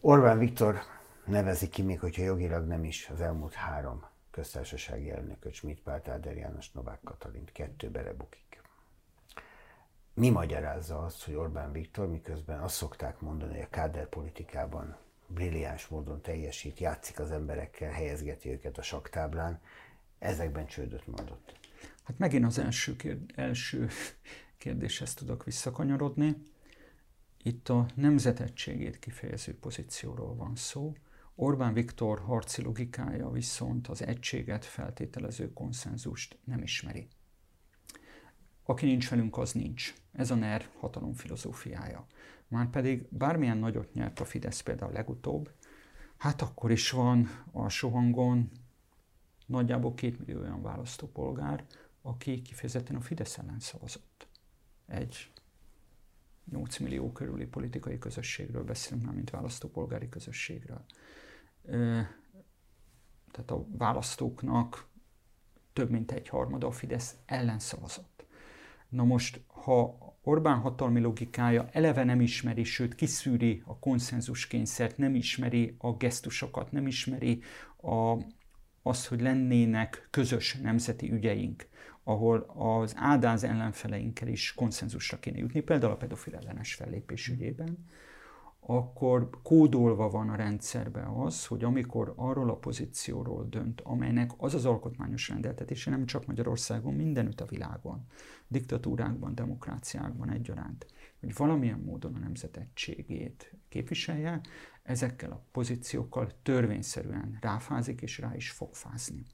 Orbán 0.00 0.38
Viktor 0.38 0.78
nevezi 1.24 1.68
ki, 1.68 1.82
még 1.82 2.00
hogyha 2.00 2.22
jogilag 2.22 2.66
nem 2.66 2.84
is, 2.84 3.08
az 3.08 3.20
elmúlt 3.20 3.54
három 3.54 4.04
köztársasági 4.30 5.10
elnököt, 5.10 5.52
Schmidt 5.52 5.82
Pált, 5.82 6.08
Áder 6.08 6.36
János, 6.36 6.72
Novák 6.72 7.00
Katalint, 7.04 7.52
kettő 7.52 7.90
belebukik. 7.90 8.62
Mi 10.14 10.30
magyarázza 10.30 10.98
azt, 10.98 11.24
hogy 11.24 11.34
Orbán 11.34 11.72
Viktor, 11.72 12.08
miközben 12.08 12.60
azt 12.60 12.74
szokták 12.74 13.20
mondani, 13.20 13.52
hogy 13.52 13.62
a 13.62 13.70
káder 13.70 14.08
politikában 14.08 14.96
brilliáns 15.26 15.86
módon 15.86 16.20
teljesít, 16.22 16.80
játszik 16.80 17.18
az 17.18 17.30
emberekkel, 17.30 17.90
helyezgeti 17.90 18.50
őket 18.50 18.78
a 18.78 18.82
saktáblán, 18.82 19.60
ezekben 20.18 20.66
csődöt 20.66 21.06
mondott. 21.06 21.58
Hát 22.04 22.18
megint 22.18 22.44
az 22.44 22.58
első, 22.58 22.96
kérd, 22.96 23.32
első 23.34 23.88
kérdéshez 24.58 25.14
tudok 25.14 25.44
visszakanyarodni. 25.44 26.36
Itt 27.42 27.68
a 27.68 27.86
nemzetegységét 27.94 28.98
kifejező 28.98 29.58
pozícióról 29.58 30.34
van 30.34 30.56
szó. 30.56 30.92
Orbán 31.34 31.72
Viktor 31.72 32.20
harci 32.20 32.62
logikája 32.62 33.30
viszont 33.30 33.88
az 33.88 34.02
egységet 34.02 34.64
feltételező 34.64 35.52
konszenzust 35.52 36.38
nem 36.44 36.62
ismeri. 36.62 37.08
Aki 38.64 38.86
nincs 38.86 39.10
velünk, 39.10 39.36
az 39.38 39.52
nincs. 39.52 39.94
Ez 40.12 40.30
a 40.30 40.34
NER 40.34 40.68
hatalom 40.78 41.14
filozófiája. 41.14 42.06
Márpedig 42.48 43.06
bármilyen 43.10 43.58
nagyot 43.58 43.92
nyert 43.92 44.20
a 44.20 44.24
Fidesz 44.24 44.60
például 44.60 44.92
legutóbb, 44.92 45.52
hát 46.16 46.42
akkor 46.42 46.70
is 46.70 46.90
van 46.90 47.28
a 47.52 47.68
sohangon 47.68 48.50
nagyjából 49.46 49.94
két 49.94 50.18
millió 50.18 50.40
olyan 50.40 50.62
választópolgár, 50.62 51.64
aki 52.02 52.42
kifejezetten 52.42 52.96
a 52.96 53.00
Fidesz 53.00 53.38
ellen 53.38 53.60
szavazott. 53.60 54.26
Egy 54.86 55.30
8 56.50 56.78
millió 56.78 57.12
körüli 57.12 57.46
politikai 57.46 57.98
közösségről 57.98 58.64
beszélünk 58.64 59.04
már, 59.04 59.14
mint 59.14 59.30
választópolgári 59.30 60.08
közösségről. 60.08 60.84
Tehát 63.30 63.50
a 63.50 63.66
választóknak 63.68 64.86
több 65.72 65.90
mint 65.90 66.12
egy 66.12 66.28
harmada 66.28 66.66
a 66.66 66.70
Fidesz 66.70 67.16
ellen 67.26 67.58
szavazott. 67.58 68.15
Na 68.88 69.04
most, 69.04 69.40
ha 69.46 70.06
Orbán 70.22 70.58
hatalmi 70.58 71.00
logikája 71.00 71.68
eleve 71.72 72.04
nem 72.04 72.20
ismeri, 72.20 72.64
sőt 72.64 72.94
kiszűri 72.94 73.62
a 73.66 73.78
konszenzuskényszert, 73.78 74.98
nem 74.98 75.14
ismeri 75.14 75.74
a 75.78 75.92
gesztusokat, 75.92 76.72
nem 76.72 76.86
ismeri 76.86 77.42
a, 77.82 78.16
azt, 78.82 79.06
hogy 79.06 79.20
lennének 79.20 80.08
közös 80.10 80.54
nemzeti 80.54 81.12
ügyeink, 81.12 81.66
ahol 82.04 82.38
az 82.56 82.94
áldáz 82.96 83.44
ellenfeleinkkel 83.44 84.28
is 84.28 84.54
konszenzusra 84.54 85.18
kéne 85.18 85.38
jutni, 85.38 85.60
például 85.60 85.92
a 85.92 85.96
pedofil 85.96 86.34
ellenes 86.34 86.74
fellépés 86.74 87.28
ügyében, 87.28 87.78
akkor 88.68 89.30
kódolva 89.42 90.10
van 90.10 90.28
a 90.28 90.36
rendszerbe 90.36 91.08
az, 91.16 91.46
hogy 91.46 91.64
amikor 91.64 92.12
arról 92.16 92.50
a 92.50 92.56
pozícióról 92.56 93.46
dönt, 93.50 93.80
amelynek 93.80 94.30
az 94.36 94.54
az 94.54 94.64
alkotmányos 94.64 95.28
rendeltetése 95.28 95.90
nem 95.90 96.06
csak 96.06 96.26
Magyarországon, 96.26 96.94
mindenütt 96.94 97.40
a 97.40 97.46
világon, 97.46 98.06
diktatúrákban, 98.48 99.34
demokráciákban 99.34 100.30
egyaránt, 100.30 100.86
hogy 101.20 101.34
valamilyen 101.34 101.78
módon 101.78 102.14
a 102.14 102.18
nemzet 102.18 102.56
egységét 102.56 103.54
képviselje, 103.68 104.40
ezekkel 104.82 105.30
a 105.30 105.42
pozíciókkal 105.52 106.30
törvényszerűen 106.42 107.38
ráfázik, 107.40 108.00
és 108.00 108.18
rá 108.18 108.34
is 108.34 108.50
fog 108.50 108.74
fázni. 108.74 109.26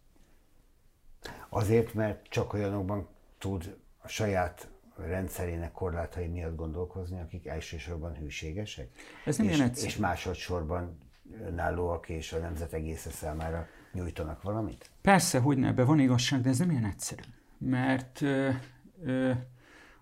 Azért, 1.48 1.94
mert 1.94 2.28
csak 2.28 2.52
olyanokban 2.52 3.08
tud 3.38 3.76
a 3.98 4.08
saját 4.08 4.71
rendszerének 4.96 5.72
korlátai 5.72 6.26
miatt 6.26 6.56
gondolkozni, 6.56 7.20
akik 7.20 7.46
elsősorban 7.46 8.14
hűségesek? 8.14 8.88
Ez 9.24 9.36
nem 9.36 9.46
és, 9.46 9.54
ilyen 9.54 9.68
egyszerű. 9.68 9.86
És 9.86 9.96
másodszorban 9.96 10.98
önállóak 11.40 12.08
és 12.08 12.32
a 12.32 12.38
nemzet 12.38 12.72
egésze 12.72 13.10
számára 13.10 13.66
nyújtanak 13.92 14.42
valamit? 14.42 14.90
Persze, 15.00 15.38
hogy 15.38 15.58
ne, 15.58 15.66
ebben 15.66 15.86
van 15.86 15.98
igazság, 15.98 16.40
de 16.40 16.48
ez 16.48 16.58
nem 16.58 16.70
ilyen 16.70 16.84
egyszerű. 16.84 17.22
Mert 17.58 18.20
ö, 18.20 18.50
ö, 19.04 19.32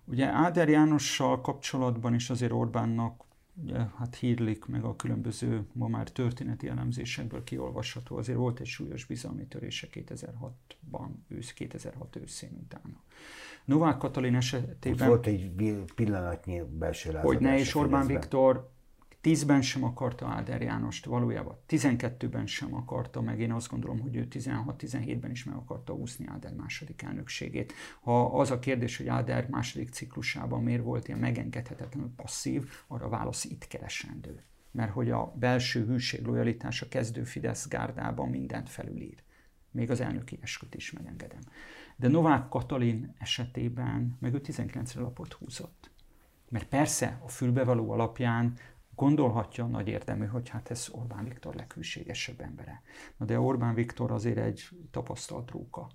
ugye 0.05 0.25
Áder 0.25 0.69
Jánossal 0.69 1.41
kapcsolatban 1.41 2.13
is 2.13 2.29
azért 2.29 2.51
Orbánnak 2.51 3.23
ugye, 3.63 3.77
hát 3.97 4.15
hírlik, 4.15 4.65
meg 4.65 4.83
a 4.83 4.95
különböző 4.95 5.65
ma 5.73 5.87
már 5.87 6.09
történeti 6.09 6.67
elemzésekből 6.67 7.43
kiolvasható, 7.43 8.17
azért 8.17 8.37
volt 8.37 8.59
egy 8.59 8.65
súlyos 8.65 9.05
bizalmi 9.05 9.45
törése 9.45 9.87
2006-ban, 9.91 11.09
ősz, 11.27 11.53
2006 11.53 12.15
őszén 12.15 12.59
utána. 12.63 13.01
Novák 13.65 13.97
Katalin 13.97 14.35
esetében... 14.35 15.01
Ott 15.01 15.07
volt 15.07 15.25
egy 15.25 15.51
pillanatnyi 15.95 16.61
belső 16.61 17.11
Hogy 17.11 17.39
ne, 17.39 17.59
és 17.59 17.75
Orbán 17.75 18.07
Viktor 18.07 18.71
Tízben 19.21 19.61
sem 19.61 19.83
akarta 19.83 20.27
Áder 20.27 20.61
Jánost, 20.61 21.05
valójában 21.05 21.57
12-ben 21.67 22.45
sem 22.45 22.73
akarta, 22.73 23.21
meg 23.21 23.39
én 23.39 23.51
azt 23.51 23.69
gondolom, 23.69 23.99
hogy 23.99 24.15
ő 24.15 24.27
16-17-ben 24.31 25.31
is 25.31 25.43
meg 25.43 25.55
akarta 25.55 25.93
úszni 25.93 26.27
Áder 26.27 26.53
második 26.53 27.01
elnökségét. 27.01 27.73
Ha 28.01 28.39
az 28.39 28.51
a 28.51 28.59
kérdés, 28.59 28.97
hogy 28.97 29.07
Áder 29.07 29.47
második 29.49 29.89
ciklusában 29.89 30.63
miért 30.63 30.83
volt 30.83 31.07
ilyen 31.07 31.19
megengedhetetlenül 31.19 32.11
passzív, 32.15 32.69
arra 32.87 33.09
válasz 33.09 33.45
itt 33.45 33.67
keresendő. 33.67 34.43
Mert 34.71 34.91
hogy 34.91 35.09
a 35.09 35.33
belső 35.35 35.85
hűség, 35.85 36.25
lojalitás 36.25 36.81
a 36.81 36.87
kezdő 36.87 37.23
Fidesz 37.23 37.67
gárdában 37.67 38.29
mindent 38.29 38.69
felülír. 38.69 39.23
Még 39.71 39.91
az 39.91 39.99
elnöki 39.99 40.39
esküt 40.41 40.75
is 40.75 40.91
megengedem. 40.91 41.41
De 41.95 42.07
Novák 42.07 42.49
Katalin 42.49 43.13
esetében 43.17 44.17
meg 44.19 44.33
ő 44.33 44.41
19-re 44.43 45.01
lapot 45.01 45.33
húzott. 45.33 45.91
Mert 46.49 46.67
persze 46.67 47.19
a 47.25 47.27
fülbevaló 47.27 47.91
alapján 47.91 48.53
gondolhatja 49.01 49.65
nagy 49.65 49.87
érdemű, 49.87 50.25
hogy 50.25 50.49
hát 50.49 50.71
ez 50.71 50.87
Orbán 50.91 51.23
Viktor 51.23 51.55
leghűségesebb 51.55 52.41
embere. 52.41 52.81
Na 53.17 53.25
de 53.25 53.39
Orbán 53.39 53.73
Viktor 53.73 54.11
azért 54.11 54.37
egy 54.37 54.67
tapasztalt 54.91 55.51
róka, 55.51 55.89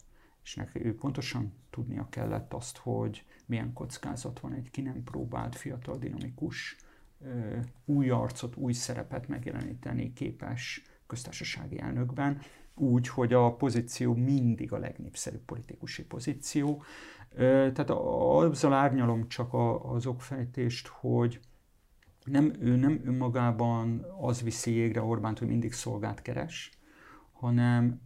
és 0.44 0.54
neki 0.54 0.84
ő 0.84 0.94
pontosan 0.94 1.52
tudnia 1.70 2.06
kellett 2.10 2.52
azt, 2.52 2.76
hogy 2.76 3.24
milyen 3.46 3.72
kockázat 3.72 4.40
van 4.40 4.52
egy 4.52 4.70
ki 4.70 4.80
nem 4.80 5.04
próbált, 5.04 5.56
fiatal, 5.56 5.98
dinamikus, 5.98 6.76
új 7.84 8.10
arcot, 8.10 8.56
új 8.56 8.72
szerepet 8.72 9.28
megjeleníteni 9.28 10.12
képes 10.12 10.82
köztársasági 11.06 11.80
elnökben, 11.80 12.40
úgy, 12.74 13.08
hogy 13.08 13.32
a 13.32 13.54
pozíció 13.54 14.14
mindig 14.14 14.72
a 14.72 14.78
legnépszerűbb 14.78 15.44
politikusi 15.44 16.04
pozíció. 16.04 16.82
Tehát 17.36 17.90
azzal 17.90 18.72
árnyalom 18.72 19.28
csak 19.28 19.54
az 19.82 20.06
okfejtést, 20.06 20.86
hogy 20.86 21.40
nem, 22.26 22.52
ő 22.60 22.76
nem 22.76 23.00
önmagában 23.04 24.06
az 24.20 24.42
viszi 24.42 24.72
jégre 24.72 25.02
Orbánt, 25.02 25.38
hogy 25.38 25.48
mindig 25.48 25.72
szolgát 25.72 26.22
keres, 26.22 26.70
hanem 27.32 28.00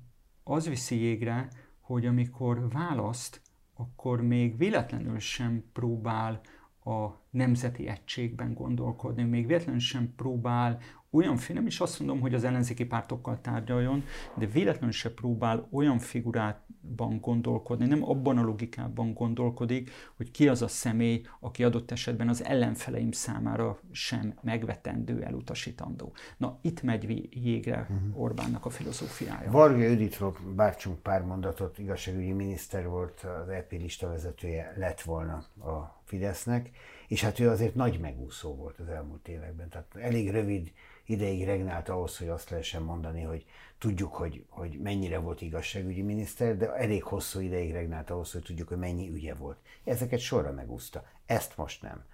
az 0.45 0.69
viszi 0.69 0.97
jégre, 0.97 1.49
hogy 1.81 2.07
amikor 2.07 2.69
választ, 2.69 3.41
akkor 3.75 4.23
még 4.23 4.57
véletlenül 4.57 5.19
sem 5.19 5.65
próbál 5.73 6.41
a 6.85 7.09
nemzeti 7.31 7.87
egységben 7.87 8.55
gondolkodni, 8.55 9.23
még 9.23 9.47
véletlenül 9.47 9.81
sem 9.81 10.15
próbál 10.17 10.79
olyan, 11.11 11.39
nem 11.49 11.67
is 11.67 11.81
azt 11.81 11.99
mondom, 11.99 12.21
hogy 12.21 12.35
az 12.35 12.45
ellenzéki 12.45 12.85
pártokkal 12.85 13.41
tárgyaljon, 13.41 14.05
de 14.35 14.47
véletlenül 14.47 14.93
se 14.93 15.11
próbál 15.11 15.69
olyan 15.73 15.99
figurában 15.99 17.19
gondolkodni, 17.21 17.87
nem 17.87 18.09
abban 18.09 18.39
a 18.39 18.43
logikában 18.43 19.15
gondolkodik, 19.15 19.91
hogy 20.17 20.31
ki 20.31 20.49
az 20.49 20.63
a 20.63 20.69
személy, 20.69 21.23
aki 21.41 21.65
adott 21.65 21.91
esetben 21.91 22.29
az 22.29 22.45
ellenfeleim 22.45 23.13
számára 23.13 23.81
sem 23.93 24.35
megvetendő, 24.43 25.23
elutasítandó. 25.23 26.13
Na, 26.37 26.59
itt 26.63 26.83
megy 26.83 27.29
jégre 27.45 27.81
uh-huh. 27.81 28.23
Orbánnak 28.23 28.65
a 28.65 28.71
filozófiája. 28.71 29.51
Varga 29.51 29.83
Juditról 29.83 30.37
bárcsunk 30.57 30.99
pár 30.99 31.23
mondatot, 31.23 31.79
igazságügyi 31.79 32.33
miniszter 32.33 32.89
volt, 32.89 33.27
az 33.43 33.49
EP 33.49 33.73
lista 33.73 34.09
vezetője 34.09 34.75
lett 34.77 35.01
volna 35.01 35.35
a 35.59 36.01
Fidesznek, 36.05 36.71
és 37.11 37.21
hát 37.21 37.39
ő 37.39 37.49
azért 37.49 37.75
nagy 37.75 38.01
megúszó 38.01 38.55
volt 38.55 38.79
az 38.79 38.89
elmúlt 38.89 39.29
években, 39.29 39.69
tehát 39.69 39.97
elég 39.97 40.31
rövid 40.31 40.73
ideig 41.05 41.45
regnált 41.45 41.89
ahhoz, 41.89 42.19
hogy 42.19 42.29
azt 42.29 42.51
lehessen 42.51 42.83
mondani, 42.83 43.23
hogy 43.23 43.47
tudjuk, 43.79 44.15
hogy, 44.15 44.45
hogy 44.49 44.79
mennyire 44.81 45.19
volt 45.19 45.41
igazságügyi 45.41 46.03
miniszter, 46.03 46.57
de 46.57 46.75
elég 46.75 47.03
hosszú 47.03 47.41
ideig 47.41 47.73
regnált 47.73 48.11
ahhoz, 48.11 48.33
hogy 48.33 48.43
tudjuk, 48.43 48.69
hogy 48.69 48.79
mennyi 48.79 49.09
ügye 49.09 49.35
volt. 49.35 49.59
Ezeket 49.85 50.19
sorra 50.19 50.53
megúszta. 50.53 51.05
Ezt 51.27 51.57
most 51.57 51.83
nem. 51.83 52.05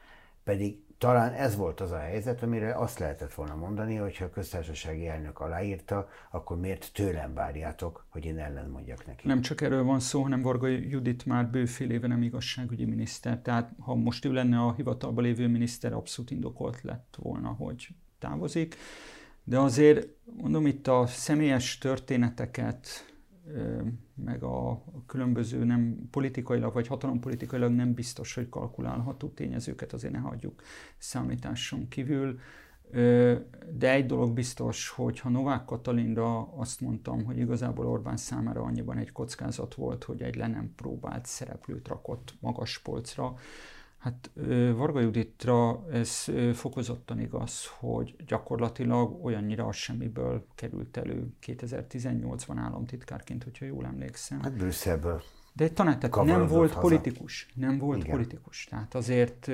Pedig 0.44 0.84
talán 0.98 1.32
ez 1.32 1.56
volt 1.56 1.80
az 1.80 1.90
a 1.90 1.98
helyzet, 1.98 2.42
amire 2.42 2.74
azt 2.74 2.98
lehetett 2.98 3.34
volna 3.34 3.54
mondani, 3.54 3.96
hogy 3.96 4.16
ha 4.16 4.24
a 4.24 4.30
köztársasági 4.30 5.08
elnök 5.08 5.40
aláírta, 5.40 6.08
akkor 6.30 6.60
miért 6.60 6.90
tőlem 6.92 7.34
várjátok, 7.34 8.06
hogy 8.08 8.24
én 8.24 8.38
ellen 8.38 8.68
mondjak 8.70 9.06
neki. 9.06 9.26
Nem 9.26 9.40
csak 9.40 9.60
erről 9.60 9.84
van 9.84 10.00
szó, 10.00 10.22
hanem 10.22 10.42
Varga 10.42 10.66
Judit 10.66 11.26
már 11.26 11.50
bőfél 11.50 11.90
éve 11.90 12.06
nem 12.06 12.22
igazságügyi 12.22 12.84
miniszter. 12.84 13.38
Tehát 13.38 13.72
ha 13.78 13.94
most 13.94 14.24
ő 14.24 14.32
lenne 14.32 14.58
a 14.58 14.72
hivatalban 14.72 15.24
lévő 15.24 15.48
miniszter, 15.48 15.92
abszolút 15.92 16.30
indokolt 16.30 16.82
lett 16.82 17.16
volna, 17.22 17.48
hogy 17.48 17.88
távozik. 18.18 18.76
De 19.44 19.58
azért 19.58 20.08
mondom 20.24 20.66
itt 20.66 20.86
a 20.86 21.06
személyes 21.06 21.78
történeteket, 21.78 22.88
meg 24.14 24.42
a 24.42 24.82
különböző 25.06 25.64
nem 25.64 26.08
politikailag 26.10 26.72
vagy 26.72 26.86
hatalompolitikailag 26.86 27.72
nem 27.72 27.94
biztos, 27.94 28.34
hogy 28.34 28.48
kalkulálható 28.48 29.28
tényezőket 29.28 29.92
azért 29.92 30.12
ne 30.12 30.18
hagyjuk 30.18 30.62
számításon 30.98 31.88
kívül. 31.88 32.38
De 33.72 33.90
egy 33.92 34.06
dolog 34.06 34.32
biztos, 34.32 34.88
hogy 34.88 35.20
ha 35.20 35.28
Novák 35.28 35.64
Katalinra 35.64 36.52
azt 36.56 36.80
mondtam, 36.80 37.24
hogy 37.24 37.38
igazából 37.38 37.86
Orbán 37.86 38.16
számára 38.16 38.62
annyiban 38.62 38.98
egy 38.98 39.12
kockázat 39.12 39.74
volt, 39.74 40.04
hogy 40.04 40.22
egy 40.22 40.36
le 40.36 40.46
nem 40.46 40.72
próbált 40.76 41.26
szereplőt 41.26 41.88
rakott 41.88 42.34
magas 42.40 42.78
polcra, 42.78 43.34
Hát 43.98 44.30
Varga 44.76 45.00
Juditra 45.00 45.86
ez 45.90 46.24
fokozottan 46.52 47.20
igaz, 47.20 47.66
hogy 47.78 48.16
gyakorlatilag 48.26 49.24
olyannyira 49.24 49.66
az 49.66 49.76
semmiből 49.76 50.46
került 50.54 50.96
elő 50.96 51.26
2018-ban 51.46 52.56
államtitkárként, 52.56 53.44
hogyha 53.44 53.64
jól 53.64 53.86
emlékszem. 53.86 54.42
Hát 54.42 54.56
Brüsszelből. 54.56 55.22
De 55.52 55.68
tanár, 55.68 55.98
tehát 55.98 56.26
nem 56.26 56.46
volt 56.46 56.68
haza. 56.70 56.80
politikus. 56.80 57.48
Nem 57.54 57.78
volt 57.78 57.98
Igen. 57.98 58.10
politikus. 58.10 58.64
Tehát 58.64 58.94
azért 58.94 59.50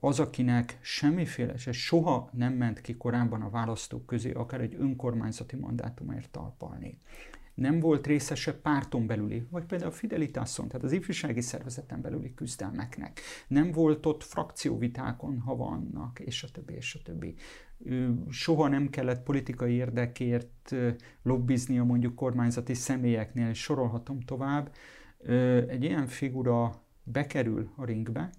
az, 0.00 0.20
akinek 0.20 0.78
semmiféle, 0.80 1.56
se 1.56 1.72
soha 1.72 2.30
nem 2.32 2.52
ment 2.52 2.80
ki 2.80 2.96
korábban 2.96 3.42
a 3.42 3.50
választók 3.50 4.06
közé, 4.06 4.32
akár 4.32 4.60
egy 4.60 4.76
önkormányzati 4.78 5.56
mandátumért 5.56 6.30
talpalni 6.30 7.00
nem 7.58 7.80
volt 7.80 8.06
részese 8.06 8.54
párton 8.54 9.06
belüli, 9.06 9.46
vagy 9.50 9.64
például 9.64 9.90
a 9.90 9.94
Fidelitáson, 9.94 10.68
tehát 10.68 10.84
az 10.84 10.92
ifjúsági 10.92 11.40
szervezeten 11.40 12.00
belüli 12.00 12.34
küzdelmeknek. 12.34 13.20
Nem 13.48 13.72
volt 13.72 14.06
ott 14.06 14.22
frakcióvitákon, 14.22 15.38
ha 15.38 15.56
vannak, 15.56 16.20
és 16.20 16.42
a 16.42 16.48
többi, 16.52 16.74
és 16.74 16.94
a 16.94 17.02
többi. 17.04 17.34
Soha 18.28 18.68
nem 18.68 18.90
kellett 18.90 19.22
politikai 19.22 19.72
érdekért 19.72 20.74
lobbiznia 21.22 21.84
mondjuk 21.84 22.14
kormányzati 22.14 22.74
személyeknél, 22.74 23.52
sorolhatom 23.52 24.20
tovább. 24.20 24.72
Egy 25.68 25.84
ilyen 25.84 26.06
figura 26.06 26.82
bekerül 27.02 27.72
a 27.76 27.84
ringbe, 27.84 28.30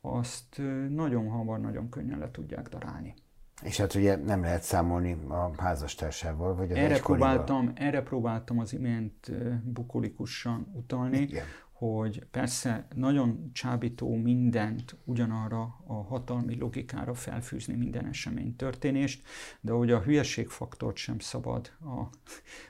azt 0.00 0.62
nagyon 0.88 1.28
hamar, 1.28 1.60
nagyon 1.60 1.88
könnyen 1.88 2.18
le 2.18 2.30
tudják 2.30 2.68
darálni. 2.68 3.14
És 3.62 3.76
hát 3.76 3.94
ugye 3.94 4.16
nem 4.16 4.42
lehet 4.42 4.62
számolni 4.62 5.16
a 5.28 5.50
házastársával, 5.58 6.54
vagy 6.54 6.70
az 6.70 6.76
erre 6.78 6.98
próbáltam, 6.98 7.72
erre 7.74 8.02
próbáltam 8.02 8.58
az 8.58 8.72
imént 8.72 9.30
bukolikusan 9.64 10.72
utalni, 10.74 11.20
Igen. 11.20 11.44
hogy 11.72 12.24
persze 12.30 12.86
nagyon 12.94 13.50
csábító 13.52 14.14
mindent 14.14 14.96
ugyanarra 15.04 15.62
a 15.86 15.94
hatalmi 15.94 16.56
logikára 16.58 17.14
felfűzni 17.14 17.74
minden 17.74 18.06
esemény 18.06 18.56
történést, 18.56 19.26
de 19.60 19.72
hogy 19.72 19.90
a 19.90 20.00
hülyeségfaktort 20.00 20.96
sem 20.96 21.18
szabad 21.18 21.70
a 21.80 22.02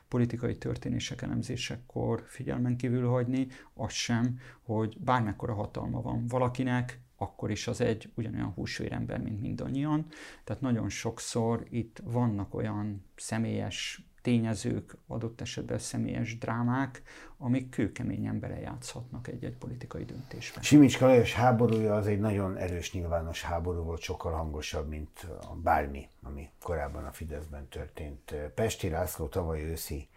politikai 0.09 0.57
történések 0.57 1.23
elemzésekor 1.23 2.25
figyelmen 2.27 2.77
kívül 2.77 3.09
hagyni, 3.09 3.47
az 3.75 3.93
sem, 3.93 4.39
hogy 4.63 4.97
bármekkora 4.99 5.55
hatalma 5.55 6.03
van 6.03 6.27
valakinek, 6.27 7.01
akkor 7.23 7.51
is 7.51 7.67
az 7.67 7.81
egy 7.81 8.13
ugyanolyan 8.15 8.53
húsvérember, 8.53 9.21
mint 9.21 9.41
mindannyian. 9.41 10.07
Tehát 10.45 10.63
nagyon 10.63 10.89
sokszor 10.89 11.67
itt 11.71 12.01
vannak 12.05 12.55
olyan 12.55 13.05
személyes 13.17 14.05
tényezők, 14.23 14.97
adott 15.07 15.41
esetben 15.41 15.79
személyes 15.79 16.39
drámák, 16.39 17.03
amik 17.39 17.69
kőkeményen 17.69 18.41
belejátszhatnak 18.41 19.29
egy-egy 19.29 19.57
politikai 19.57 20.05
döntésbe. 20.05 20.63
Simicska 20.63 21.07
Lajos 21.07 21.35
háborúja 21.35 21.95
az 21.95 22.07
egy 22.07 22.21
nagyon 22.21 22.57
erős 22.57 22.93
nyilvános 22.93 23.43
háború 23.43 23.83
volt, 23.83 24.01
sokkal 24.01 24.33
hangosabb, 24.33 24.89
mint 24.89 25.27
bármi, 25.63 26.09
ami 26.23 26.49
korábban 26.63 27.05
a 27.05 27.13
Fideszben 27.13 27.69
történt. 27.69 28.35
Pesti 28.55 28.89
László 28.89 29.27
tavaly 29.27 29.63
őszi 29.63 30.09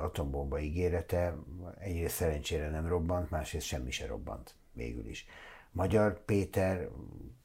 atombomba 0.00 0.60
ígérete 0.60 1.36
egyrészt 1.78 2.14
szerencsére 2.14 2.70
nem 2.70 2.86
robbant, 2.86 3.30
másrészt 3.30 3.66
semmi 3.66 3.90
se 3.90 4.06
robbant 4.06 4.54
végül 4.72 5.06
is. 5.06 5.26
Magyar 5.72 6.24
Péter, 6.24 6.88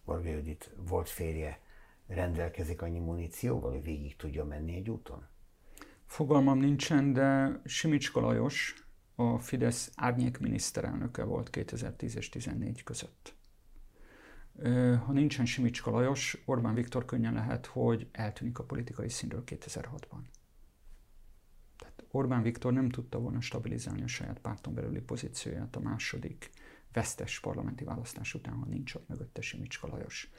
Varga 0.05 0.30
Judit 0.30 0.71
volt 0.75 1.09
férje, 1.09 1.59
rendelkezik 2.07 2.82
annyi 2.82 2.99
munícióval, 2.99 3.71
hogy 3.71 3.84
végig 3.84 4.15
tudja 4.15 4.45
menni 4.45 4.75
egy 4.75 4.89
úton? 4.89 5.28
Fogalmam 6.05 6.59
nincsen, 6.59 7.13
de 7.13 7.59
Simicska 7.65 8.19
Lajos 8.19 8.86
a 9.15 9.39
Fidesz 9.39 9.91
árnyék 9.95 10.38
miniszterelnöke 10.39 11.23
volt 11.23 11.49
2010 11.49 12.15
és 12.15 12.30
2014 12.30 12.84
között. 12.84 13.36
Ha 15.05 15.11
nincsen 15.11 15.45
Simicska 15.45 15.91
Lajos, 15.91 16.43
Orbán 16.45 16.73
Viktor 16.73 17.05
könnyen 17.05 17.34
lehet, 17.34 17.65
hogy 17.65 18.09
eltűnik 18.11 18.59
a 18.59 18.63
politikai 18.63 19.09
színről 19.09 19.43
2006-ban. 19.45 20.19
Tehát 21.78 22.03
Orbán 22.11 22.41
Viktor 22.41 22.73
nem 22.73 22.89
tudta 22.89 23.19
volna 23.19 23.41
stabilizálni 23.41 24.03
a 24.03 24.07
saját 24.07 24.39
párton 24.39 24.73
belüli 24.73 25.01
pozícióját 25.01 25.75
a 25.75 25.80
második 25.80 26.49
vesztes 26.93 27.39
parlamenti 27.39 27.83
választás 27.83 28.33
után, 28.33 28.53
ha 28.53 28.65
nincs 28.65 28.95
ott 28.95 29.07
mögötte 29.07 29.41
Simicska 29.41 29.88
Lajos. 29.88 30.31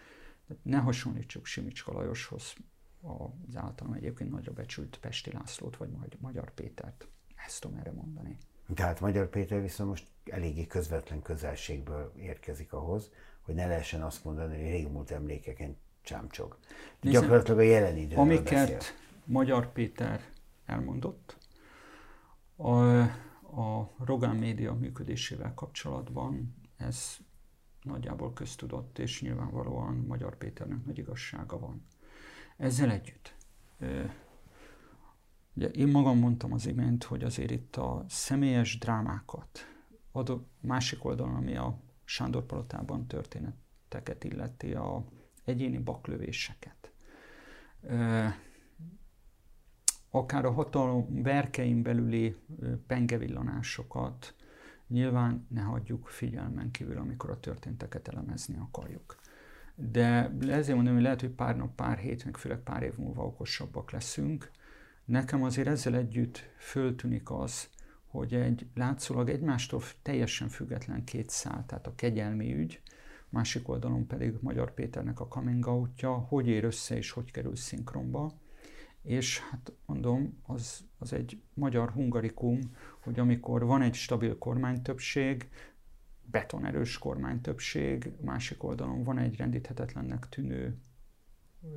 Tehát 0.47 0.65
ne 0.65 0.77
hasonlítsuk 0.77 1.47
Simicska 1.47 1.93
Lajoshoz 1.93 2.55
az 3.01 3.57
általam 3.57 3.93
egyébként 3.93 4.31
nagyra 4.31 4.53
becsült 4.53 4.99
Pesti 5.01 5.33
Lászlót, 5.33 5.77
vagy 5.77 5.89
Magyar 6.19 6.51
Pétert. 6.55 7.09
Ezt 7.47 7.61
tudom 7.61 7.79
erre 7.79 7.93
mondani. 7.93 8.39
Tehát 8.75 9.01
Magyar 9.01 9.29
Péter 9.29 9.61
viszont 9.61 9.89
most 9.89 10.07
eléggé 10.25 10.67
közvetlen 10.67 11.23
közelségből 11.23 12.13
érkezik 12.17 12.73
ahhoz, 12.73 13.11
hogy 13.41 13.55
ne 13.55 13.67
lehessen 13.67 14.03
azt 14.03 14.25
mondani, 14.25 14.63
hogy 14.63 14.71
régmúlt 14.71 15.11
emlékeken 15.11 15.77
csámcsog. 16.03 16.59
Nézem, 17.01 17.21
Gyakorlatilag 17.21 17.59
a 17.59 17.63
jelen 17.63 17.97
időről 17.97 18.25
Amiket 18.25 18.71
beszél. 18.71 18.79
Magyar 19.25 19.73
Péter 19.73 20.21
elmondott, 20.67 21.37
a, 22.57 23.03
a 23.59 23.91
Rogán 24.05 24.37
média 24.37 24.75
működésével 24.75 25.55
kapcsolatban 25.55 26.55
ez 26.77 27.17
nagyjából 27.83 28.33
köztudott, 28.33 28.99
és 28.99 29.23
nyilvánvalóan 29.23 29.95
Magyar 29.95 30.37
Péternek 30.37 30.85
nagy 30.85 30.99
igazsága 30.99 31.59
van. 31.59 31.87
Ezzel 32.57 32.91
együtt, 32.91 33.35
ugye 35.55 35.69
én 35.69 35.89
magam 35.89 36.19
mondtam 36.19 36.53
az 36.53 36.67
imént, 36.67 37.05
hogy 37.05 37.25
azért 37.25 37.51
itt 37.51 37.77
a 37.77 38.05
személyes 38.09 38.79
drámákat, 38.79 39.67
a 40.13 40.33
másik 40.61 41.05
oldalon, 41.05 41.35
ami 41.35 41.57
a 41.57 41.81
Sándor 42.05 42.47
Palotában 42.47 43.07
történeteket 43.07 44.25
illeti, 44.25 44.75
a 44.75 45.05
egyéni 45.45 45.79
baklövéseket, 45.79 46.93
akár 50.11 50.45
a 50.45 50.53
hatalom 50.53 51.23
verkein 51.23 51.83
belüli 51.83 52.37
pengevillanásokat, 52.87 54.35
nyilván 54.87 55.47
ne 55.49 55.61
hagyjuk 55.61 56.07
figyelmen 56.07 56.71
kívül, 56.71 56.99
amikor 56.99 57.31
a 57.31 57.41
történteket 57.41 58.09
elemezni 58.09 58.57
akarjuk 58.57 59.17
de 59.81 60.33
ezért 60.41 60.77
mondom, 60.77 60.95
hogy 60.95 61.03
lehet, 61.03 61.21
hogy 61.21 61.31
pár 61.31 61.57
nap, 61.57 61.75
pár 61.75 61.99
hét, 61.99 62.25
meg 62.25 62.37
főleg 62.37 62.59
pár 62.59 62.83
év 62.83 62.97
múlva 62.97 63.25
okosabbak 63.25 63.91
leszünk. 63.91 64.51
Nekem 65.05 65.43
azért 65.43 65.69
ezzel 65.69 65.95
együtt 65.95 66.51
föltűnik 66.59 67.31
az, 67.31 67.69
hogy 68.07 68.35
egy 68.35 68.67
látszólag 68.75 69.29
egymástól 69.29 69.83
teljesen 70.03 70.49
független 70.49 71.05
két 71.05 71.31
szál, 71.31 71.65
tehát 71.67 71.87
a 71.87 71.95
kegyelmi 71.95 72.55
ügy, 72.55 72.81
másik 73.29 73.69
oldalon 73.69 74.07
pedig 74.07 74.35
Magyar 74.41 74.75
Péternek 74.75 75.21
a 75.21 75.29
coming 75.29 75.67
outja, 75.67 76.13
hogy 76.13 76.49
ér 76.49 76.65
össze 76.65 76.97
és 76.97 77.11
hogy 77.11 77.31
kerül 77.31 77.57
szinkronba. 77.57 78.33
És 79.03 79.41
hát 79.41 79.73
mondom, 79.87 80.39
az, 80.43 80.85
az 80.99 81.13
egy 81.13 81.43
magyar 81.55 81.91
hungarikum, 81.91 82.59
hogy 83.01 83.19
amikor 83.19 83.65
van 83.65 83.83
egy 83.83 83.95
stabil 83.95 84.39
kormánytöbbség, 84.39 85.49
betonerős 86.31 86.99
kormánytöbbség, 86.99 88.13
másik 88.21 88.63
oldalon 88.63 89.05
van 89.05 89.19
egy 89.19 89.37
rendíthetetlennek 89.37 90.29
tűnő 90.29 90.79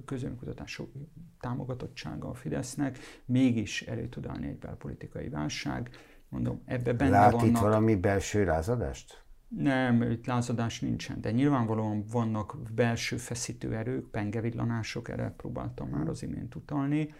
közönkutatású 0.06 0.92
támogatottsága 1.40 2.30
a 2.30 2.34
Fidesznek, 2.34 2.98
mégis 3.26 3.82
elő 3.82 4.10
tud 4.10 4.26
állni 4.26 4.48
egy 4.48 4.58
belpolitikai 4.58 5.30
válság. 5.30 5.90
Mondom, 6.30 6.62
ebbe 6.66 6.94
benne 6.94 7.12
Lát 7.12 7.32
vannak... 7.32 7.48
itt 7.48 7.58
valami 7.58 7.96
belső 7.96 8.46
lázadást? 8.46 9.24
Nem, 9.58 10.02
itt 10.02 10.26
lázadás 10.26 10.80
nincsen, 10.80 11.22
de 11.22 11.32
nyilvánvalóan 11.32 12.06
vannak 12.12 12.58
belső 12.76 13.18
feszítő 13.18 13.76
erők, 13.76 14.10
pengevillanások, 14.10 15.10
erre 15.10 15.34
próbáltam 15.38 15.90
már 15.90 16.08
az 16.08 16.24
imént 16.24 16.56
utalni. 16.56 17.14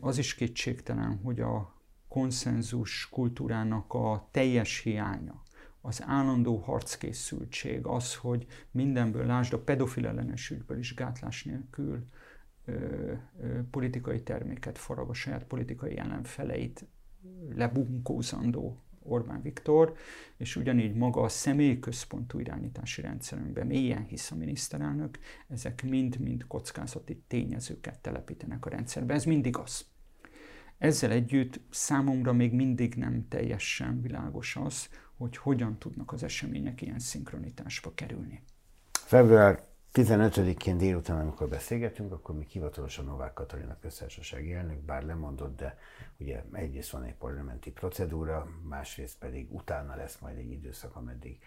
Az 0.00 0.18
is 0.18 0.34
kétségtelen, 0.34 1.20
hogy 1.22 1.40
a 1.40 1.80
konszenzus 2.08 3.08
kultúrának 3.08 3.94
a 3.94 4.28
teljes 4.30 4.78
hiánya, 4.78 5.42
az 5.80 6.02
állandó 6.06 6.56
harckészültség, 6.56 7.86
az, 7.86 8.14
hogy 8.14 8.46
mindenből, 8.70 9.26
lásd 9.26 9.52
a 9.52 9.62
pedofil 9.62 10.06
ellenes 10.06 10.50
ügyből 10.50 10.78
is 10.78 10.94
gátlás 10.94 11.44
nélkül 11.44 12.06
ö, 12.64 12.72
ö, 13.40 13.60
politikai 13.70 14.22
terméket 14.22 14.78
farag 14.78 15.08
a 15.08 15.14
saját 15.14 15.44
politikai 15.44 15.96
ellenfeleit 15.96 16.86
lebunkózandó 17.54 18.82
Orbán 19.04 19.42
Viktor, 19.42 19.96
és 20.36 20.56
ugyanígy 20.56 20.94
maga 20.94 21.20
a 21.20 21.28
személyközpontú 21.28 22.38
irányítási 22.38 23.00
rendszerünkben 23.00 23.66
mélyen 23.66 24.04
hisz 24.04 24.30
a 24.30 24.34
miniszterelnök, 24.34 25.18
ezek 25.48 25.82
mind-mind 25.82 26.44
kockázati 26.46 27.22
tényezőket 27.26 28.00
telepítenek 28.00 28.66
a 28.66 28.70
rendszerbe. 28.70 29.14
Ez 29.14 29.24
mindig 29.24 29.58
az. 29.58 29.84
Ezzel 30.78 31.10
együtt 31.10 31.60
számomra 31.70 32.32
még 32.32 32.52
mindig 32.52 32.94
nem 32.94 33.28
teljesen 33.28 34.00
világos 34.00 34.56
az, 34.56 34.88
hogy 35.16 35.36
hogyan 35.36 35.78
tudnak 35.78 36.12
az 36.12 36.22
események 36.22 36.82
ilyen 36.82 36.98
szinkronitásba 36.98 37.94
kerülni. 37.94 38.42
Február 38.92 39.71
15-én 39.92 40.78
délután, 40.78 41.20
amikor 41.20 41.48
beszélgetünk, 41.48 42.12
akkor 42.12 42.34
mi 42.34 42.46
hivatalosan 42.48 43.04
Novák 43.04 43.32
Katalina 43.32 43.78
köztársasági 43.80 44.52
elnök, 44.52 44.78
bár 44.78 45.02
lemondott, 45.02 45.56
de 45.56 45.78
ugye 46.18 46.42
egyrészt 46.52 46.90
van 46.90 47.02
egy 47.02 47.14
parlamenti 47.14 47.70
procedúra, 47.70 48.48
másrészt 48.62 49.18
pedig 49.18 49.54
utána 49.54 49.96
lesz 49.96 50.18
majd 50.18 50.36
egy 50.36 50.50
időszak, 50.50 50.96
ameddig 50.96 51.38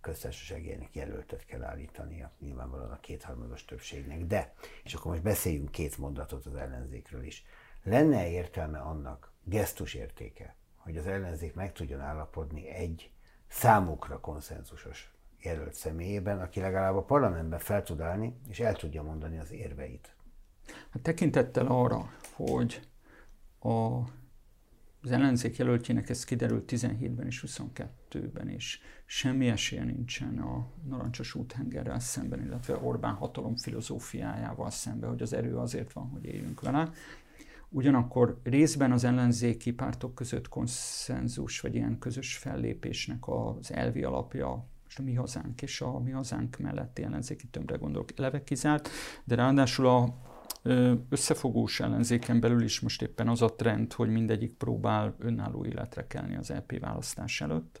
köztársasági 0.00 0.72
elnök 0.72 0.94
jelöltet 0.94 1.44
kell 1.44 1.62
állítania, 1.62 2.32
nyilvánvalóan 2.38 2.90
a 2.90 3.00
kétharmados 3.00 3.64
többségnek. 3.64 4.24
De, 4.24 4.54
és 4.84 4.94
akkor 4.94 5.10
most 5.10 5.22
beszéljünk 5.22 5.70
két 5.70 5.98
mondatot 5.98 6.46
az 6.46 6.54
ellenzékről 6.54 7.22
is. 7.22 7.44
Lenne 7.82 8.30
értelme 8.30 8.78
annak, 8.78 9.32
gesztus 9.44 9.94
értéke, 9.94 10.56
hogy 10.76 10.96
az 10.96 11.06
ellenzék 11.06 11.54
meg 11.54 11.72
tudjon 11.72 12.00
állapodni 12.00 12.68
egy 12.68 13.10
számukra 13.48 14.20
konszenzusos 14.20 15.14
jelölt 15.42 15.74
személyében, 15.74 16.40
aki 16.40 16.60
legalább 16.60 16.96
a 16.96 17.02
parlamentben 17.02 17.58
fel 17.58 17.82
tud 17.82 18.00
állni, 18.00 18.34
és 18.48 18.60
el 18.60 18.74
tudja 18.74 19.02
mondani 19.02 19.38
az 19.38 19.52
érveit. 19.52 20.14
Hát 20.90 21.02
tekintettel 21.02 21.66
arra, 21.66 22.10
hogy 22.34 22.80
a, 23.58 23.98
az 25.02 25.10
ellenzék 25.10 25.56
jelöltjének 25.56 26.08
ez 26.08 26.24
kiderült 26.24 26.72
17-ben 26.72 27.26
és 27.26 27.44
22-ben 27.46 28.48
is, 28.48 28.80
semmi 29.04 29.48
esélye 29.48 29.84
nincsen 29.84 30.38
a 30.38 30.66
narancsos 30.88 31.34
úthengerrel 31.34 32.00
szemben, 32.00 32.42
illetve 32.42 32.76
Orbán 32.76 33.14
hatalom 33.14 33.56
filozófiájával 33.56 34.70
szemben, 34.70 35.08
hogy 35.10 35.22
az 35.22 35.32
erő 35.32 35.56
azért 35.56 35.92
van, 35.92 36.08
hogy 36.08 36.24
éljünk 36.24 36.60
vele. 36.60 36.90
Ugyanakkor 37.68 38.40
részben 38.42 38.92
az 38.92 39.04
ellenzéki 39.04 39.72
pártok 39.72 40.14
között 40.14 40.48
konszenzus, 40.48 41.60
vagy 41.60 41.74
ilyen 41.74 41.98
közös 41.98 42.36
fellépésnek 42.36 43.28
az 43.28 43.72
elvi 43.72 44.02
alapja 44.02 44.69
most 44.90 45.02
a 45.02 45.10
mi 45.10 45.14
hazánk 45.14 45.62
és 45.62 45.80
a 45.80 45.98
mi 45.98 46.10
hazánk 46.10 46.58
melletti 46.58 47.02
ellenzéki 47.02 47.46
tömbre 47.46 47.76
gondolok 47.76 48.18
eleve 48.18 48.42
kizárt, 48.42 48.88
de 49.24 49.34
ráadásul 49.34 49.86
a 49.86 50.14
összefogós 51.08 51.80
ellenzéken 51.80 52.40
belül 52.40 52.62
is 52.62 52.80
most 52.80 53.02
éppen 53.02 53.28
az 53.28 53.42
a 53.42 53.54
trend, 53.54 53.92
hogy 53.92 54.08
mindegyik 54.08 54.54
próbál 54.54 55.14
önálló 55.18 55.64
életre 55.64 56.06
kelni 56.06 56.36
az 56.36 56.48
LP 56.48 56.72
e 56.72 56.78
választás 56.78 57.40
előtt. 57.40 57.80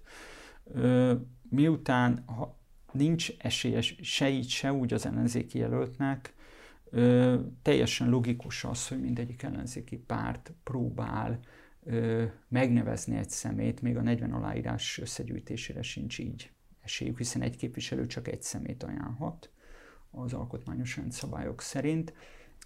Miután 1.48 2.22
ha 2.26 2.58
nincs 2.92 3.32
esélye 3.38 3.80
se 4.00 4.28
így, 4.28 4.48
se 4.48 4.72
úgy 4.72 4.92
az 4.92 5.06
ellenzéki 5.06 5.58
jelöltnek, 5.58 6.34
teljesen 7.62 8.08
logikus 8.08 8.64
az, 8.64 8.88
hogy 8.88 9.00
mindegyik 9.00 9.42
ellenzéki 9.42 9.96
párt 9.96 10.52
próbál 10.62 11.40
megnevezni 12.48 13.16
egy 13.16 13.30
szemét, 13.30 13.82
még 13.82 13.96
a 13.96 14.02
40 14.02 14.32
aláírás 14.32 14.98
összegyűjtésére 14.98 15.82
sincs 15.82 16.18
így 16.18 16.50
esélyük, 16.84 17.18
hiszen 17.18 17.42
egy 17.42 17.56
képviselő 17.56 18.06
csak 18.06 18.28
egy 18.28 18.42
szemét 18.42 18.82
ajánlhat 18.82 19.50
az 20.10 20.32
alkotmányos 20.32 20.96
rendszabályok 20.96 21.60
szerint. 21.60 22.12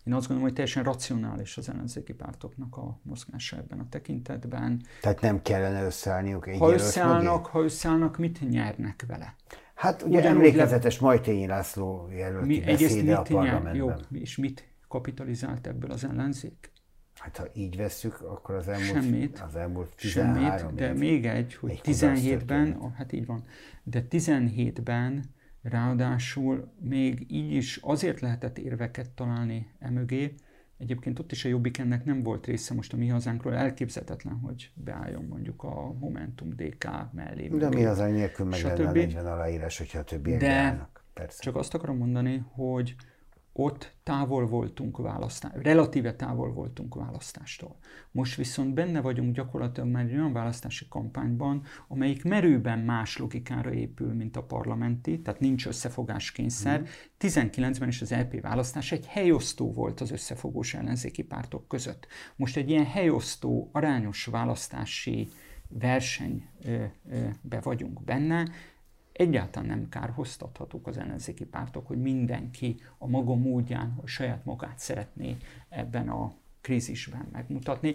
Én 0.04 0.12
azt 0.12 0.26
gondolom, 0.28 0.42
hogy 0.42 0.52
teljesen 0.52 0.82
racionális 0.82 1.56
az 1.56 1.68
ellenzéki 1.68 2.12
pártoknak 2.12 2.76
a 2.76 2.98
mozgása 3.02 3.56
ebben 3.56 3.78
a 3.78 3.88
tekintetben. 3.88 4.82
Tehát 5.00 5.20
nem 5.20 5.42
kellene 5.42 5.84
összeállniuk 5.84 6.48
egy 6.48 6.58
ha 6.58 6.72
összeállnak, 6.72 7.46
ha 7.46 7.62
összeállnak, 7.62 8.18
mit 8.18 8.48
nyernek 8.48 9.04
vele? 9.06 9.34
Hát 9.74 10.02
ugye 10.02 10.18
Ugyanúgy 10.18 10.36
emlékezetes 10.36 11.00
le... 11.00 11.06
Majtényi 11.06 11.46
László 11.46 12.08
jelölti 12.10 12.46
mi, 12.46 12.60
beszéde 12.60 13.16
a 13.16 13.22
parlamentben. 13.22 13.74
Jó, 13.74 14.18
és 14.20 14.36
mit 14.36 14.68
kapitalizált 14.88 15.66
ebből 15.66 15.90
az 15.90 16.04
ellenzék? 16.04 16.72
Hát 17.24 17.36
ha 17.36 17.46
így 17.52 17.76
vesszük, 17.76 18.20
akkor 18.20 18.54
az 18.54 18.68
elmúlt, 18.68 19.02
Semmit. 19.02 19.38
Az 19.38 19.56
elmúlt 19.56 19.94
13 19.96 20.58
Semmit, 20.58 20.74
de 20.74 20.92
még 20.92 21.26
egy, 21.26 21.54
hogy 21.54 21.80
17-ben, 21.84 22.92
hát 22.96 23.12
így 23.12 23.26
van, 23.26 23.44
de 23.82 24.06
17-ben 24.10 25.24
ráadásul 25.62 26.72
még 26.80 27.26
így 27.30 27.52
is 27.52 27.76
azért 27.76 28.20
lehetett 28.20 28.58
érveket 28.58 29.10
találni 29.10 29.66
emögé, 29.78 30.34
Egyébként 30.78 31.18
ott 31.18 31.32
is 31.32 31.44
a 31.44 31.48
Jobbik 31.48 31.78
ennek 31.78 32.04
nem 32.04 32.22
volt 32.22 32.46
része 32.46 32.74
most 32.74 32.92
a 32.92 32.96
Mi 32.96 33.08
Hazánkról, 33.08 33.54
elképzelhetetlen, 33.54 34.34
hogy 34.34 34.70
beálljon 34.74 35.24
mondjuk 35.24 35.62
a 35.62 35.92
Momentum 35.98 36.50
DK 36.56 36.88
mellé. 37.12 37.48
De 37.48 37.68
Mi 37.68 37.82
Hazánk 37.82 38.14
nélkül 38.14 38.46
meg 38.46 38.62
lenne 38.62 38.88
a 38.88 38.92
40 38.92 39.26
aláírás, 39.26 39.78
hogyha 39.78 39.98
a 39.98 40.04
többiek 40.04 40.40
De 40.40 40.46
beállnak. 40.46 41.04
Persze. 41.12 41.42
csak 41.42 41.56
azt 41.56 41.74
akarom 41.74 41.96
mondani, 41.96 42.44
hogy 42.52 42.94
ott 43.56 43.94
távol 44.02 44.46
voltunk 44.46 44.96
választás, 44.96 45.52
relatíve 45.54 46.14
távol 46.14 46.52
voltunk 46.52 46.94
választástól. 46.94 47.76
Most 48.10 48.36
viszont 48.36 48.74
benne 48.74 49.00
vagyunk 49.00 49.34
gyakorlatilag 49.34 49.88
már 49.88 50.04
egy 50.04 50.12
olyan 50.12 50.32
választási 50.32 50.86
kampányban, 50.88 51.62
amelyik 51.88 52.24
merőben 52.24 52.78
más 52.78 53.16
logikára 53.16 53.72
épül, 53.72 54.12
mint 54.12 54.36
a 54.36 54.42
parlamenti, 54.42 55.20
tehát 55.20 55.40
nincs 55.40 55.66
összefogáskényszer. 55.66 56.80
Mm. 56.80 56.84
19-ben 57.20 57.88
is 57.88 58.02
az 58.02 58.10
LP 58.10 58.40
választás 58.40 58.92
egy 58.92 59.06
helyosztó 59.06 59.72
volt 59.72 60.00
az 60.00 60.10
összefogós 60.10 60.74
ellenzéki 60.74 61.22
pártok 61.22 61.68
között. 61.68 62.06
Most 62.36 62.56
egy 62.56 62.70
ilyen 62.70 62.86
helyosztó, 62.86 63.68
arányos 63.72 64.24
választási 64.24 65.28
versenybe 65.68 67.60
vagyunk 67.62 68.04
benne, 68.04 68.48
egyáltalán 69.14 69.68
nem 69.68 69.88
kárhoztathatók 69.88 70.86
az 70.86 70.98
ellenzéki 70.98 71.44
pártok, 71.44 71.86
hogy 71.86 72.00
mindenki 72.00 72.80
a 72.98 73.06
maga 73.06 73.34
módján, 73.34 73.98
a 74.02 74.06
saját 74.06 74.44
magát 74.44 74.78
szeretné 74.78 75.36
ebben 75.68 76.08
a 76.08 76.32
krízisben 76.60 77.28
megmutatni. 77.32 77.94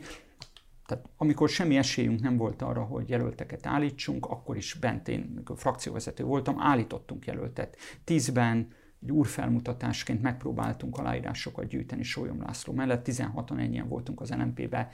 Tehát 0.86 1.10
amikor 1.18 1.50
semmi 1.50 1.78
esélyünk 1.78 2.20
nem 2.22 2.38
volt 2.38 2.62
arra, 2.62 2.84
hogy 2.84 3.10
jelölteket 3.10 3.66
állítsunk, 3.66 4.26
akkor 4.26 4.58
is 4.58 4.74
bent 4.74 5.08
én, 5.08 5.30
amikor 5.36 5.58
frakcióvezető 5.58 6.24
voltam, 6.24 6.60
állítottunk 6.60 7.26
jelöltet. 7.26 7.78
Tízben 8.04 8.68
egy 9.02 9.12
úrfelmutatásként 9.12 10.22
megpróbáltunk 10.22 10.98
aláírásokat 10.98 11.68
gyűjteni 11.68 12.04
Sólyom 12.04 12.42
László 12.42 12.74
mellett, 12.74 13.08
16-an 13.10 13.60
ennyien 13.60 13.88
voltunk 13.88 14.22
az 14.22 14.30
LNP-be, 14.30 14.90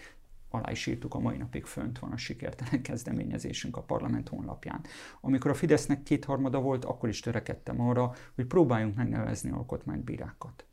alá 0.55 0.71
is 0.71 0.85
írtuk, 0.85 1.13
a 1.13 1.19
mai 1.19 1.37
napig 1.37 1.65
fönt 1.65 1.99
van 1.99 2.11
a 2.11 2.17
sikertelen 2.17 2.81
kezdeményezésünk 2.81 3.77
a 3.77 3.81
parlament 3.81 4.29
honlapján. 4.29 4.81
Amikor 5.21 5.51
a 5.51 5.53
Fidesznek 5.53 6.03
kétharmada 6.03 6.59
volt, 6.59 6.85
akkor 6.85 7.09
is 7.09 7.19
törekedtem 7.19 7.81
arra, 7.81 8.13
hogy 8.35 8.45
próbáljunk 8.45 8.95
megnevezni 8.95 9.51
alkotmánybírákat. 9.51 10.65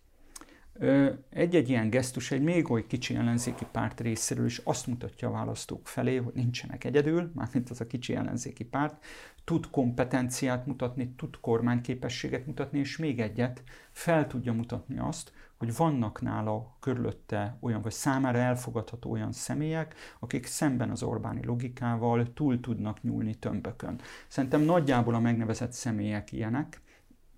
Egy-egy 1.31 1.69
ilyen 1.69 1.91
gesztus 1.91 2.31
egy 2.31 2.43
még 2.43 2.71
oly 2.71 2.87
kicsi 2.87 3.15
ellenzéki 3.15 3.67
párt 3.73 4.01
részéről 4.01 4.45
is 4.47 4.59
azt 4.59 4.87
mutatja 4.87 5.29
a 5.29 5.33
választók 5.33 5.89
felé, 5.89 6.17
hogy 6.17 6.35
nincsenek 6.35 6.85
egyedül, 6.85 7.31
mármint 7.35 7.71
az 7.71 7.81
a 7.81 7.87
kicsi 7.87 8.15
ellenzéki 8.15 8.65
párt, 8.65 9.05
tud 9.45 9.71
kompetenciát 9.71 10.67
mutatni, 10.67 11.15
tud 11.17 11.41
kormányképességet 11.41 12.47
mutatni, 12.47 12.79
és 12.79 12.97
még 12.97 13.21
egyet, 13.21 13.63
fel 13.91 14.27
tudja 14.27 14.53
mutatni 14.53 14.99
azt, 14.99 15.33
hogy 15.63 15.77
vannak 15.77 16.21
nála 16.21 16.77
körülötte 16.81 17.57
olyan, 17.61 17.83
vagy 17.83 17.93
számára 17.93 18.39
elfogadható 18.39 19.11
olyan 19.11 19.33
személyek, 19.33 19.95
akik 20.21 20.47
szemben 20.47 20.91
az 20.91 21.03
Orbáni 21.03 21.45
logikával 21.45 22.33
túl 22.33 22.61
tudnak 22.61 23.03
nyúlni 23.03 23.35
tömbökön. 23.35 24.01
Szerintem 24.29 24.61
nagyjából 24.61 25.15
a 25.15 25.21
megnevezett 25.21 25.73
személyek 25.73 26.33
ilyenek, 26.33 26.81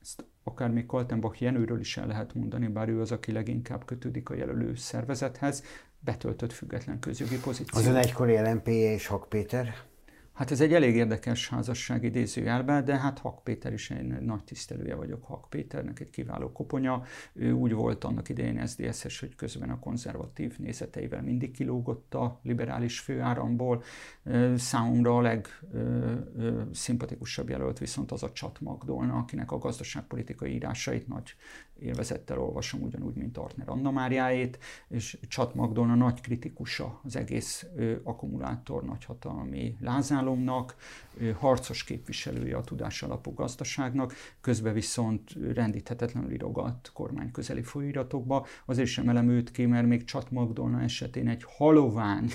ezt 0.03 0.25
akár 0.45 0.70
még 0.70 0.87
Kaltenbach 0.87 1.43
Jenőről 1.43 1.81
is 1.81 1.97
el 1.97 2.07
lehet 2.07 2.35
mondani, 2.35 2.66
bár 2.66 2.89
ő 2.89 3.01
az, 3.01 3.12
aki 3.12 3.33
leginkább 3.33 3.85
kötődik 3.85 4.29
a 4.29 4.35
jelölő 4.35 4.75
szervezethez, 4.75 5.62
betöltött 6.01 6.53
független 6.53 6.99
közjogi 6.99 7.41
pozíció. 7.41 7.79
Az 7.79 7.87
ön 7.87 7.97
egykori 7.97 8.39
lmp 8.39 8.66
és 8.66 9.07
Hak 9.07 9.29
Péter? 9.29 9.75
Hát 10.35 10.51
ez 10.51 10.61
egy 10.61 10.72
elég 10.72 10.95
érdekes 10.95 11.49
házasság 11.49 12.05
idézőjelben, 12.05 12.85
de 12.85 12.99
hát 12.99 13.18
Hak 13.18 13.45
Péter 13.45 13.72
is 13.72 13.91
egy 13.91 14.07
nagy 14.07 14.45
tisztelője 14.45 14.95
vagyok 14.95 15.24
Hak 15.24 15.51
Péternek, 15.51 16.01
egy 16.01 16.11
kiváló 16.11 16.53
koponya. 16.53 17.03
Ő 17.32 17.53
úgy 17.53 17.72
volt 17.72 18.05
annak 18.05 18.28
idején 18.28 18.66
SZDSZ-es, 18.66 19.20
hogy 19.20 19.35
közben 19.35 19.70
a 19.70 19.78
konzervatív 19.78 20.59
nézeteivel 20.59 21.22
mindig 21.22 21.51
kilógott 21.51 22.14
a 22.14 22.41
liberális 22.43 23.01
főáramból. 23.01 23.82
Számomra 24.57 25.16
a 25.16 25.20
legszimpatikusabb 25.20 27.49
jelölt 27.49 27.78
viszont 27.78 28.12
az 28.12 28.22
a 28.22 28.32
Csat 28.32 28.61
Magdolna, 28.61 29.16
akinek 29.16 29.53
a 29.53 29.59
gazdaságpolitikai 29.59 30.55
írásait 30.55 31.09
nagy 31.09 31.35
élvezettel 31.81 32.39
olvasom, 32.39 32.83
ugyanúgy, 32.83 33.14
mint 33.14 33.39
Artner 33.39 33.68
Anna 33.68 33.91
Máriáét, 33.91 34.59
és 34.89 35.18
Csat 35.29 35.55
Magdolna 35.55 35.95
nagy 35.95 36.20
kritikusa 36.20 37.01
az 37.05 37.16
egész 37.16 37.66
ö, 37.77 37.95
akkumulátor 38.03 38.85
nagyhatalmi 38.85 39.77
lázálomnak, 39.81 40.77
ö, 41.18 41.31
harcos 41.31 41.85
képviselője 41.85 42.57
a 42.57 42.64
tudás 42.64 43.03
alapú 43.03 43.35
gazdaságnak, 43.35 44.12
közben 44.41 44.75
viszont 44.75 45.33
rendíthetetlenül 45.55 46.33
irogat 46.33 46.91
kormányközeli 46.93 47.62
folyóiratokba. 47.62 48.47
Azért 48.64 48.89
sem 48.89 49.05
emelem 49.05 49.29
őt 49.29 49.51
ki, 49.51 49.66
mert 49.66 49.87
még 49.87 50.05
Csat 50.05 50.31
Magdolna 50.31 50.83
esetén 50.83 51.29
egy 51.29 51.43
halovány 51.47 52.31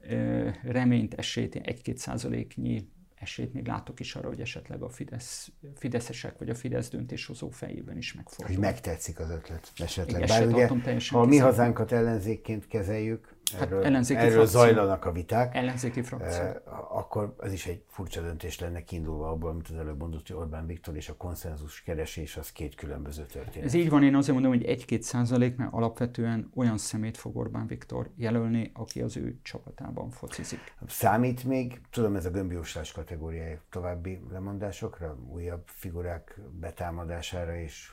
reményt 0.62 1.14
esélyt, 1.14 1.54
egy-két 1.54 1.98
százaléknyi 1.98 2.88
esélyt 3.20 3.52
még 3.52 3.66
látok 3.66 4.00
is 4.00 4.14
arra, 4.14 4.28
hogy 4.28 4.40
esetleg 4.40 4.82
a 4.82 4.88
Fidesz, 4.88 5.50
fideszesek 5.76 6.38
vagy 6.38 6.50
a 6.50 6.54
Fidesz 6.54 6.90
döntéshozó 6.90 7.50
fejében 7.50 7.96
is 7.96 8.14
megfordul. 8.14 8.54
Hogy 8.54 8.64
megtetszik 8.64 9.18
az 9.18 9.30
ötlet 9.30 9.72
esetleg. 9.76 10.26
Bár 10.26 10.46
ugye, 10.46 10.68
ha 11.08 11.20
a 11.20 11.26
mi 11.26 11.36
hazánkat 11.36 11.92
ellenzékként 11.92 12.66
kezeljük, 12.66 13.36
Hát 13.52 13.66
erről, 13.66 13.84
ellenzéki 13.84 14.20
erről 14.20 14.32
frakció. 14.32 14.60
zajlanak 14.60 15.04
a 15.04 15.12
viták. 15.12 15.54
Ellenzéki 15.54 16.02
frakció. 16.02 16.42
Eh, 16.42 16.54
akkor 16.96 17.34
ez 17.40 17.52
is 17.52 17.66
egy 17.66 17.84
furcsa 17.88 18.20
döntés 18.20 18.58
lenne 18.58 18.84
kiindulva 18.84 19.28
abból, 19.28 19.50
amit 19.50 19.68
az 19.68 19.76
előbb 19.76 19.98
mondott, 19.98 20.26
hogy 20.28 20.36
Orbán 20.36 20.66
Viktor 20.66 20.96
és 20.96 21.08
a 21.08 21.14
konszenzus 21.16 21.82
keresés 21.82 22.36
az 22.36 22.52
két 22.52 22.74
különböző 22.74 23.26
történet. 23.26 23.66
Ez 23.66 23.74
így 23.74 23.90
van, 23.90 24.02
én 24.02 24.14
azért 24.14 24.32
mondom, 24.32 24.52
hogy 24.52 24.64
egy-két 24.64 25.02
százalék, 25.02 25.56
mert 25.56 25.72
alapvetően 25.72 26.50
olyan 26.54 26.78
szemét 26.78 27.16
fog 27.16 27.36
Orbán 27.36 27.66
Viktor 27.66 28.10
jelölni, 28.16 28.70
aki 28.74 29.00
az 29.02 29.16
ő 29.16 29.38
csapatában 29.42 30.10
focizik. 30.10 30.74
Számít 30.86 31.44
még, 31.44 31.80
tudom, 31.90 32.16
ez 32.16 32.24
a 32.24 32.30
gömbjóslás 32.30 32.92
kategóriája 32.92 33.60
további 33.70 34.20
lemondásokra, 34.30 35.16
újabb 35.28 35.62
figurák 35.66 36.40
betámadására 36.60 37.56
és 37.56 37.92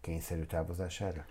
kényszerű 0.00 0.42
távozására? 0.42 1.24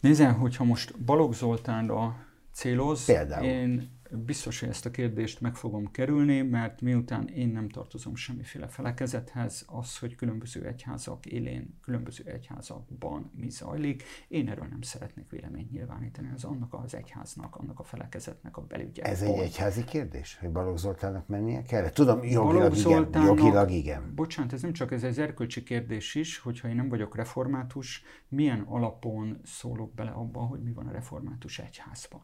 Nézzel, 0.00 0.32
hogyha 0.32 0.64
most 0.64 0.98
Balogh 1.04 1.34
Zoltánra 1.34 2.16
céloz. 2.54 3.04
Például. 3.04 3.44
Én 3.44 3.90
biztos, 4.18 4.60
hogy 4.60 4.68
ezt 4.68 4.86
a 4.86 4.90
kérdést 4.90 5.40
meg 5.40 5.54
fogom 5.54 5.90
kerülni, 5.90 6.42
mert 6.42 6.80
miután 6.80 7.28
én 7.28 7.48
nem 7.48 7.68
tartozom 7.68 8.14
semmiféle 8.14 8.68
felekezethez, 8.68 9.64
az, 9.66 9.98
hogy 9.98 10.14
különböző 10.14 10.66
egyházak 10.66 11.26
élén, 11.26 11.78
különböző 11.82 12.24
egyházakban 12.24 13.30
mi 13.36 13.50
zajlik, 13.50 14.02
én 14.28 14.48
erről 14.48 14.66
nem 14.66 14.82
szeretnék 14.82 15.30
véleményt 15.30 15.70
nyilvánítani, 15.70 16.30
ez 16.34 16.44
annak 16.44 16.74
az 16.74 16.94
egyháznak, 16.94 17.56
annak 17.56 17.78
a 17.78 17.82
felekezetnek 17.82 18.56
a 18.56 18.60
belügye. 18.60 19.02
Ez 19.02 19.22
egy 19.22 19.38
egyházi 19.38 19.84
kérdés, 19.84 20.36
hogy 20.40 20.50
Balogh 20.50 20.78
Zoltánnak 20.78 21.26
mennie 21.26 21.62
kell? 21.62 21.90
Tudom, 21.90 22.24
jogilag 22.24 22.76
igen, 22.76 23.08
jogilag 23.12 23.70
igen. 23.70 24.12
Bocsánat, 24.14 24.52
ez 24.52 24.62
nem 24.62 24.72
csak 24.72 24.92
ez 24.92 25.04
egy 25.04 25.18
erkölcsi 25.18 25.62
kérdés 25.62 26.14
is, 26.14 26.38
hogyha 26.38 26.68
én 26.68 26.74
nem 26.74 26.88
vagyok 26.88 27.16
református, 27.16 28.02
milyen 28.28 28.60
alapon 28.60 29.40
szólok 29.44 29.94
bele 29.94 30.10
abba, 30.10 30.40
hogy 30.40 30.62
mi 30.62 30.72
van 30.72 30.86
a 30.86 30.92
református 30.92 31.58
egyházban 31.58 32.22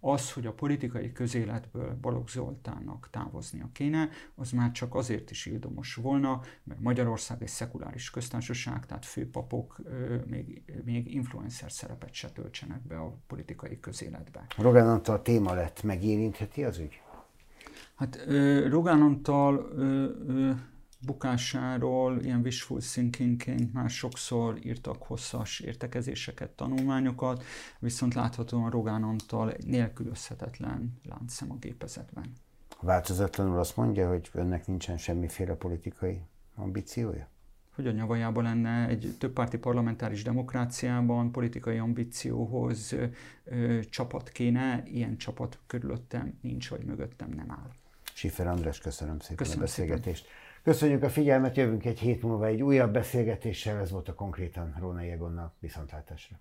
az, 0.00 0.32
hogy 0.32 0.46
a 0.46 0.52
politikai 0.52 1.12
közéletből 1.12 1.98
Balogh 2.00 2.28
Zoltánnak 2.28 3.08
távoznia 3.10 3.68
kéne, 3.72 4.08
az 4.34 4.50
már 4.50 4.70
csak 4.72 4.94
azért 4.94 5.30
is 5.30 5.46
ildomos 5.46 5.94
volna, 5.94 6.40
mert 6.64 6.80
Magyarország 6.80 7.42
egy 7.42 7.48
szekuláris 7.48 8.10
köztársaság, 8.10 8.86
tehát 8.86 9.06
főpapok 9.06 9.80
még, 10.26 10.62
még 10.84 11.14
influencer 11.14 11.72
szerepet 11.72 12.12
se 12.12 12.30
töltsenek 12.30 12.80
be 12.86 12.98
a 12.98 13.16
politikai 13.26 13.80
közéletbe. 13.80 14.46
Rogán 14.56 14.88
Antal 14.88 15.22
téma 15.22 15.54
lett, 15.54 15.82
megérintheti 15.82 16.64
az 16.64 16.78
ügy? 16.78 17.00
Hát 17.94 18.26
Rogán 18.68 19.02
Antal 19.02 19.72
bukásáról 21.00 22.20
ilyen 22.22 22.40
wishful 22.40 22.80
thinkingként 22.80 23.72
már 23.72 23.90
sokszor 23.90 24.58
írtak 24.62 25.02
hosszas 25.02 25.60
értekezéseket, 25.60 26.50
tanulmányokat, 26.50 27.42
viszont 27.78 28.14
láthatóan 28.14 28.70
Rogán 28.70 29.02
Antal 29.02 29.54
nélkülözhetetlen 29.66 31.00
láncszem 31.08 31.50
a 31.50 31.56
gépezetben. 31.60 32.32
Változatlanul 32.80 33.58
azt 33.58 33.76
mondja, 33.76 34.08
hogy 34.08 34.30
önnek 34.32 34.66
nincsen 34.66 34.98
semmiféle 34.98 35.54
politikai 35.54 36.22
ambíciója? 36.54 37.28
hogy 37.74 37.86
a 37.86 37.90
nyavajában 37.90 38.44
lenne 38.44 38.88
egy 38.88 39.14
többpárti 39.18 39.58
parlamentáris 39.58 40.22
demokráciában 40.22 41.32
politikai 41.32 41.78
ambícióhoz 41.78 42.94
ö, 43.44 43.80
csapat 43.90 44.28
kéne, 44.28 44.82
ilyen 44.86 45.16
csapat 45.16 45.58
körülöttem 45.66 46.38
nincs, 46.40 46.68
vagy 46.70 46.84
mögöttem 46.84 47.30
nem 47.30 47.50
áll. 47.50 47.70
Sifer 48.12 48.46
András, 48.46 48.78
köszönöm 48.78 49.18
szépen 49.18 49.36
köszönöm 49.36 49.58
a 49.58 49.64
beszélgetést. 49.64 50.24
Szépen. 50.24 50.39
Köszönjük 50.62 51.02
a 51.02 51.08
figyelmet, 51.08 51.56
jövünk 51.56 51.84
egy 51.84 51.98
hét 51.98 52.22
múlva 52.22 52.46
egy 52.46 52.62
újabb 52.62 52.92
beszélgetéssel, 52.92 53.78
ez 53.78 53.90
volt 53.90 54.08
a 54.08 54.14
konkrétan 54.14 54.76
Róna 54.78 55.02
Jegonnal. 55.02 55.54
Viszontlátásra! 55.60 56.40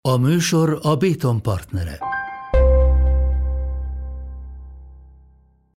A 0.00 0.16
műsor 0.16 0.78
a 0.82 0.96
Béton 0.96 1.42
partnere. 1.42 1.98